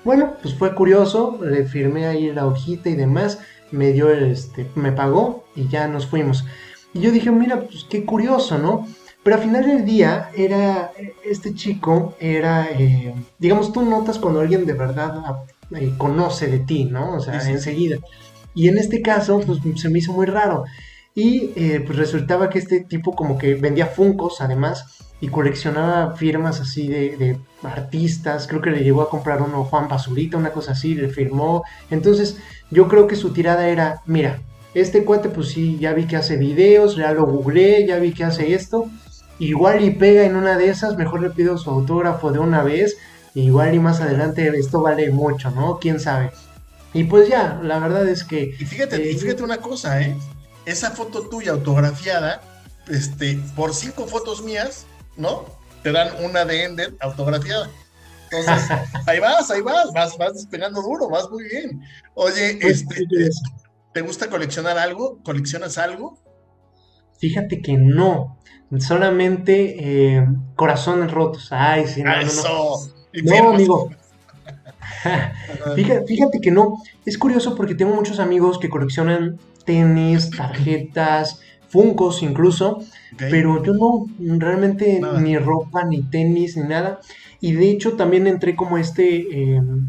Bueno, 0.04 0.34
pues 0.40 0.54
fue 0.54 0.74
curioso, 0.74 1.38
le 1.42 1.64
firmé 1.64 2.06
ahí 2.06 2.32
la 2.32 2.46
hojita 2.46 2.88
y 2.88 2.94
demás, 2.94 3.40
me 3.72 3.92
dio 3.92 4.10
este, 4.10 4.66
me 4.74 4.92
pagó 4.92 5.44
y 5.56 5.68
ya 5.68 5.88
nos 5.88 6.06
fuimos. 6.06 6.44
Y 6.94 7.00
yo 7.00 7.10
dije, 7.10 7.30
mira, 7.30 7.60
pues 7.60 7.84
qué 7.88 8.04
curioso, 8.04 8.58
¿no? 8.58 8.86
Pero 9.22 9.36
al 9.36 9.42
final 9.42 9.66
del 9.66 9.84
día 9.84 10.30
era, 10.36 10.92
este 11.24 11.52
chico 11.52 12.14
era, 12.20 12.70
eh, 12.70 13.12
digamos, 13.38 13.72
tú 13.72 13.82
notas 13.82 14.20
cuando 14.20 14.38
alguien 14.38 14.64
de 14.64 14.72
verdad 14.72 15.42
eh, 15.72 15.92
conoce 15.98 16.46
de 16.46 16.60
ti, 16.60 16.84
¿no? 16.84 17.16
O 17.16 17.20
sea, 17.20 17.34
enseguida. 17.50 17.98
Y 18.54 18.68
en 18.68 18.78
este 18.78 19.02
caso, 19.02 19.40
pues 19.40 19.58
se 19.80 19.88
me 19.88 19.98
hizo 19.98 20.12
muy 20.12 20.26
raro. 20.26 20.64
Y 21.16 21.52
eh, 21.56 21.82
pues 21.84 21.98
resultaba 21.98 22.50
que 22.50 22.58
este 22.58 22.80
tipo 22.80 23.16
como 23.16 23.38
que 23.38 23.54
vendía 23.54 23.86
funcos 23.86 24.42
además 24.42 24.98
y 25.18 25.28
coleccionaba 25.28 26.14
firmas 26.14 26.60
así 26.60 26.88
de, 26.88 27.38
artistas. 27.62 28.46
Creo 28.46 28.60
que 28.60 28.70
le 28.70 28.84
llegó 28.84 29.00
a 29.00 29.08
comprar 29.08 29.40
uno 29.40 29.64
Juan 29.64 29.88
Basurita, 29.88 30.36
una 30.36 30.52
cosa 30.52 30.72
así, 30.72 30.94
le 30.94 31.08
firmó. 31.08 31.64
Entonces 31.90 32.36
yo 32.70 32.86
creo 32.86 33.06
que 33.06 33.16
su 33.16 33.32
tirada 33.32 33.66
era, 33.70 34.02
mira, 34.04 34.42
este 34.74 35.04
cuate 35.06 35.30
pues 35.30 35.48
sí, 35.48 35.78
ya 35.80 35.94
vi 35.94 36.06
que 36.06 36.16
hace 36.16 36.36
videos, 36.36 36.96
ya 36.96 37.12
lo 37.12 37.24
googleé, 37.24 37.86
ya 37.86 37.98
vi 37.98 38.12
que 38.12 38.24
hace 38.24 38.52
esto. 38.52 38.90
Igual 39.38 39.84
y 39.84 39.92
pega 39.92 40.24
en 40.24 40.36
una 40.36 40.58
de 40.58 40.68
esas, 40.68 40.98
mejor 40.98 41.22
le 41.22 41.30
pido 41.30 41.56
su 41.56 41.70
autógrafo 41.70 42.30
de 42.30 42.40
una 42.40 42.62
vez. 42.62 42.98
Igual 43.34 43.74
y 43.74 43.78
más 43.78 44.02
adelante 44.02 44.46
esto 44.54 44.82
vale 44.82 45.10
mucho, 45.10 45.50
¿no? 45.50 45.78
¿Quién 45.78 45.98
sabe? 45.98 46.30
Y 46.92 47.04
pues 47.04 47.26
ya, 47.26 47.58
la 47.62 47.78
verdad 47.78 48.06
es 48.06 48.22
que... 48.22 48.54
Y 48.58 48.64
fíjate, 48.66 49.02
y 49.02 49.14
eh, 49.14 49.18
fíjate 49.18 49.42
una 49.42 49.58
cosa, 49.58 50.02
¿eh? 50.02 50.14
Esa 50.66 50.90
foto 50.90 51.28
tuya 51.28 51.52
autografiada, 51.52 52.42
este, 52.88 53.38
por 53.54 53.72
cinco 53.72 54.06
fotos 54.06 54.42
mías, 54.42 54.86
¿no? 55.16 55.46
Te 55.82 55.92
dan 55.92 56.22
una 56.24 56.44
de 56.44 56.64
Ender 56.64 56.94
autografiada. 57.00 57.70
Entonces, 58.30 58.68
ahí 59.06 59.20
vas, 59.20 59.50
ahí 59.50 59.62
vas, 59.62 59.92
vas, 59.92 60.18
vas 60.18 60.34
despegando 60.34 60.82
duro, 60.82 61.08
vas 61.08 61.30
muy 61.30 61.44
bien. 61.44 61.80
Oye, 62.14 62.58
pues, 62.60 62.82
este, 62.82 63.06
¿te 63.94 64.00
gusta 64.02 64.28
coleccionar 64.28 64.76
algo? 64.76 65.20
¿Coleccionas 65.22 65.78
algo? 65.78 66.18
Fíjate 67.18 67.62
que 67.62 67.78
no, 67.78 68.36
solamente 68.80 69.76
eh, 69.78 70.26
corazones 70.54 71.10
rotos. 71.12 71.48
Ay, 71.50 71.86
sí, 71.86 72.02
no, 72.02 72.10
no, 72.10 72.32
no. 72.32 72.76
No, 73.22 73.50
amigo. 73.50 73.90
fíjate, 75.74 76.06
fíjate 76.06 76.40
que 76.40 76.50
no. 76.50 76.82
Es 77.06 77.16
curioso 77.16 77.54
porque 77.54 77.74
tengo 77.74 77.94
muchos 77.94 78.18
amigos 78.18 78.58
que 78.58 78.68
coleccionan 78.68 79.38
tenis, 79.66 80.30
tarjetas, 80.30 81.40
funcos 81.68 82.22
incluso, 82.22 82.78
pero 83.18 83.62
yo 83.62 83.74
no, 83.74 84.06
realmente 84.38 85.00
ni 85.20 85.36
ropa, 85.36 85.84
ni 85.84 86.02
tenis, 86.02 86.56
ni 86.56 86.68
nada. 86.68 87.00
Y 87.40 87.52
de 87.52 87.70
hecho 87.70 87.96
también 87.96 88.26
entré 88.26 88.56
como 88.56 88.78
este, 88.78 89.54
em, 89.54 89.88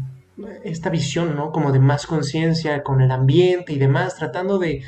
esta 0.64 0.90
visión, 0.90 1.34
¿no? 1.34 1.50
Como 1.52 1.72
de 1.72 1.78
más 1.78 2.06
conciencia 2.06 2.82
con 2.82 3.00
el 3.00 3.10
ambiente 3.10 3.72
y 3.72 3.78
demás, 3.78 4.16
tratando 4.16 4.58
de, 4.58 4.82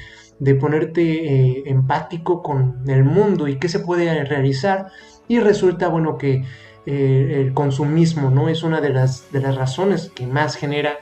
ponerte 0.58 1.02
eh, 1.02 1.62
empático 1.66 2.42
con 2.42 2.84
el 2.88 3.04
mundo 3.04 3.46
y 3.46 3.58
qué 3.58 3.68
se 3.68 3.80
puede 3.80 4.24
realizar. 4.24 4.88
Y 5.28 5.38
resulta, 5.38 5.88
bueno, 5.88 6.18
que 6.18 6.44
eh, 6.86 7.36
el 7.40 7.54
consumismo, 7.54 8.30
¿no? 8.30 8.48
Es 8.48 8.62
una 8.62 8.80
de 8.80 8.90
las, 8.90 9.30
de 9.32 9.40
las 9.40 9.54
razones 9.54 10.10
que 10.14 10.26
más 10.26 10.56
genera 10.56 10.98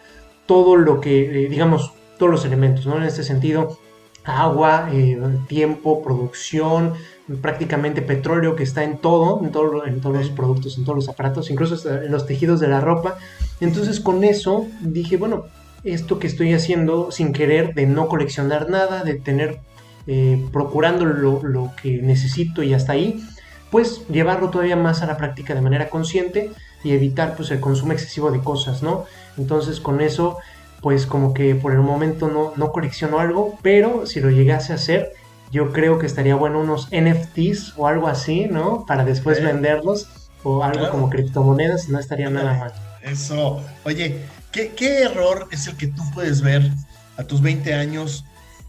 todo 0.47 0.77
lo 0.77 1.01
que, 1.01 1.45
eh, 1.45 1.49
digamos, 1.49 1.93
todos 2.19 2.31
los 2.31 2.45
elementos, 2.45 2.87
¿no? 2.87 2.97
En 2.97 3.05
este 3.05 3.23
sentido, 3.23 3.79
agua, 4.25 4.91
eh, 4.93 5.19
tiempo, 5.49 6.03
producción, 6.03 6.95
prácticamente 7.41 8.03
petróleo 8.03 8.57
que 8.57 8.63
está 8.63 8.85
en 8.85 8.99
todo, 8.99 9.41
en, 9.43 9.51
todo, 9.51 9.87
en 9.87 10.01
todos 10.01 10.17
los 10.17 10.31
productos, 10.31 10.79
en 10.79 10.85
todos 10.85 10.97
los 10.97 11.09
aparatos, 11.09 11.51
incluso 11.51 11.89
en 11.91 12.11
los 12.11 12.27
tejidos 12.27 12.61
de 12.61 12.69
la 12.69 12.81
ropa. 12.81 13.19
Entonces 13.61 14.01
con 14.01 14.25
eso 14.25 14.67
dije, 14.81 15.17
bueno, 15.17 15.45
esto 15.85 16.19
que 16.19 16.27
estoy 16.27 16.53
haciendo 16.55 17.11
sin 17.11 17.33
querer 17.33 17.75
de 17.75 17.87
no 17.87 18.09
coleccionar 18.09 18.69
nada, 18.69 19.05
de 19.05 19.15
tener, 19.15 19.61
eh, 20.07 20.45
procurando 20.53 21.05
lo, 21.05 21.43
lo, 21.43 21.73
que 21.81 22.03
necesito 22.03 22.63
y 22.63 22.75
hasta 22.75 22.93
ahí, 22.93 23.23
pues 23.71 24.07
llevarlo 24.09 24.49
todavía 24.49 24.77
más 24.77 25.03
a 25.03 25.07
la 25.07 25.17
práctica 25.17 25.55
de 25.55 25.61
manera 25.61 25.91
consciente 25.91 26.51
y 26.83 26.93
evitar 26.93 27.37
pues 27.37 27.51
el 27.51 27.61
consumo 27.61 27.93
excesivo 27.93 28.31
de 28.31 28.41
cosas, 28.41 28.83
¿no? 28.83 29.05
Entonces 29.37 29.81
con 29.81 30.01
eso 30.01 30.39
pues 30.81 31.07
como 31.07 31.35
que 31.35 31.55
por 31.55 31.73
el 31.73 31.81
momento 31.81 32.29
no, 32.29 32.53
no 32.57 32.73
colecciono 32.73 33.19
algo, 33.19 33.59
pero 33.63 34.07
si 34.07 34.21
lo 34.21 34.31
llegase 34.31 34.73
a 34.73 34.77
hacer, 34.77 35.13
yo 35.51 35.73
creo 35.73 35.99
que 35.99 36.07
estaría 36.07 36.35
bueno 36.35 36.61
unos 36.61 36.89
NFTs 36.93 37.75
o 37.77 37.87
algo 37.87 38.07
así, 38.07 38.47
¿no? 38.47 38.85
Para 38.87 39.05
después 39.05 39.43
venderlos 39.43 40.09
o 40.43 40.63
algo 40.63 40.91
como 40.91 41.11
criptomonedas, 41.11 41.89
no 41.89 41.99
estaría 41.99 42.31
nada 42.31 42.55
mal. 42.55 42.73
Eso, 43.03 43.63
oye, 43.85 44.25
¿qué, 44.53 44.71
¿qué 44.71 45.03
error 45.03 45.49
es 45.51 45.67
el 45.67 45.77
que 45.77 45.89
tú 45.89 46.03
puedes 46.15 46.43
ver 46.43 46.71
a 47.17 47.25
tus 47.25 47.41
20 47.41 47.75
años 47.75 48.25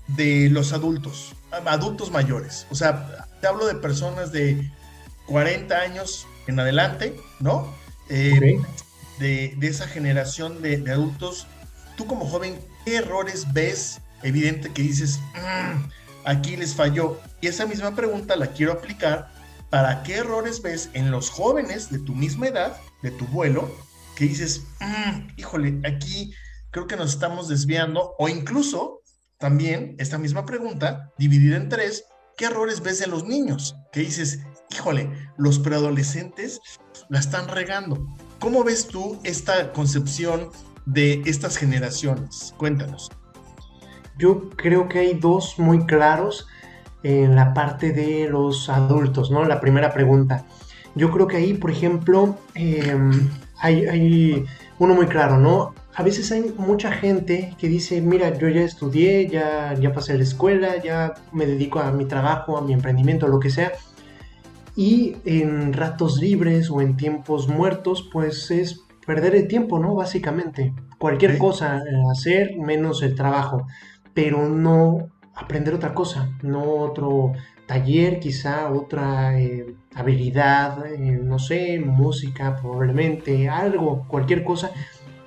de 0.07 0.49
los 0.49 0.73
adultos, 0.73 1.35
adultos 1.65 2.11
mayores? 2.11 2.65
O 2.71 2.75
sea, 2.75 3.27
te 3.41 3.47
hablo 3.47 3.67
de 3.67 3.75
personas 3.75 4.31
de 4.31 4.71
40 5.27 5.75
años 5.75 6.27
en 6.47 6.59
adelante, 6.59 7.15
¿no? 7.39 7.73
Eh, 8.09 8.59
de, 9.19 9.53
de, 9.57 9.67
esa 9.67 9.87
generación 9.87 10.61
de, 10.61 10.77
de 10.77 10.91
adultos 10.91 11.45
tú 11.99 12.07
como 12.07 12.25
joven, 12.25 12.57
¿qué 12.85 12.95
errores 12.95 13.51
ves? 13.51 13.99
Evidente 14.23 14.71
que 14.71 14.83
dices, 14.83 15.19
mm, 15.35 15.89
aquí 16.23 16.55
les 16.55 16.73
falló. 16.73 17.19
Y 17.41 17.47
esa 17.47 17.65
misma 17.65 17.93
pregunta 17.93 18.37
la 18.37 18.47
quiero 18.53 18.71
aplicar 18.71 19.33
para 19.69 20.01
qué 20.03 20.15
errores 20.15 20.61
ves 20.61 20.89
en 20.93 21.11
los 21.11 21.29
jóvenes 21.29 21.91
de 21.91 21.99
tu 21.99 22.15
misma 22.15 22.47
edad, 22.47 22.77
de 23.03 23.11
tu 23.11 23.25
vuelo, 23.25 23.69
que 24.15 24.23
dices, 24.23 24.63
mm, 24.79 25.27
híjole, 25.35 25.81
aquí 25.85 26.33
creo 26.71 26.87
que 26.87 26.95
nos 26.95 27.11
estamos 27.11 27.49
desviando, 27.49 28.15
o 28.17 28.29
incluso 28.29 29.01
también 29.37 29.97
esta 29.99 30.17
misma 30.17 30.45
pregunta, 30.45 31.11
dividida 31.17 31.57
en 31.57 31.67
tres, 31.67 32.05
¿qué 32.37 32.45
errores 32.45 32.81
ves 32.81 33.01
en 33.01 33.11
los 33.11 33.25
niños? 33.25 33.75
Que 33.91 33.99
dices, 33.99 34.39
híjole, 34.69 35.11
los 35.37 35.59
preadolescentes 35.59 36.61
la 37.09 37.19
están 37.19 37.49
regando. 37.49 38.15
¿Cómo 38.39 38.63
ves 38.63 38.87
tú 38.87 39.19
esta 39.25 39.73
concepción 39.73 40.49
de 40.91 41.21
estas 41.25 41.57
generaciones? 41.57 42.53
Cuéntanos. 42.57 43.11
Yo 44.17 44.49
creo 44.49 44.89
que 44.89 44.99
hay 44.99 45.13
dos 45.13 45.57
muy 45.57 45.85
claros 45.85 46.47
en 47.03 47.35
la 47.35 47.53
parte 47.53 47.91
de 47.93 48.27
los 48.29 48.69
adultos, 48.69 49.31
¿no? 49.31 49.45
La 49.45 49.61
primera 49.61 49.93
pregunta. 49.93 50.45
Yo 50.95 51.11
creo 51.11 51.27
que 51.27 51.37
ahí, 51.37 51.53
por 51.53 51.71
ejemplo, 51.71 52.37
em, 52.55 53.29
hay, 53.57 54.45
uno 54.79 54.95
muy 54.95 55.07
claro, 55.07 55.37
¿no? 55.37 55.73
A 55.95 56.03
veces 56.03 56.31
hay 56.31 56.53
mucha 56.57 56.91
gente 56.91 57.55
que 57.57 57.67
dice, 57.67 58.01
mira, 58.01 58.37
yo 58.37 58.49
ya 58.49 58.61
estudié, 58.61 59.27
ya, 59.27 59.73
ya 59.75 59.93
pasé 59.93 60.17
la 60.17 60.23
escuela, 60.23 60.81
ya 60.81 61.13
me 61.31 61.45
dedico 61.45 61.79
a 61.79 61.91
mi 61.91 62.05
trabajo, 62.05 62.57
a 62.57 62.61
mi 62.61 62.73
emprendimiento, 62.73 63.27
lo 63.27 63.39
que 63.39 63.49
sea. 63.49 63.73
Y 64.75 65.17
en 65.25 65.73
ratos 65.73 66.19
libres 66.19 66.69
o 66.69 66.81
en 66.81 66.95
tiempos 66.95 67.47
muertos, 67.49 68.09
pues 68.11 68.49
es 68.51 68.81
perder 69.09 69.33
el 69.33 69.47
tiempo, 69.47 69.79
¿no? 69.79 69.95
Básicamente, 69.95 70.71
cualquier 70.99 71.39
cosa 71.39 71.77
eh, 71.77 71.81
hacer 72.11 72.55
menos 72.59 73.01
el 73.01 73.15
trabajo, 73.15 73.65
pero 74.13 74.47
no 74.47 75.09
aprender 75.33 75.73
otra 75.73 75.95
cosa, 75.95 76.29
no 76.43 76.61
otro 76.75 77.33
taller, 77.65 78.19
quizá 78.19 78.69
otra 78.69 79.39
eh, 79.39 79.65
habilidad, 79.95 80.85
eh, 80.85 81.19
no 81.23 81.39
sé, 81.39 81.79
música 81.79 82.55
probablemente, 82.57 83.49
algo, 83.49 84.05
cualquier 84.07 84.43
cosa, 84.43 84.69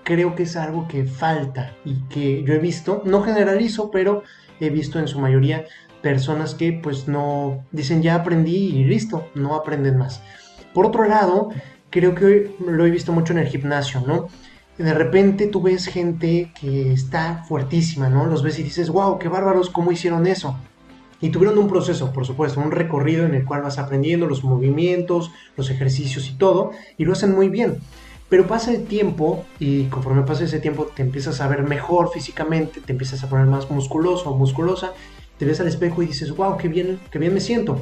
creo 0.04 0.36
que 0.36 0.44
es 0.44 0.54
algo 0.54 0.86
que 0.86 1.02
falta 1.04 1.74
y 1.84 2.04
que 2.04 2.44
yo 2.44 2.54
he 2.54 2.60
visto, 2.60 3.02
no 3.04 3.24
generalizo, 3.24 3.90
pero 3.90 4.22
he 4.60 4.70
visto 4.70 5.00
en 5.00 5.08
su 5.08 5.18
mayoría 5.18 5.64
personas 6.02 6.54
que 6.54 6.72
pues 6.72 7.08
no 7.08 7.64
dicen 7.72 8.00
ya 8.00 8.14
aprendí 8.14 8.76
y 8.78 8.84
listo, 8.84 9.28
no 9.34 9.56
aprenden 9.56 9.98
más. 9.98 10.22
Por 10.72 10.86
otro 10.86 11.04
lado, 11.04 11.50
creo 11.92 12.14
que 12.16 12.56
lo 12.66 12.84
he 12.84 12.90
visto 12.90 13.12
mucho 13.12 13.32
en 13.32 13.38
el 13.38 13.46
gimnasio, 13.46 14.02
¿no? 14.04 14.26
De 14.78 14.94
repente 14.94 15.46
tú 15.46 15.62
ves 15.62 15.86
gente 15.86 16.50
que 16.58 16.92
está 16.92 17.44
fuertísima, 17.46 18.08
¿no? 18.08 18.26
Los 18.26 18.42
ves 18.42 18.58
y 18.58 18.64
dices, 18.64 18.88
wow, 18.88 19.18
qué 19.18 19.28
bárbaros, 19.28 19.70
¿cómo 19.70 19.92
hicieron 19.92 20.26
eso? 20.26 20.56
Y 21.20 21.28
tuvieron 21.28 21.58
un 21.58 21.68
proceso, 21.68 22.12
por 22.12 22.26
supuesto, 22.26 22.58
un 22.58 22.72
recorrido 22.72 23.26
en 23.26 23.34
el 23.34 23.44
cual 23.44 23.62
vas 23.62 23.78
aprendiendo 23.78 24.26
los 24.26 24.42
movimientos, 24.42 25.30
los 25.56 25.70
ejercicios 25.70 26.28
y 26.28 26.34
todo, 26.34 26.72
y 26.96 27.04
lo 27.04 27.12
hacen 27.12 27.32
muy 27.32 27.48
bien. 27.48 27.78
Pero 28.28 28.46
pasa 28.48 28.72
el 28.72 28.86
tiempo 28.86 29.44
y 29.60 29.84
conforme 29.84 30.22
pasa 30.22 30.44
ese 30.44 30.58
tiempo 30.58 30.86
te 30.86 31.02
empiezas 31.02 31.42
a 31.42 31.48
ver 31.48 31.62
mejor 31.62 32.10
físicamente, 32.10 32.80
te 32.80 32.92
empiezas 32.92 33.22
a 33.22 33.28
poner 33.28 33.46
más 33.46 33.70
musculoso 33.70 34.30
o 34.30 34.36
musculosa, 34.38 34.94
te 35.38 35.44
ves 35.44 35.60
al 35.60 35.68
espejo 35.68 36.02
y 36.02 36.06
dices, 36.06 36.34
wow, 36.34 36.56
qué 36.56 36.68
bien, 36.68 36.98
qué 37.10 37.18
bien 37.18 37.34
me 37.34 37.40
siento. 37.40 37.78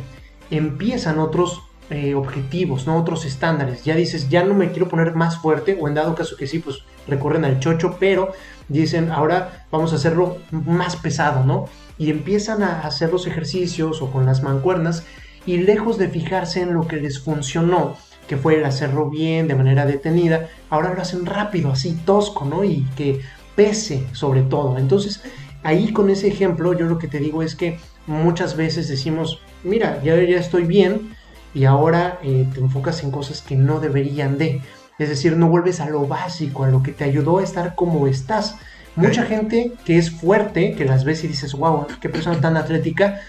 Empiezan 0.50 1.20
otros 1.20 1.62
eh, 1.91 2.14
objetivos, 2.14 2.86
¿no? 2.86 2.97
Otros 2.97 3.24
estándares. 3.24 3.84
Ya 3.84 3.97
dices, 3.97 4.28
ya 4.28 4.45
no 4.45 4.55
me 4.55 4.70
quiero 4.70 4.88
poner 4.88 5.14
más 5.14 5.38
fuerte, 5.38 5.76
o 5.80 5.88
en 5.88 5.95
dado 5.95 6.14
caso 6.14 6.36
que 6.36 6.47
sí, 6.47 6.61
pues 6.61 6.84
recorren 7.09 7.45
al 7.45 7.59
chocho, 7.59 7.97
pero 7.99 8.32
dicen, 8.68 9.11
ahora 9.11 9.66
vamos 9.72 9.93
a 9.93 9.97
hacerlo 9.97 10.38
más 10.53 10.95
pesado, 10.97 11.45
¿no? 11.45 11.66
Y 11.99 12.11
empiezan 12.11 12.62
a 12.62 12.80
hacer 12.82 13.11
los 13.11 13.26
ejercicios 13.26 14.03
o 14.03 14.11
con 14.12 14.24
las 14.24 14.43
mancuernas 14.43 15.05
y 15.47 15.59
lejos 15.59 15.99
de 15.99 16.09
fijarse 16.09 16.62
en 16.62 16.74
lo 16.74 16.86
que 16.86 16.97
les 16.97 17.20
funcionó, 17.20 17.97
que 18.28 18.36
fue 18.36 18.55
el 18.55 18.64
hacerlo 18.64 19.11
bien, 19.11 19.49
de 19.49 19.57
manera 19.57 19.84
detenida, 19.84 20.49
ahora 20.68 20.95
lo 20.95 21.03
hacen 21.03 21.26
rápido, 21.26 21.72
así 21.72 21.99
tosco, 22.05 22.45
¿no? 22.45 22.62
Y 22.62 22.86
que 22.97 23.20
pese 23.57 24.07
sobre 24.12 24.43
todo. 24.43 24.78
Entonces, 24.78 25.22
ahí 25.64 25.93
con 25.93 26.09
ese 26.09 26.28
ejemplo, 26.28 26.72
yo 26.72 26.86
lo 26.86 26.99
que 26.99 27.09
te 27.09 27.18
digo 27.18 27.43
es 27.43 27.57
que 27.57 27.78
muchas 28.07 28.57
veces 28.57 28.88
decimos, 28.88 29.41
mira, 29.64 30.01
ya, 30.05 30.14
ya 30.14 30.38
estoy 30.38 30.64
bien, 30.64 31.16
y 31.55 31.64
ahora 31.64 32.18
eh, 32.22 32.46
te 32.53 32.61
enfocas 32.61 33.03
en 33.03 33.11
cosas 33.11 33.42
que 33.42 33.57
no 33.57 33.80
deberían 33.80 34.38
de. 34.38 34.62
Es 34.98 35.09
decir, 35.09 35.36
no 35.36 35.48
vuelves 35.48 35.80
a 35.80 35.88
lo 35.88 36.07
básico, 36.07 36.64
a 36.64 36.68
lo 36.68 36.82
que 36.82 36.92
te 36.92 37.05
ayudó 37.05 37.38
a 37.38 37.42
estar 37.42 37.74
como 37.74 38.07
estás. 38.07 38.57
Mucha 38.96 39.24
gente 39.24 39.72
que 39.84 39.96
es 39.96 40.11
fuerte, 40.11 40.74
que 40.74 40.84
las 40.84 41.05
ves 41.05 41.24
y 41.24 41.28
dices, 41.28 41.55
wow, 41.55 41.86
qué 42.01 42.09
persona 42.09 42.40
tan 42.40 42.57
atlética, 42.57 43.20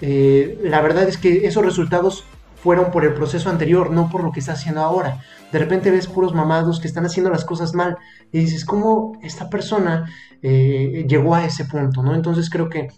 eh, 0.00 0.58
la 0.64 0.80
verdad 0.80 1.08
es 1.08 1.18
que 1.18 1.46
esos 1.46 1.64
resultados 1.64 2.24
fueron 2.56 2.90
por 2.90 3.04
el 3.04 3.14
proceso 3.14 3.50
anterior, 3.50 3.90
no 3.90 4.10
por 4.10 4.24
lo 4.24 4.32
que 4.32 4.40
está 4.40 4.52
haciendo 4.52 4.80
ahora. 4.80 5.20
De 5.52 5.58
repente 5.58 5.90
ves 5.90 6.06
puros 6.06 6.34
mamados 6.34 6.80
que 6.80 6.88
están 6.88 7.06
haciendo 7.06 7.30
las 7.30 7.44
cosas 7.44 7.74
mal 7.74 7.98
y 8.32 8.40
dices, 8.40 8.64
¿cómo 8.64 9.18
esta 9.22 9.48
persona 9.48 10.10
eh, 10.42 11.04
llegó 11.08 11.34
a 11.34 11.44
ese 11.44 11.66
punto? 11.66 12.02
¿no? 12.02 12.14
Entonces 12.14 12.50
creo 12.50 12.68
que 12.68 12.88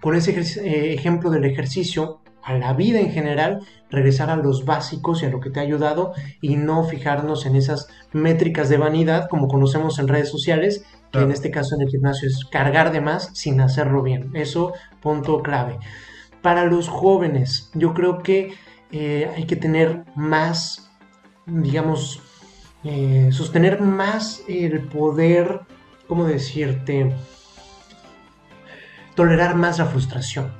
con 0.00 0.16
ese 0.16 0.94
ejemplo 0.94 1.30
del 1.30 1.44
ejercicio 1.44 2.22
a 2.48 2.54
la 2.54 2.72
vida 2.72 2.98
en 2.98 3.12
general, 3.12 3.60
regresar 3.90 4.30
a 4.30 4.36
los 4.36 4.64
básicos 4.64 5.22
y 5.22 5.26
a 5.26 5.28
lo 5.28 5.38
que 5.38 5.50
te 5.50 5.60
ha 5.60 5.62
ayudado 5.62 6.14
y 6.40 6.56
no 6.56 6.82
fijarnos 6.82 7.44
en 7.44 7.56
esas 7.56 7.88
métricas 8.12 8.70
de 8.70 8.78
vanidad 8.78 9.28
como 9.28 9.48
conocemos 9.48 9.98
en 9.98 10.08
redes 10.08 10.30
sociales, 10.30 10.82
que 11.12 11.18
en 11.20 11.30
este 11.30 11.50
caso 11.50 11.74
en 11.74 11.82
el 11.82 11.90
gimnasio 11.90 12.26
es 12.26 12.46
cargar 12.46 12.90
de 12.90 13.02
más 13.02 13.30
sin 13.34 13.60
hacerlo 13.60 14.02
bien. 14.02 14.30
Eso, 14.34 14.72
punto 15.02 15.42
clave. 15.42 15.78
Para 16.40 16.64
los 16.64 16.88
jóvenes, 16.88 17.70
yo 17.74 17.92
creo 17.92 18.22
que 18.22 18.54
eh, 18.92 19.30
hay 19.36 19.44
que 19.44 19.56
tener 19.56 20.04
más, 20.14 20.90
digamos, 21.44 22.22
eh, 22.82 23.28
sostener 23.30 23.82
más 23.82 24.42
el 24.48 24.84
poder, 24.84 25.60
¿cómo 26.06 26.24
decirte? 26.24 27.14
Tolerar 29.14 29.54
más 29.54 29.78
la 29.78 29.84
frustración. 29.84 30.50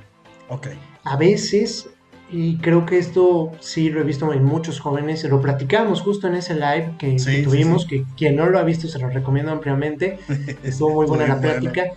Ok 0.50 0.66
a 1.08 1.16
veces, 1.16 1.88
y 2.30 2.58
creo 2.58 2.84
que 2.84 2.98
esto 2.98 3.52
sí 3.60 3.88
lo 3.88 4.00
he 4.00 4.04
visto 4.04 4.30
en 4.32 4.44
muchos 4.44 4.78
jóvenes, 4.78 5.24
lo 5.24 5.40
platicamos 5.40 6.02
justo 6.02 6.26
en 6.26 6.34
ese 6.34 6.54
live 6.54 6.94
que, 6.98 7.16
tuvimos, 7.42 7.86
que 7.86 8.04
quien 8.16 8.36
no 8.36 8.46
lo 8.46 8.58
ha 8.58 8.62
visto 8.62 8.88
se 8.88 8.98
lo 8.98 9.08
recomiendo 9.08 9.50
ampliamente, 9.50 10.18
estuvo 10.62 10.94
muy 10.94 11.06
buena 11.06 11.26
la 11.26 11.40
plática. 11.40 11.92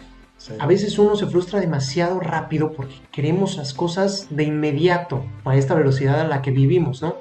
A 0.59 0.65
veces 0.65 0.97
uno 0.97 1.15
se 1.15 1.27
frustra 1.27 1.59
demasiado 1.59 2.19
rápido 2.19 2.71
porque 2.71 2.95
queremos 3.11 3.57
las 3.57 3.73
cosas 3.73 4.27
de 4.31 4.43
inmediato 4.43 5.23
a 5.45 5.55
esta 5.55 5.75
velocidad 5.75 6.21
a 6.21 6.27
la 6.27 6.41
que 6.41 6.51
vivimos, 6.51 7.01
¿no? 7.01 7.17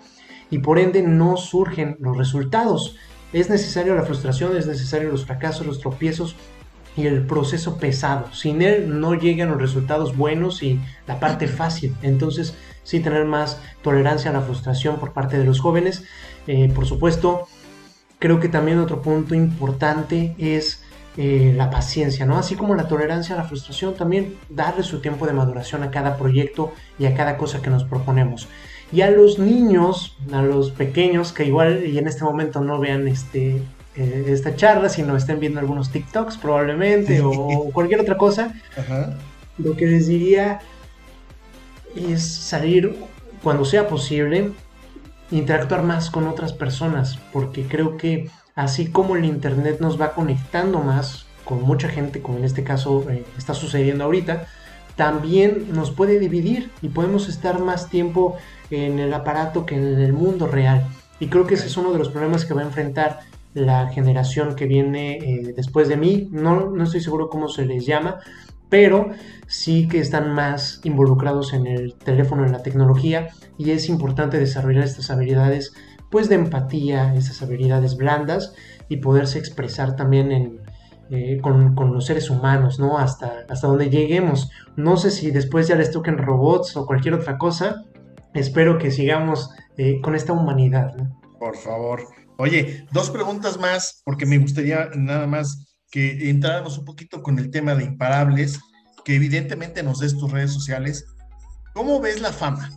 Y 0.51 0.61
por 0.61 0.79
ende 0.79 1.03
no 1.03 1.37
surgen 1.37 1.97
los 2.01 2.17
resultados. 2.17 2.97
Es 3.33 3.51
necesario 3.51 3.95
la 3.95 4.05
frustración, 4.05 4.57
es 4.57 4.67
necesario 4.67 5.11
los 5.11 5.27
fracasos, 5.27 5.67
los 5.67 5.81
tropiezos, 5.81 6.35
y 7.01 7.07
el 7.07 7.27
proceso 7.27 7.79
pesado. 7.79 8.33
Sin 8.33 8.63
él 8.63 9.01
no 9.01 9.15
llegan 9.15 9.51
los 9.51 9.61
resultados 9.61 10.17
buenos 10.17 10.63
y 10.63 10.79
la 11.07 11.19
parte 11.19 11.49
fácil. 11.49 11.95
Entonces, 12.03 12.55
sí 12.83 13.01
tener 13.01 13.25
más 13.25 13.61
tolerancia 13.83 14.31
a 14.31 14.35
la 14.35 14.43
frustración 14.43 14.99
por 14.99 15.13
parte 15.13 15.39
de 15.39 15.45
los 15.45 15.61
jóvenes. 15.61 16.05
Eh, 16.47 16.71
por 16.75 16.87
supuesto, 16.87 17.49
creo 18.19 18.41
que 18.41 18.49
también 18.49 18.79
otro 18.79 19.03
punto 19.03 19.35
importante 19.35 20.35
es 20.39 20.83
eh, 21.17 21.53
la 21.57 21.71
paciencia, 21.71 22.27
¿no? 22.27 22.39
Así 22.39 22.55
como 22.55 22.75
la 22.75 22.87
tolerancia 22.87 23.35
a 23.35 23.39
la 23.39 23.45
frustración, 23.45 23.95
también 23.95 24.37
darle 24.49 24.83
su 24.83 25.01
tiempo 25.01 25.27
de 25.27 25.33
maduración 25.33 25.83
a 25.83 25.91
cada 25.91 26.17
proyecto 26.17 26.73
y 26.99 27.07
a 27.07 27.15
cada 27.15 27.37
cosa 27.37 27.63
que 27.63 27.71
nos 27.71 27.85
proponemos. 27.85 28.49
Y 28.93 29.03
a 29.03 29.11
los 29.11 29.39
niños, 29.39 30.17
a 30.33 30.43
los 30.43 30.71
pequeños, 30.71 31.33
que 31.33 31.45
igual 31.45 31.87
y 31.87 31.99
en 31.99 32.09
este 32.09 32.25
momento 32.25 32.61
no 32.61 32.79
vean 32.79 33.07
este, 33.09 33.63
eh, 34.01 34.25
esta 34.29 34.57
charla, 34.57 34.89
sino 34.89 35.15
estén 35.15 35.41
viendo 35.41 35.61
algunos 35.61 35.91
TikToks 35.91 36.39
probablemente 36.39 37.21
o 37.21 37.71
cualquier 37.71 38.01
otra 38.01 38.17
cosa, 38.17 38.55
lo 39.59 39.77
que 39.77 39.85
les 39.85 40.07
diría 40.07 40.61
es 41.95 42.27
salir 42.27 42.97
cuando 43.43 43.67
sea 43.67 43.89
posible, 43.89 44.53
interactuar 45.31 45.83
más 45.83 46.09
con 46.09 46.27
otras 46.27 46.55
personas, 46.55 47.19
porque 47.31 47.65
creo 47.65 47.99
que 47.99 48.31
así 48.55 48.87
como 48.87 49.17
el 49.17 49.27
Internet 49.27 49.81
nos 49.81 50.01
va 50.01 50.15
conectando 50.15 50.79
más 50.79 51.27
con 51.45 51.61
mucha 51.61 51.91
gente, 51.91 52.23
como 52.23 52.39
en 52.39 52.45
este 52.45 52.65
caso 52.65 53.05
eh, 53.11 53.27
está 53.37 53.53
sucediendo 53.53 54.05
ahorita, 54.05 54.47
también 54.97 55.67
nos 55.73 55.91
puede 55.91 56.19
dividir 56.19 56.71
y 56.81 56.89
podemos 56.89 57.29
estar 57.29 57.59
más 57.59 57.91
tiempo 57.91 58.39
en 58.71 58.99
el 58.99 59.13
aparato 59.13 59.67
que 59.67 59.75
en 59.75 60.01
el 60.01 60.15
mundo 60.15 60.47
real. 60.47 60.87
Y 61.19 61.27
creo 61.27 61.47
que 61.47 61.55
ese 61.55 61.67
es 61.67 61.77
uno 61.77 61.93
de 61.93 61.99
los 61.99 62.09
problemas 62.09 62.47
que 62.47 62.55
va 62.55 62.63
a 62.63 62.65
enfrentar 62.65 63.21
la 63.55 63.89
generación 63.89 64.55
que 64.55 64.67
viene 64.67 65.19
eh, 65.19 65.53
después 65.57 65.89
de 65.89 65.97
mí, 65.97 66.29
no, 66.31 66.71
no 66.71 66.85
estoy 66.85 67.01
seguro 67.01 67.29
cómo 67.29 67.49
se 67.49 67.67
les 67.67 67.87
llama, 67.87 68.21
pero 68.69 69.11
sí 69.47 69.89
que 69.89 69.99
están 69.99 70.33
más 70.33 70.81
involucrados 70.85 71.53
en 71.53 71.67
el 71.67 71.95
teléfono, 71.95 72.47
en 72.47 72.53
la 72.53 72.63
tecnología, 72.63 73.31
y 73.59 73.73
es 73.73 73.89
importante 73.89 74.39
desarrollar 74.39 74.85
estas 74.85 75.11
habilidades 75.11 75.75
pues 76.11 76.29
de 76.29 76.37
empatía, 76.37 77.15
esas 77.15 77.43
habilidades 77.43 77.97
blandas 77.97 78.55
y 78.89 78.97
poderse 78.97 79.39
expresar 79.39 79.97
también 79.97 80.33
en, 80.33 80.61
eh, 81.11 81.41
con, 81.41 81.75
los 81.93 82.07
seres 82.07 82.31
humanos, 82.31 82.79
¿no? 82.79 82.99
Hasta, 82.99 83.45
hasta 83.49 83.67
donde 83.67 83.91
lleguemos. 83.91 84.51
No 84.77 84.97
sé 84.97 85.11
si 85.11 85.31
después 85.31 85.69
ya 85.69 85.77
les 85.77 85.91
toquen 85.91 86.19
robots 86.19 86.77
o 86.77 86.87
cualquier 86.87 87.15
otra 87.15 87.39
cosa. 87.39 87.85
Espero 88.35 88.79
que 88.79 88.91
sigamos 88.91 89.51
eh, 89.77 90.01
con 90.01 90.15
esta 90.15 90.33
humanidad, 90.33 90.95
Por 91.39 91.57
favor. 91.57 92.01
Oye, 92.41 92.87
dos 92.91 93.11
preguntas 93.11 93.59
más, 93.59 94.01
porque 94.03 94.25
me 94.25 94.39
gustaría 94.39 94.89
nada 94.95 95.27
más 95.27 95.77
que 95.91 96.31
entráramos 96.31 96.79
un 96.79 96.87
poquito 96.87 97.23
con 97.23 97.39
el 97.39 97.51
tema 97.51 97.75
de 97.75 97.85
imparables, 97.85 98.59
que 99.05 99.15
evidentemente 99.15 99.83
nos 99.83 99.99
des 99.99 100.17
tus 100.17 100.33
redes 100.33 100.51
sociales. 100.51 101.05
¿Cómo 101.75 102.01
ves 102.01 102.23
la 102.23 102.33
fama? 102.33 102.71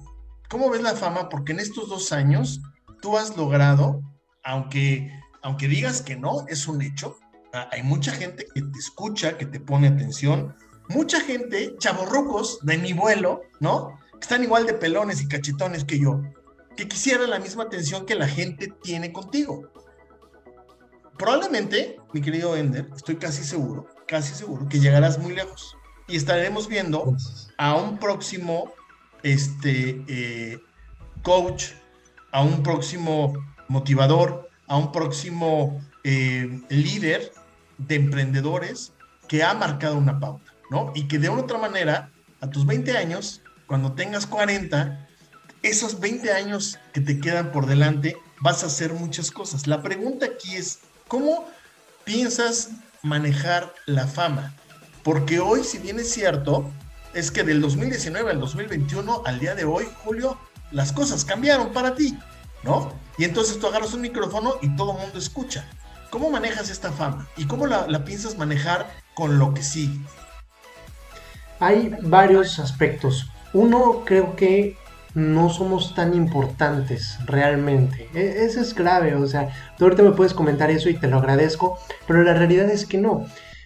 ¿Cómo 0.50 0.70
ves 0.70 0.82
la 0.82 0.96
fama? 0.96 1.30
Porque 1.30 1.54
en 1.54 1.62
estos 1.62 1.88
dos 1.88 2.12
años 2.12 2.60
tú 3.02 3.18
has 3.18 3.38
logrado, 3.38 4.02
aunque, 4.44 5.10
aunque 5.44 5.70
digas 5.70 6.02
que 6.02 6.18
no, 6.18 6.46
es 6.50 6.68
un 6.68 6.82
hecho, 6.82 7.18
ah, 7.54 7.70
hay 7.72 7.84
mucha 7.84 8.12
gente 8.12 8.46
que 8.54 8.64
te 8.64 8.80
escucha, 8.80 9.38
que 9.38 9.46
te 9.46 9.62
pone 9.62 9.88
atención, 9.88 10.58
mucha 10.90 11.22
gente, 11.22 11.74
chavorrucos 11.80 12.60
de 12.64 12.80
mi 12.80 12.92
vuelo, 12.92 13.44
¿no? 13.62 13.98
Están 14.22 14.44
igual 14.44 14.66
de 14.66 14.74
pelones 14.74 15.22
y 15.22 15.30
cachetones 15.30 15.86
que 15.86 16.00
yo 16.00 16.22
que 16.76 16.88
quisiera 16.88 17.28
la 17.28 17.40
misma 17.40 17.64
atención 17.64 18.06
que 18.06 18.16
la 18.16 18.28
gente 18.28 18.74
tiene 18.82 19.12
contigo. 19.12 19.72
Probablemente, 21.18 21.98
mi 22.12 22.22
querido 22.22 22.58
Ender, 22.58 22.90
estoy 22.96 23.18
casi 23.18 23.44
seguro, 23.44 23.88
casi 24.08 24.34
seguro 24.34 24.68
que 24.68 24.80
llegarás 24.80 25.20
muy 25.20 25.36
lejos 25.36 25.76
y 26.08 26.16
estaremos 26.16 26.68
viendo 26.68 27.16
a 27.58 27.76
un 27.76 27.98
próximo 27.98 28.74
este, 29.22 30.04
eh, 30.08 30.60
coach, 31.22 31.68
a 32.32 32.42
un 32.42 32.64
próximo 32.64 33.34
motivador, 33.68 34.50
a 34.68 34.78
un 34.78 34.92
próximo 34.92 35.82
eh, 36.04 36.62
líder 36.70 37.32
de 37.78 37.96
emprendedores 37.96 38.94
que 39.28 39.44
ha 39.44 39.54
marcado 39.54 39.98
una 39.98 40.20
pauta, 40.20 40.54
¿no? 40.70 40.92
Y 40.96 41.08
que 41.08 41.20
de 41.20 41.30
una 41.30 41.44
otra 41.44 41.58
manera, 41.58 42.12
a 42.42 42.50
tus 42.50 42.66
20 42.66 42.98
años, 42.98 43.42
cuando 43.68 43.94
tengas 43.94 44.28
40, 44.28 45.03
esos 45.64 46.00
20 46.00 46.32
años 46.32 46.78
que 46.92 47.02
te 47.02 47.20
quedan 47.20 47.52
por 47.52 47.66
delante, 47.66 48.18
vas 48.42 48.64
a 48.64 48.68
hacer 48.68 48.94
muchas 48.94 49.32
cosas. 49.32 49.66
La 49.66 49.82
pregunta 49.82 50.26
aquí 50.26 50.56
es, 50.56 50.80
¿cómo 51.08 51.48
piensas 52.04 52.70
manejar 53.02 53.74
la 53.86 54.06
fama? 54.06 54.54
Porque 55.04 55.40
hoy, 55.40 55.64
si 55.64 55.80
bien 55.80 56.00
es 56.00 56.12
cierto, 56.12 56.70
es 57.14 57.32
que 57.32 57.44
del 57.44 57.62
2019 57.62 58.32
al 58.32 58.40
2021, 58.40 59.24
al 59.26 59.40
día 59.40 59.56
de 59.56 59.64
hoy, 59.64 59.88
Julio, 60.04 60.38
las 60.72 60.92
cosas 60.92 61.24
cambiaron 61.24 61.72
para 61.72 61.96
ti, 61.96 62.18
¿no? 62.64 62.94
Y 63.18 63.24
entonces 63.24 63.58
tú 63.58 63.68
agarras 63.68 63.94
un 63.94 64.02
micrófono 64.02 64.56
y 64.62 64.76
todo 64.76 64.92
el 64.92 64.98
mundo 65.00 65.18
escucha. 65.18 65.66
¿Cómo 66.10 66.30
manejas 66.30 66.70
esta 66.70 66.92
fama? 66.92 67.28
¿Y 67.38 67.46
cómo 67.46 67.68
la, 67.68 67.88
la 67.88 68.04
piensas 68.04 68.38
manejar 68.38 68.92
con 69.14 69.40
lo 69.40 69.54
que 69.54 69.64
sigue? 69.64 70.00
Hay 71.60 71.96
varios 72.02 72.60
aspectos. 72.60 73.30
Uno, 73.54 74.04
creo 74.06 74.36
que 74.36 74.78
no 75.16 75.50
somos 75.50 75.94
tan 75.94 76.14
importantes 76.14 77.18
realmente. 77.26 78.10
E, 78.14 78.46
eso 78.46 78.62
es 78.62 78.74
grave, 78.74 79.16
o 79.16 79.28
sea, 79.28 79.50
tú 79.78 79.86
ahorita 79.86 80.04
me 80.04 80.12
puedes 80.12 80.34
comentar 80.34 80.72
eso 80.72 80.90
y 80.90 80.96
te 80.96 81.08
lo 81.08 81.18
agradezco, 81.18 81.78
pero 82.08 82.24
la 82.24 82.34
realidad 82.34 82.70
es 82.70 82.86
que 82.86 82.98
no, 82.98 83.26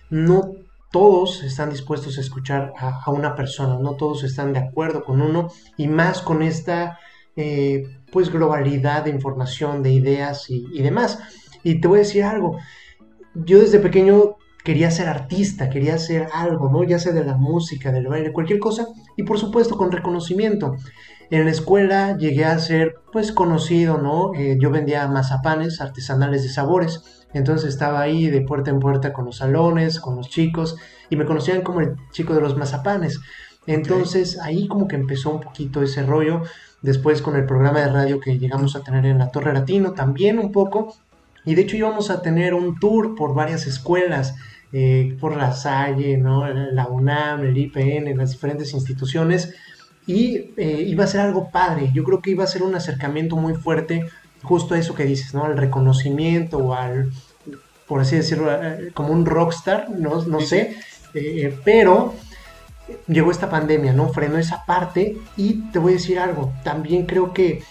no 0.10 0.52
todos 0.91 1.43
están 1.43 1.70
dispuestos 1.70 2.18
a 2.18 2.22
escuchar 2.22 2.74
a, 2.78 3.10
una 3.12 3.36
persona, 3.36 3.78
no 3.80 3.95
todos 3.95 4.24
están 4.24 4.54
de 4.54 4.60
acuerdo 4.60 5.04
con 5.04 5.22
uno 5.22 5.50
y 5.76 5.88
más 5.88 6.22
con 6.22 6.41
esta 6.41 7.00
eh, 7.36 8.00
pues 8.12 8.32
globalidad 8.32 9.04
de 9.04 9.12
información, 9.12 9.84
de 9.84 9.91
ideas 9.91 10.50
y, 10.50 10.66
y 10.74 10.82
demás. 10.82 11.20
Y 11.64 11.82
te 11.82 11.88
voy 11.88 12.00
a 12.00 12.04
decir 12.04 12.24
algo, 12.24 12.58
yo 13.34 13.60
desde 13.60 13.80
pequeño 13.80 14.38
quería 14.64 14.91
ser 14.91 15.08
artista, 15.08 15.70
quería 15.70 15.95
hacer 15.95 16.28
algo, 16.34 16.70
¿no? 16.70 16.84
Ya 16.84 17.00
sea 17.00 17.14
de 17.14 17.24
la 17.24 17.38
música, 17.38 17.91
del 17.91 18.08
baile, 18.08 18.34
cualquier 18.34 18.60
cosa, 18.60 18.88
y 19.16 19.24
por 19.24 19.39
supuesto 19.39 19.78
con 19.78 19.93
reconocimiento. 19.93 20.76
En 21.30 21.43
la 21.43 21.51
escuela 21.51 22.17
llegué 22.17 22.45
a 22.45 22.57
ser 22.57 22.95
pues 23.11 23.34
conocido, 23.34 23.97
¿no? 23.97 24.34
Eh, 24.34 24.57
yo 24.59 24.71
vendía 24.71 25.07
mazapanes 25.07 25.82
artesanales 25.82 26.43
de 26.43 26.49
sabores, 26.49 27.25
entonces 27.34 27.69
estaba 27.69 27.99
ahí 27.99 28.30
de 28.30 28.41
puerta 28.41 28.71
en 28.71 28.80
puerta 28.80 29.11
con 29.11 29.25
los 29.25 29.38
salones, 29.38 29.99
con 29.99 30.15
los 30.15 30.30
chicos, 30.30 30.78
y 31.09 31.17
me 31.17 31.25
conocían 31.25 31.61
como 31.61 31.82
el 31.82 31.95
chico 32.11 32.34
de 32.34 32.41
los 32.41 32.55
mazapanes. 32.55 33.19
Entonces 33.65 34.39
ahí 34.39 34.69
como 34.69 34.88
que 34.88 34.95
empezó 34.95 35.32
un 35.32 35.41
poquito 35.41 35.84
ese 35.84 36.03
rollo, 36.03 36.43
después 36.82 37.21
con 37.21 37.36
el 37.36 37.45
programa 37.45 37.82
de 37.82 37.89
radio 37.89 38.19
que 38.21 38.39
llegamos 38.39 38.78
a 38.78 38.84
tener 38.84 39.05
en 39.05 39.17
la 39.17 39.30
Torre 39.30 39.53
Latino, 39.53 39.91
también 39.91 40.39
un 40.39 40.53
poco, 40.53 40.95
y 41.43 41.55
de 41.55 41.63
hecho 41.63 41.75
íbamos 41.75 42.09
a 42.09 42.21
tener 42.21 42.53
un 42.53 42.80
tour 42.80 43.15
por 43.15 43.34
varias 43.34 43.67
escuelas, 43.67 44.36
eh, 44.71 45.17
por 45.19 45.36
la 45.36 45.53
Salle, 45.53 46.17
¿no? 46.17 46.47
la 46.47 46.88
UNAM, 46.88 47.45
el 47.45 47.57
IPN, 47.57 48.17
las 48.17 48.32
diferentes 48.32 48.73
instituciones, 48.73 49.53
y 50.08 50.53
eh, 50.55 50.86
iba 50.88 51.03
a 51.03 51.08
ser 51.08 51.22
algo 51.22 51.51
padre. 51.51 51.91
Yo 51.93 52.03
creo 52.03 52.22
que 52.22 52.32
iba 52.32 52.43
a 52.43 52.47
ser 52.47 52.64
un 52.64 52.74
acercamiento 52.74 53.36
muy 53.36 53.53
fuerte 53.53 54.08
justo 54.41 54.74
a 54.74 54.80
eso 54.80 54.95
que 54.95 55.03
dices, 55.03 55.34
¿no? 55.34 55.43
Al 55.43 55.58
reconocimiento 55.58 56.58
o 56.60 56.74
al, 56.74 57.12
por 57.88 57.99
así 57.99 58.16
decirlo, 58.16 58.51
eh, 58.51 58.91
como 58.93 59.12
un 59.12 59.26
rockstar, 59.26 59.89
no, 59.89 60.24
no 60.24 60.39
sé, 60.39 60.78
eh, 61.14 61.55
pero 61.66 62.14
llegó 63.08 63.32
esta 63.32 63.49
pandemia, 63.49 63.91
¿no? 63.91 64.10
Frenó 64.10 64.38
esa 64.38 64.66
parte 64.66 65.18
y 65.36 65.70
te 65.72 65.80
voy 65.80 65.93
a 65.93 65.95
decir 65.95 66.20
algo, 66.20 66.53
también 66.64 67.05
creo 67.05 67.34
que 67.34 67.62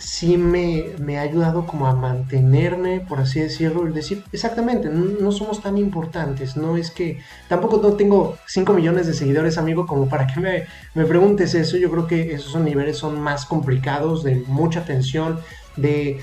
sí 0.00 0.38
me, 0.38 1.18
ha 1.18 1.20
ayudado 1.20 1.66
como 1.66 1.86
a 1.86 1.94
mantenerme, 1.94 3.00
por 3.00 3.20
así 3.20 3.38
decirlo, 3.38 3.86
el 3.86 3.92
decir, 3.92 4.24
exactamente, 4.32 4.88
no, 4.88 5.30
somos 5.30 5.62
tan 5.62 5.76
importantes, 5.76 6.56
no 6.56 6.76
es 6.76 6.90
que, 6.90 7.20
tampoco 7.48 7.80
no 7.82 7.92
tengo 7.92 8.36
5 8.46 8.72
millones 8.72 9.06
de 9.06 9.14
seguidores, 9.14 9.58
amigo, 9.58 9.86
como 9.86 10.08
para 10.08 10.26
que 10.26 10.40
me, 10.40 10.64
me, 10.94 11.04
preguntes 11.04 11.54
eso, 11.54 11.76
yo 11.76 11.90
creo 11.90 12.06
que 12.06 12.32
esos 12.32 12.56
niveles 12.56 12.96
son 12.96 13.20
más 13.20 13.44
complicados, 13.44 14.24
de 14.24 14.36
mucha 14.46 14.80
atención, 14.80 15.38
de 15.76 16.18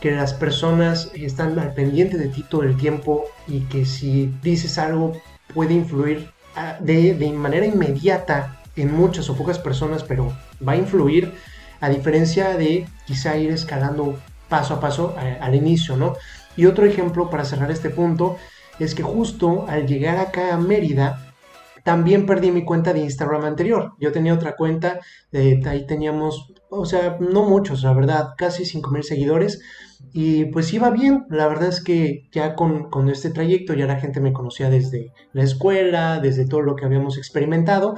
que 0.00 0.10
las 0.10 0.34
personas 0.34 1.10
están 1.14 1.58
al 1.58 1.72
pendiente 1.72 2.18
de 2.18 2.28
ti 2.28 2.44
todo 2.48 2.64
el 2.64 2.76
tiempo 2.76 3.24
y 3.46 3.60
que 3.60 3.84
si 3.84 4.34
dices 4.42 4.78
algo 4.78 5.12
puede 5.54 5.74
influir 5.74 6.30
ah, 6.56 6.78
de, 6.80 7.14
de 7.14 7.30
manera 7.32 7.66
inmediata 7.66 8.60
en 8.76 8.94
muchas 8.94 9.28
o 9.28 9.36
pocas 9.36 9.58
personas, 9.58 10.02
pero 10.02 10.32
va 10.66 10.72
a 10.72 10.76
influir 10.76 11.34
a 11.80 11.88
diferencia 11.88 12.56
de 12.56 12.86
quizá 13.06 13.36
ir 13.36 13.50
escalando 13.50 14.18
paso 14.48 14.74
a 14.74 14.80
paso 14.80 15.14
al 15.40 15.54
inicio, 15.54 15.96
¿no? 15.96 16.14
Y 16.56 16.66
otro 16.66 16.84
ejemplo 16.84 17.30
para 17.30 17.44
cerrar 17.44 17.70
este 17.70 17.90
punto 17.90 18.36
es 18.78 18.94
que 18.94 19.02
justo 19.02 19.66
al 19.68 19.86
llegar 19.86 20.18
acá 20.18 20.54
a 20.54 20.58
Mérida, 20.58 21.30
también 21.84 22.26
perdí 22.26 22.50
mi 22.50 22.64
cuenta 22.64 22.92
de 22.92 23.00
Instagram 23.00 23.44
anterior. 23.44 23.92
Yo 23.98 24.12
tenía 24.12 24.34
otra 24.34 24.56
cuenta, 24.56 25.00
eh, 25.32 25.60
ahí 25.66 25.86
teníamos, 25.86 26.52
o 26.68 26.84
sea, 26.84 27.16
no 27.20 27.44
muchos, 27.48 27.82
la 27.82 27.92
verdad, 27.94 28.30
casi 28.36 28.64
5.000 28.64 29.02
seguidores. 29.02 29.60
Y 30.12 30.46
pues 30.46 30.72
iba 30.72 30.90
bien, 30.90 31.26
la 31.30 31.46
verdad 31.46 31.68
es 31.68 31.82
que 31.82 32.28
ya 32.32 32.54
con, 32.54 32.90
con, 32.90 33.08
este 33.08 33.30
trayecto 33.30 33.74
ya 33.74 33.86
la 33.86 34.00
gente 34.00 34.20
me 34.20 34.32
conocía 34.32 34.70
desde 34.70 35.12
la 35.32 35.42
escuela, 35.42 36.20
desde 36.20 36.46
todo 36.46 36.62
lo 36.62 36.74
que 36.74 36.84
habíamos 36.84 37.16
experimentado. 37.16 37.94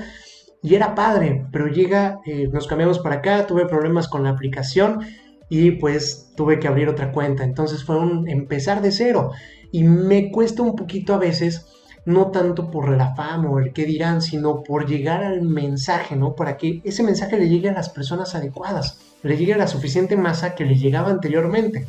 Y 0.63 0.75
era 0.77 0.95
padre, 0.95 1.47
pero 1.51 1.67
llega, 1.67 2.21
eh, 2.25 2.49
nos 2.53 2.67
cambiamos 2.69 3.01
para 3.01 3.17
acá, 3.17 3.47
tuve 3.47 3.67
problemas 3.67 4.09
con 4.09 4.23
la 4.23 4.31
aplicación 4.31 5.01
y 5.49 5.73
pues 5.73 6.33
tuve 6.37 6.61
que 6.61 6.69
abrir 6.69 6.89
otra 6.89 7.11
cuenta. 7.13 7.43
Entonces 7.43 7.85
fue 7.85 7.99
un 7.99 8.29
empezar 8.29 8.81
de 8.81 8.93
cero. 8.93 9.33
Y 9.73 9.83
me 9.83 10.31
cuesta 10.31 10.63
un 10.63 10.77
poquito 10.77 11.15
a 11.15 11.19
veces 11.19 11.67
no 12.05 12.31
tanto 12.31 12.71
por 12.71 12.91
la 12.91 13.15
fama 13.15 13.51
o 13.51 13.59
el 13.59 13.73
qué 13.73 13.85
dirán, 13.85 14.23
sino 14.23 14.63
por 14.63 14.87
llegar 14.87 15.23
al 15.23 15.43
mensaje, 15.43 16.17
¿no? 16.17 16.35
Para 16.35 16.57
que 16.57 16.81
ese 16.85 17.03
mensaje 17.03 17.39
le 17.39 17.49
llegue 17.49 17.69
a 17.69 17.75
las 17.75 17.91
personas 17.91 18.35
adecuadas, 18.35 18.99
le 19.23 19.37
llegue 19.37 19.55
a 19.55 19.59
la 19.59 19.69
suficiente 19.69 20.17
masa 20.17 20.55
que 20.55 20.65
le 20.65 20.77
llegaba 20.77 21.11
anteriormente. 21.11 21.87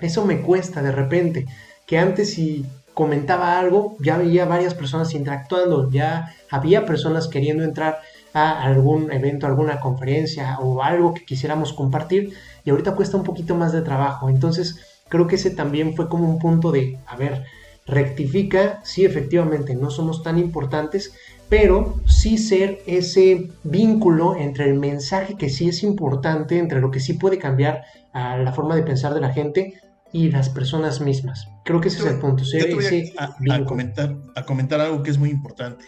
Eso 0.00 0.24
me 0.24 0.42
cuesta 0.42 0.82
de 0.82 0.92
repente, 0.92 1.46
que 1.86 1.98
antes 1.98 2.34
si 2.34 2.66
comentaba 2.96 3.58
algo, 3.58 3.94
ya 4.00 4.16
veía 4.16 4.46
varias 4.46 4.72
personas 4.72 5.12
interactuando, 5.12 5.90
ya 5.90 6.34
había 6.50 6.86
personas 6.86 7.28
queriendo 7.28 7.62
entrar 7.62 7.98
a 8.32 8.62
algún 8.62 9.12
evento, 9.12 9.46
alguna 9.46 9.80
conferencia 9.80 10.58
o 10.60 10.82
algo 10.82 11.12
que 11.12 11.26
quisiéramos 11.26 11.74
compartir 11.74 12.32
y 12.64 12.70
ahorita 12.70 12.94
cuesta 12.94 13.18
un 13.18 13.22
poquito 13.22 13.54
más 13.54 13.72
de 13.72 13.82
trabajo. 13.82 14.30
Entonces 14.30 14.80
creo 15.10 15.26
que 15.26 15.34
ese 15.34 15.50
también 15.50 15.94
fue 15.94 16.08
como 16.08 16.26
un 16.26 16.38
punto 16.38 16.72
de, 16.72 16.98
a 17.06 17.16
ver, 17.16 17.44
rectifica, 17.84 18.80
sí, 18.82 19.04
efectivamente, 19.04 19.74
no 19.74 19.90
somos 19.90 20.22
tan 20.22 20.38
importantes, 20.38 21.12
pero 21.50 21.96
sí 22.06 22.38
ser 22.38 22.78
ese 22.86 23.50
vínculo 23.62 24.36
entre 24.36 24.70
el 24.70 24.72
mensaje 24.72 25.36
que 25.36 25.50
sí 25.50 25.68
es 25.68 25.82
importante, 25.82 26.58
entre 26.58 26.80
lo 26.80 26.90
que 26.90 27.00
sí 27.00 27.12
puede 27.12 27.36
cambiar 27.36 27.84
a 28.14 28.38
la 28.38 28.54
forma 28.54 28.74
de 28.74 28.84
pensar 28.84 29.12
de 29.12 29.20
la 29.20 29.34
gente 29.34 29.74
y 30.16 30.30
las 30.30 30.48
personas 30.48 31.02
mismas. 31.02 31.46
Creo 31.62 31.78
que 31.78 31.88
ese 31.88 31.98
es 31.98 32.06
el 32.06 32.18
punto. 32.18 32.42
Ser 32.42 32.62
yo 32.62 32.66
te 32.68 32.74
voy 32.74 33.14
a, 33.50 33.64
comentar, 33.66 34.16
a 34.34 34.44
comentar 34.44 34.80
algo 34.80 35.02
que 35.02 35.10
es 35.10 35.18
muy 35.18 35.28
importante. 35.28 35.84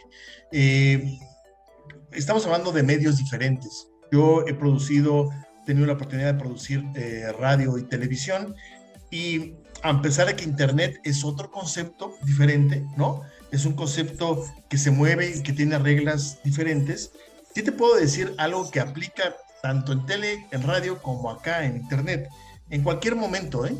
Eh, 0.52 1.18
estamos 2.12 2.44
hablando 2.44 2.70
de 2.70 2.82
medios 2.82 3.16
diferentes. 3.16 3.88
Yo 4.12 4.44
he 4.46 4.52
producido, 4.52 5.30
he 5.62 5.64
tenido 5.64 5.86
la 5.86 5.94
oportunidad 5.94 6.34
de 6.34 6.38
producir 6.38 6.84
eh, 6.94 7.32
radio 7.40 7.78
y 7.78 7.84
televisión 7.84 8.54
y 9.10 9.54
a 9.82 10.02
pesar 10.02 10.26
de 10.26 10.36
que 10.36 10.44
Internet 10.44 11.00
es 11.04 11.24
otro 11.24 11.50
concepto 11.50 12.14
diferente, 12.22 12.84
¿no? 12.98 13.22
Es 13.50 13.64
un 13.64 13.72
concepto 13.72 14.44
que 14.68 14.76
se 14.76 14.90
mueve 14.90 15.36
y 15.36 15.42
que 15.42 15.54
tiene 15.54 15.78
reglas 15.78 16.38
diferentes. 16.44 17.12
Sí 17.54 17.62
te 17.62 17.72
puedo 17.72 17.96
decir 17.96 18.34
algo 18.36 18.70
que 18.70 18.80
aplica 18.80 19.34
tanto 19.62 19.92
en 19.92 20.04
tele, 20.04 20.46
en 20.50 20.62
radio, 20.64 21.00
como 21.00 21.30
acá 21.30 21.64
en 21.64 21.76
Internet. 21.76 22.28
En 22.68 22.82
cualquier 22.82 23.16
momento, 23.16 23.64
¿eh? 23.64 23.74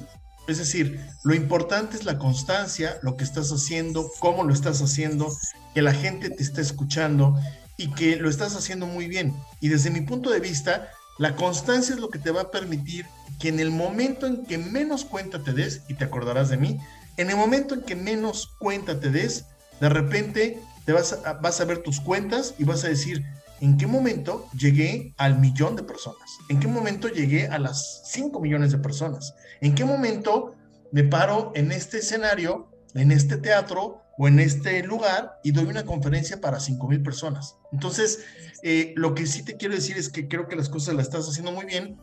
Es 0.49 0.57
decir, 0.57 0.99
lo 1.24 1.34
importante 1.34 1.96
es 1.99 2.07
la 2.07 2.18
constancia, 2.18 2.99
lo 3.03 3.18
que 3.18 3.24
estás 3.24 3.51
haciendo, 3.51 4.11
cómo 4.18 4.44
lo 4.44 4.55
estás 4.55 4.80
haciendo, 4.80 5.30
que 5.74 5.82
la 5.82 5.92
gente 5.92 6.30
te 6.30 6.42
esté 6.42 6.62
escuchando 6.62 7.38
y 7.76 7.92
que 7.92 8.16
lo 8.16 8.30
estás 8.30 8.57
haciendo 8.57 8.86
muy 8.86 9.09
bien. 9.09 9.36
Y 9.61 9.68
desde 9.68 9.90
mi 9.90 10.01
punto 10.01 10.30
de 10.30 10.40
vista, 10.40 10.88
la 11.18 11.36
constancia 11.36 11.94
es 11.94 12.01
lo 12.01 12.09
que 12.09 12.18
te 12.18 12.30
va 12.30 12.40
a 12.40 12.51
permitir 12.51 13.05
que 13.38 13.51
en 13.51 13.61
el 13.61 13.70
momento 13.70 14.26
en 14.26 14.46
que 14.46 14.57
menos 14.57 15.05
cuenta 15.05 15.44
te 15.44 15.53
des, 15.53 15.82
y 15.86 15.94
te 15.94 16.05
acordarás 16.05 16.49
de 16.49 16.57
mí, 16.57 16.80
en 17.18 17.28
el 17.28 17.36
momento 17.36 17.74
en 17.74 17.82
que 17.82 17.94
menos 17.94 18.55
cuenta 18.59 18.99
te 18.99 19.11
des, 19.11 19.44
de 19.82 19.90
repente 19.90 20.62
te 20.86 20.94
vas 20.94 21.12
a, 21.12 21.34
vas 21.34 21.61
a 21.61 21.66
ver 21.66 21.82
tus 21.82 22.01
cuentas 22.01 22.55
y 22.59 22.64
vas 22.64 22.84
a 22.84 22.88
decir, 22.88 23.22
¿en 23.61 23.76
qué 23.76 23.86
momento 23.86 24.48
llegué 24.56 25.14
al 25.16 25.38
millón 25.38 25.76
de 25.76 25.82
personas? 25.82 26.38
¿En 26.48 26.61
qué 26.61 26.68
momento 26.68 27.09
llegué 27.09 27.48
a 27.48 27.59
las 27.59 28.02
5 28.06 28.40
millones 28.40 28.72
de 28.72 28.78
personas? 28.78 29.34
¿En 29.61 29.74
qué 29.74 29.84
momento 29.84 30.54
me 30.92 31.04
paro 31.04 31.52
en 31.54 31.72
este 31.72 31.98
escenario, 31.98 32.70
en 32.94 33.12
este 33.12 33.36
teatro 33.36 34.02
o 34.16 34.28
en 34.28 34.40
este 34.40 34.82
lugar 34.82 35.38
y 35.44 35.52
doy 35.52 35.66
una 35.66 35.84
conferencia 35.84 36.40
para 36.40 36.61
5 36.61 36.88
mil 36.88 37.02
personas? 37.02 37.56
Entonces, 37.72 38.20
eh, 38.62 38.92
lo 38.96 39.14
que 39.14 39.26
sí 39.26 39.42
te 39.42 39.56
quiero 39.56 39.74
decir 39.74 39.98
es 39.98 40.09
que 40.09 40.28
creo 40.28 40.48
que 40.48 40.56
las 40.56 40.68
cosas 40.68 40.94
las 40.94 41.06
estás 41.06 41.28
haciendo 41.28 41.52
muy 41.52 41.66
bien. 41.66 41.98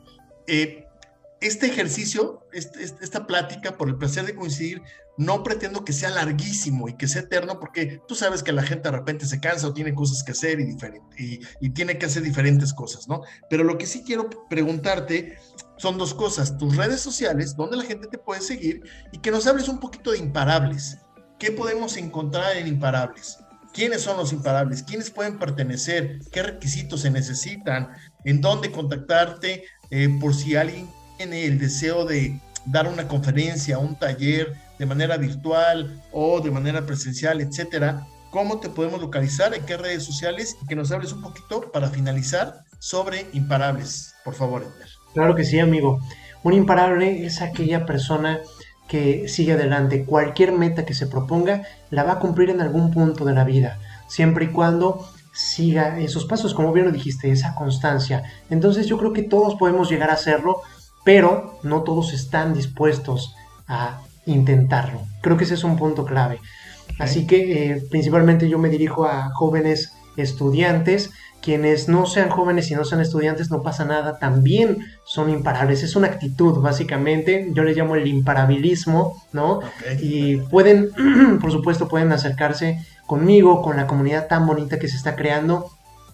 Eh, 0.48 0.85
este 1.48 1.68
ejercicio, 1.68 2.42
este, 2.54 2.84
esta 2.84 3.28
plática, 3.28 3.78
por 3.78 3.88
el 3.88 3.98
placer 3.98 4.26
de 4.26 4.36
coincidir, 4.36 4.82
no 5.18 5.44
pretendo 5.44 5.86
que 5.86 5.94
sea 5.94 6.10
larguísimo 6.10 6.90
y 6.90 6.98
que 6.98 7.08
sea 7.08 7.22
eterno, 7.22 7.60
porque 7.60 8.02
tú 8.08 8.16
sabes 8.16 8.44
que 8.44 8.52
la 8.52 8.64
gente 8.64 8.90
de 8.90 8.98
repente 8.98 9.26
se 9.26 9.40
cansa 9.40 9.68
o 9.68 9.74
tiene 9.74 9.94
cosas 9.94 10.24
que 10.24 10.32
hacer 10.32 10.60
y, 10.60 10.66
diferente, 10.66 11.42
y, 11.62 11.70
tiene 11.70 11.98
que 11.98 12.08
hacer 12.08 12.24
diferentes 12.24 12.74
cosas, 12.74 13.08
¿no? 13.08 13.22
Pero 13.50 13.64
lo 13.64 13.78
que 13.78 13.86
sí 13.86 14.04
quiero 14.06 14.30
preguntarte 14.50 15.38
son 15.78 15.98
dos 15.98 16.14
cosas, 16.14 16.58
tus 16.58 16.76
redes 16.76 17.02
sociales, 17.02 17.56
donde 17.56 17.78
la 17.78 17.84
gente 17.84 18.08
te 18.08 18.18
puede 18.18 18.42
seguir, 18.42 18.82
y 19.12 19.20
que 19.20 19.32
nos 19.32 19.48
hables 19.48 19.70
un 19.70 19.80
poquito 19.80 20.12
de 20.12 20.18
imparables. 20.18 20.98
¿Qué 21.40 21.52
podemos 21.52 21.98
encontrar 21.98 22.58
en 22.58 22.68
imparables? 22.68 23.38
¿Quiénes 23.74 24.02
son 24.02 24.18
los 24.18 24.32
imparables? 24.32 24.84
¿Quiénes 24.84 25.12
pueden 25.12 25.38
pertenecer? 25.38 26.20
¿Qué 26.32 26.42
requisitos 26.42 27.02
se 27.02 27.12
necesitan? 27.12 27.90
¿En 28.24 28.40
dónde 28.40 28.72
contactarte? 28.72 29.66
Eh, 29.92 30.18
por 30.20 30.34
si 30.34 30.56
alguien 30.56 30.88
tiene 31.18 31.46
el 31.46 31.60
deseo 31.60 32.06
de 32.06 32.40
dar 32.66 32.88
una 32.88 33.08
conferencia, 33.08 33.78
un 33.78 33.96
taller 33.96 34.54
de 34.78 34.86
manera 34.86 35.18
virtual 35.18 36.04
o 36.12 36.42
de 36.42 36.52
manera 36.52 36.86
presencial, 36.86 37.42
etcétera, 37.42 38.06
¿cómo 38.32 38.60
te 38.60 38.70
podemos 38.70 39.02
localizar? 39.02 39.54
¿En 39.54 39.66
qué 39.66 39.78
redes 39.78 40.04
sociales? 40.04 40.58
Y 40.62 40.68
que 40.68 40.76
nos 40.76 40.92
hables 40.92 41.14
un 41.14 41.22
poquito 41.22 41.72
para 41.72 41.90
finalizar 41.90 42.64
sobre 42.80 43.28
imparables, 43.34 44.14
por 44.24 44.34
favor, 44.34 44.64
Edgar. 44.64 44.90
Claro 45.14 45.36
que 45.36 45.46
sí, 45.46 45.60
amigo. 45.60 46.00
Un 46.44 46.54
imparable 46.54 47.26
es 47.26 47.42
aquella 47.42 47.86
persona 47.86 48.42
que 48.88 49.28
sigue 49.28 49.54
adelante. 49.54 50.06
Cualquier 50.06 50.52
meta 50.52 50.86
que 50.86 50.94
se 50.94 51.08
proponga 51.08 51.64
la 51.90 52.04
va 52.04 52.14
a 52.14 52.20
cumplir 52.20 52.50
en 52.50 52.62
algún 52.62 52.92
punto 52.92 53.26
de 53.26 53.34
la 53.34 53.44
vida, 53.44 53.80
siempre 54.08 54.46
y 54.46 54.50
cuando 54.50 55.08
siga 55.34 56.00
esos 56.00 56.26
pasos, 56.26 56.54
como 56.54 56.72
bien 56.72 56.86
lo 56.86 56.92
dijiste, 56.92 57.30
esa 57.30 57.56
constancia. 57.56 58.24
Entonces 58.50 58.88
yo 58.88 58.98
creo 58.98 59.12
que 59.12 59.24
todos 59.24 59.56
podemos 59.56 59.90
llegar 59.90 60.10
a 60.10 60.14
hacerlo 60.14 60.62
pero 61.06 61.58
no 61.64 61.84
todos 61.84 62.14
están 62.14 62.54
dispuestos 62.54 63.34
a 63.68 64.02
intentarlo. 64.26 65.00
Creo 65.22 65.38
que 65.38 65.46
ese 65.46 65.54
es 65.54 65.64
un 65.64 65.78
punto 65.78 66.04
clave. 66.04 66.40
Así 67.00 67.26
que 67.26 67.72
eh, 67.72 67.84
principalmente 67.90 68.50
yo 68.50 68.60
me 68.60 68.70
dirijo 68.70 69.06
a 69.06 69.30
jóvenes 69.34 69.94
estudiantes, 70.18 71.12
quienes 71.42 71.88
no 71.88 72.08
sean 72.08 72.30
jóvenes 72.30 72.72
y 72.72 72.76
no 72.76 72.86
sean 72.86 73.02
estudiantes 73.02 73.52
no 73.52 73.62
pasa 73.62 73.86
nada, 73.86 74.18
también 74.18 74.80
son 75.06 75.30
imparables, 75.30 75.84
es 75.84 75.96
una 75.96 76.08
actitud 76.08 76.60
básicamente, 76.60 77.50
yo 77.54 77.64
le 77.64 77.76
llamo 77.76 77.96
el 77.96 78.08
imparabilismo, 78.08 79.22
¿no? 79.32 79.60
Y 80.02 80.38
pueden, 80.38 80.90
por 81.42 81.52
supuesto, 81.52 81.88
pueden 81.88 82.12
acercarse 82.12 82.80
conmigo, 83.06 83.62
con 83.62 83.78
la 83.78 83.86
comunidad 83.86 84.28
tan 84.28 84.48
bonita 84.48 84.80
que 84.80 84.88
se 84.88 84.96
está 84.96 85.16
creando 85.16 85.70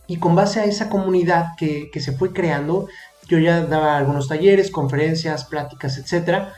y 0.05 0.17
con 0.17 0.35
base 0.35 0.59
a 0.59 0.65
esa 0.65 0.89
comunidad 0.89 1.55
que, 1.57 1.89
que 1.93 2.01
se 2.01 2.11
fue 2.11 2.33
creando, 2.33 2.89
yo 3.31 3.39
ya 3.39 3.61
daba 3.65 3.97
algunos 3.97 4.27
talleres, 4.27 4.69
conferencias, 4.69 5.45
pláticas, 5.45 5.97
etcétera. 5.97 6.53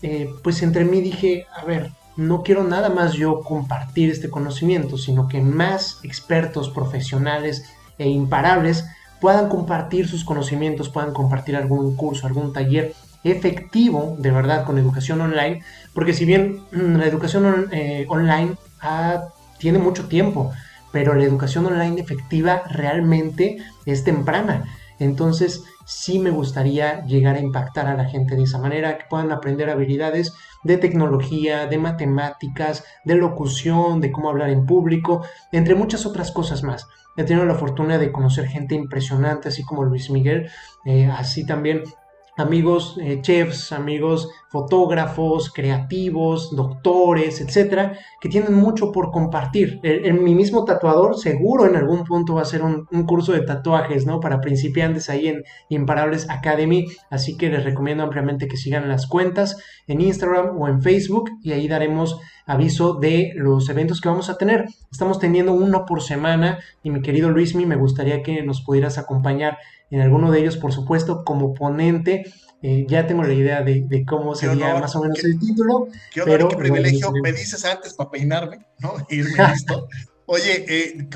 Eh, 0.00 0.30
pues 0.42 0.62
entre 0.62 0.86
mí 0.86 1.02
dije, 1.02 1.46
a 1.54 1.66
ver, 1.66 1.90
no 2.16 2.42
quiero 2.42 2.64
nada 2.64 2.88
más 2.88 3.12
yo 3.12 3.42
compartir 3.42 4.10
este 4.10 4.30
conocimiento, 4.30 4.96
sino 4.96 5.28
que 5.28 5.42
más 5.42 6.00
expertos, 6.02 6.70
profesionales 6.70 7.66
e 7.98 8.08
imparables 8.08 8.86
puedan 9.20 9.50
compartir 9.50 10.08
sus 10.08 10.24
conocimientos, 10.24 10.88
puedan 10.88 11.12
compartir 11.12 11.56
algún 11.56 11.94
curso, 11.94 12.26
algún 12.26 12.54
taller 12.54 12.94
efectivo, 13.22 14.16
de 14.18 14.30
verdad, 14.30 14.64
con 14.64 14.78
educación 14.78 15.20
online, 15.20 15.62
porque 15.92 16.14
si 16.14 16.24
bien 16.24 16.62
mm, 16.72 16.96
la 16.96 17.06
educación 17.06 17.68
eh, 17.70 18.06
online 18.08 18.56
tiene 19.58 19.78
mucho 19.78 20.08
tiempo, 20.08 20.52
pero 20.90 21.14
la 21.14 21.24
educación 21.24 21.66
online 21.66 22.00
efectiva 22.00 22.62
realmente 22.70 23.58
es 23.84 24.04
temprana. 24.04 24.64
Entonces, 24.98 25.64
sí 25.84 26.18
me 26.18 26.30
gustaría 26.30 27.04
llegar 27.04 27.36
a 27.36 27.40
impactar 27.40 27.86
a 27.86 27.94
la 27.94 28.04
gente 28.04 28.36
de 28.36 28.42
esa 28.42 28.58
manera, 28.58 28.98
que 28.98 29.04
puedan 29.08 29.32
aprender 29.32 29.70
habilidades 29.70 30.34
de 30.62 30.78
tecnología, 30.78 31.66
de 31.66 31.78
matemáticas, 31.78 32.84
de 33.04 33.14
locución, 33.16 34.00
de 34.00 34.10
cómo 34.10 34.30
hablar 34.30 34.50
en 34.50 34.66
público, 34.66 35.24
entre 35.52 35.74
muchas 35.74 36.06
otras 36.06 36.32
cosas 36.32 36.62
más. 36.62 36.86
He 37.16 37.24
tenido 37.24 37.46
la 37.46 37.54
fortuna 37.54 37.98
de 37.98 38.10
conocer 38.10 38.46
gente 38.46 38.74
impresionante, 38.74 39.48
así 39.48 39.62
como 39.62 39.84
Luis 39.84 40.10
Miguel, 40.10 40.50
eh, 40.84 41.08
así 41.10 41.46
también 41.46 41.82
amigos 42.36 42.96
eh, 43.00 43.20
chefs, 43.22 43.72
amigos 43.72 44.28
fotógrafos, 44.54 45.52
creativos, 45.52 46.54
doctores, 46.54 47.40
etcétera, 47.40 47.98
que 48.20 48.28
tienen 48.28 48.54
mucho 48.54 48.92
por 48.92 49.10
compartir. 49.10 49.80
En 49.82 50.22
mi 50.22 50.36
mismo 50.36 50.64
tatuador 50.64 51.18
seguro 51.18 51.66
en 51.66 51.74
algún 51.74 52.04
punto 52.04 52.34
va 52.34 52.42
a 52.42 52.44
ser 52.44 52.62
un, 52.62 52.86
curso 53.04 53.32
de 53.32 53.40
tatuajes, 53.40 54.06
¿no? 54.06 54.20
Para 54.20 54.40
principiantes 54.40 55.10
ahí 55.10 55.26
en 55.26 55.42
Imparables 55.70 56.30
Academy, 56.30 56.86
así 57.10 57.36
que 57.36 57.50
les 57.50 57.64
recomiendo 57.64 58.04
ampliamente 58.04 58.46
que 58.46 58.56
sigan 58.56 58.88
las 58.88 59.08
cuentas 59.08 59.56
en 59.88 60.00
Instagram 60.00 60.56
o 60.60 60.68
en 60.68 60.82
Facebook 60.82 61.30
y 61.42 61.50
ahí 61.50 61.66
daremos 61.66 62.20
aviso 62.46 62.94
de 62.94 63.32
los 63.34 63.68
eventos 63.68 64.00
que 64.00 64.08
vamos 64.08 64.30
a 64.30 64.38
tener. 64.38 64.66
Estamos 64.92 65.18
teniendo 65.18 65.52
uno 65.52 65.84
por 65.84 66.00
semana 66.00 66.60
y 66.84 66.90
mi 66.90 67.02
querido 67.02 67.30
Luismi, 67.30 67.66
me 67.66 67.74
gustaría 67.74 68.22
que 68.22 68.42
nos 68.44 68.62
pudieras 68.62 68.98
acompañar 68.98 69.58
en 69.94 70.00
alguno 70.00 70.32
de 70.32 70.40
ellos, 70.40 70.56
por 70.56 70.72
supuesto, 70.72 71.24
como 71.24 71.54
ponente. 71.54 72.24
Eh, 72.62 72.84
ya 72.88 73.06
tengo 73.06 73.22
la 73.22 73.32
idea 73.32 73.62
de, 73.62 74.04
cómo 74.04 74.34
sería 74.34 74.74
más 74.74 74.96
o 74.96 75.02
menos 75.02 75.22
el 75.22 75.38
título. 75.38 75.86
Qué 76.12 76.22
pero, 76.24 76.48
qué 76.48 76.56
privilegio. 76.56 77.12
me 77.22 77.30
dices 77.30 77.64
antes 77.64 77.94
para 77.94 78.10
peinarme, 78.10 78.66
¿no? 78.80 78.94
Irme 79.08 79.36
listo. 79.52 79.86
Oye, 80.26 80.64
eh, 80.66 81.08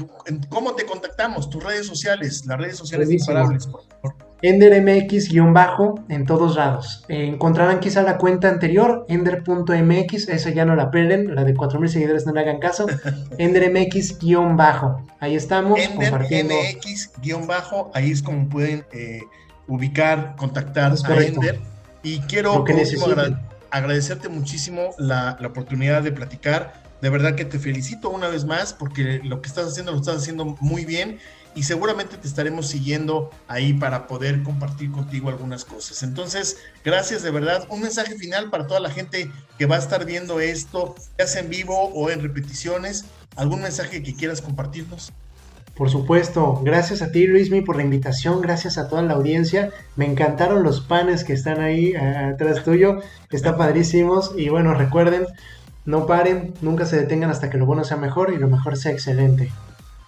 ¿cómo 0.48 0.74
te 0.74 0.86
contactamos? 0.86 1.50
Tus 1.50 1.64
redes 1.64 1.86
sociales, 1.88 2.46
las 2.46 2.58
redes 2.58 2.76
sociales 2.76 3.10
imparables, 3.10 3.66
por 3.66 3.82
favor. 3.88 4.27
EnderMX-bajo 4.42 6.04
en 6.08 6.26
todos 6.26 6.56
lados. 6.56 7.04
encontrarán 7.08 7.80
quizá 7.80 8.02
la 8.02 8.18
cuenta 8.18 8.48
anterior, 8.48 9.04
ender.mx, 9.08 10.28
esa 10.28 10.50
ya 10.50 10.64
no 10.64 10.76
la 10.76 10.90
pierden, 10.90 11.34
la 11.34 11.44
de 11.44 11.54
4000 11.54 11.88
seguidores 11.88 12.26
no 12.26 12.32
le 12.32 12.40
hagan 12.40 12.58
caso. 12.58 12.86
EnderMX-bajo. 13.38 15.06
Ahí 15.20 15.34
estamos 15.34 15.80
EnderMX-bajo, 15.80 17.90
ahí 17.94 18.12
es 18.12 18.22
como 18.22 18.48
pueden 18.48 18.84
eh, 18.92 19.22
ubicar, 19.66 20.36
contactar 20.36 20.92
a 20.92 21.22
Ender. 21.22 21.58
Y 22.02 22.20
quiero 22.20 22.64
agradecerte 23.70 24.28
muchísimo 24.28 24.90
la, 24.98 25.36
la 25.40 25.48
oportunidad 25.48 26.02
de 26.02 26.12
platicar. 26.12 26.87
De 27.00 27.10
verdad 27.10 27.34
que 27.34 27.44
te 27.44 27.58
felicito 27.58 28.10
una 28.10 28.28
vez 28.28 28.44
más 28.44 28.72
porque 28.72 29.20
lo 29.22 29.40
que 29.40 29.48
estás 29.48 29.68
haciendo 29.68 29.92
lo 29.92 29.98
estás 29.98 30.16
haciendo 30.16 30.56
muy 30.60 30.84
bien 30.84 31.18
y 31.54 31.62
seguramente 31.62 32.16
te 32.16 32.28
estaremos 32.28 32.68
siguiendo 32.68 33.30
ahí 33.48 33.72
para 33.72 34.06
poder 34.06 34.42
compartir 34.42 34.90
contigo 34.90 35.28
algunas 35.28 35.64
cosas. 35.64 36.02
Entonces, 36.02 36.58
gracias 36.84 37.22
de 37.22 37.30
verdad. 37.30 37.66
Un 37.68 37.82
mensaje 37.82 38.16
final 38.16 38.50
para 38.50 38.66
toda 38.66 38.80
la 38.80 38.90
gente 38.90 39.30
que 39.58 39.66
va 39.66 39.76
a 39.76 39.80
estar 39.80 40.04
viendo 40.04 40.40
esto, 40.40 40.94
ya 41.18 41.26
sea 41.26 41.42
en 41.42 41.50
vivo 41.50 41.90
o 41.94 42.10
en 42.10 42.20
repeticiones. 42.20 43.06
¿Algún 43.36 43.62
mensaje 43.62 44.02
que 44.02 44.14
quieras 44.14 44.40
compartirnos? 44.40 45.12
Por 45.78 45.90
supuesto, 45.90 46.60
gracias 46.64 47.02
a 47.02 47.12
ti 47.12 47.28
Luismi 47.28 47.60
por 47.60 47.76
la 47.76 47.84
invitación, 47.84 48.40
gracias 48.40 48.78
a 48.78 48.88
toda 48.88 49.02
la 49.02 49.14
audiencia. 49.14 49.70
Me 49.94 50.06
encantaron 50.06 50.64
los 50.64 50.80
panes 50.80 51.22
que 51.22 51.32
están 51.32 51.60
ahí 51.60 51.92
eh, 51.92 52.32
atrás 52.34 52.64
tuyo, 52.64 53.00
están 53.30 53.56
padrísimos 53.56 54.32
y 54.36 54.48
bueno, 54.48 54.74
recuerden, 54.74 55.26
no 55.88 56.04
paren, 56.06 56.52
nunca 56.60 56.84
se 56.84 56.96
detengan 56.96 57.30
hasta 57.30 57.48
que 57.48 57.56
lo 57.56 57.64
bueno 57.64 57.82
sea 57.82 57.96
mejor 57.96 58.30
y 58.30 58.36
lo 58.36 58.46
mejor 58.46 58.76
sea 58.76 58.92
excelente. 58.92 59.50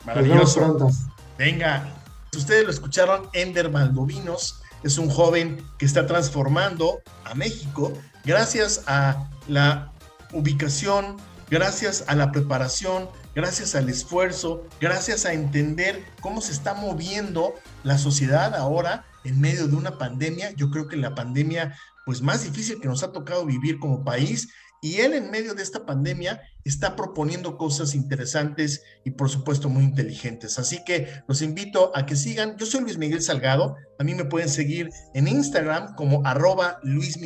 Maravilloso. 0.05 0.61
Nos 0.61 0.74
vemos 0.74 0.78
pronto. 0.78 0.97
Venga, 1.39 1.89
ustedes 2.37 2.64
lo 2.64 2.70
escucharon, 2.70 3.31
Ender 3.33 3.70
Maldovinos 3.70 4.61
es 4.83 4.99
un 4.99 5.09
joven 5.09 5.64
que 5.78 5.87
está 5.87 6.07
transformando 6.07 7.01
a 7.24 7.35
México 7.35 7.95
gracias 8.26 8.85
a 8.89 9.31
la 9.49 9.91
ubicación, 10.35 11.16
gracias 11.49 12.05
a 12.09 12.14
la 12.14 12.31
preparación, 12.31 13.09
gracias 13.35 13.74
al 13.74 13.89
esfuerzo, 13.89 14.66
gracias 14.83 15.24
a 15.24 15.33
entender 15.33 16.05
cómo 16.20 16.43
se 16.43 16.53
está 16.53 16.74
moviendo 16.74 17.55
la 17.85 17.97
sociedad 17.97 18.55
ahora 18.55 19.07
en 19.24 19.41
medio 19.41 19.66
de 19.66 19.76
una 19.76 19.97
pandemia. 19.97 20.51
Yo 20.57 20.70
creo 20.70 20.89
que 20.89 20.99
la 20.99 21.14
pandemia 21.14 21.74
pues 22.05 22.20
más 22.20 22.43
difícil 22.43 22.81
que 22.83 22.89
nos 22.89 23.03
ha 23.03 23.12
tocado 23.12 23.47
vivir 23.47 23.78
como 23.78 24.05
país 24.05 24.51
y 24.81 25.01
él 25.01 25.12
en 25.12 25.31
medio 25.31 25.55
de 25.55 25.62
esta 25.62 25.85
pandemia 25.85 26.41
está 26.64 26.97
proponiendo 26.97 27.59
cosas 27.59 27.95
interesantes 27.95 28.83
y 29.05 29.11
por 29.11 29.28
supuesto 29.28 29.68
muy 29.68 29.85
inteligentes. 29.85 30.59
Así 30.59 30.83
que 30.85 31.09
los 31.28 31.43
invito 31.43 31.93
a 31.95 32.07
que 32.07 32.16
sigan. 32.16 32.57
Yo 32.57 32.64
soy 32.64 32.81
Luis 32.81 32.97
Miguel 32.97 33.22
Salgado. 33.22 33.76
A 33.99 34.05
mí 34.05 34.14
me 34.14 34.24
pueden 34.24 34.49
seguir 34.49 34.91
en 35.14 35.28
Instagram 35.28 35.95
como 35.97 36.26
arroba 36.26 36.81
Luis. 36.83 37.18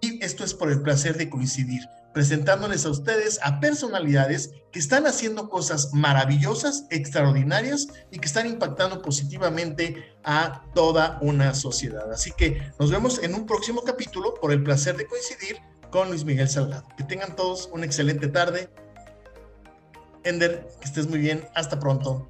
Y 0.00 0.24
esto 0.24 0.44
es 0.44 0.54
por 0.54 0.70
el 0.70 0.80
placer 0.80 1.18
de 1.18 1.28
coincidir, 1.28 1.82
presentándoles 2.14 2.86
a 2.86 2.90
ustedes 2.90 3.40
a 3.42 3.60
personalidades 3.60 4.52
que 4.72 4.78
están 4.78 5.06
haciendo 5.06 5.50
cosas 5.50 5.92
maravillosas, 5.92 6.86
extraordinarias 6.90 7.88
y 8.10 8.20
que 8.20 8.26
están 8.26 8.46
impactando 8.46 9.02
positivamente 9.02 10.14
a 10.24 10.62
toda 10.74 11.18
una 11.20 11.52
sociedad. 11.52 12.10
Así 12.12 12.32
que 12.36 12.62
nos 12.78 12.90
vemos 12.90 13.22
en 13.22 13.34
un 13.34 13.44
próximo 13.44 13.82
capítulo 13.82 14.34
por 14.40 14.52
el 14.52 14.62
placer 14.62 14.96
de 14.96 15.06
coincidir 15.06 15.58
con 15.90 16.08
Luis 16.08 16.24
Miguel 16.24 16.48
Salgado. 16.48 16.86
Que 16.96 17.04
tengan 17.04 17.36
todos 17.36 17.68
una 17.72 17.86
excelente 17.86 18.28
tarde. 18.28 18.68
Ender, 20.24 20.66
que 20.80 20.86
estés 20.86 21.08
muy 21.08 21.18
bien. 21.18 21.46
Hasta 21.54 21.78
pronto. 21.78 22.26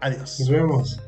Adiós. 0.00 0.40
Nos 0.40 0.48
vemos. 0.48 1.00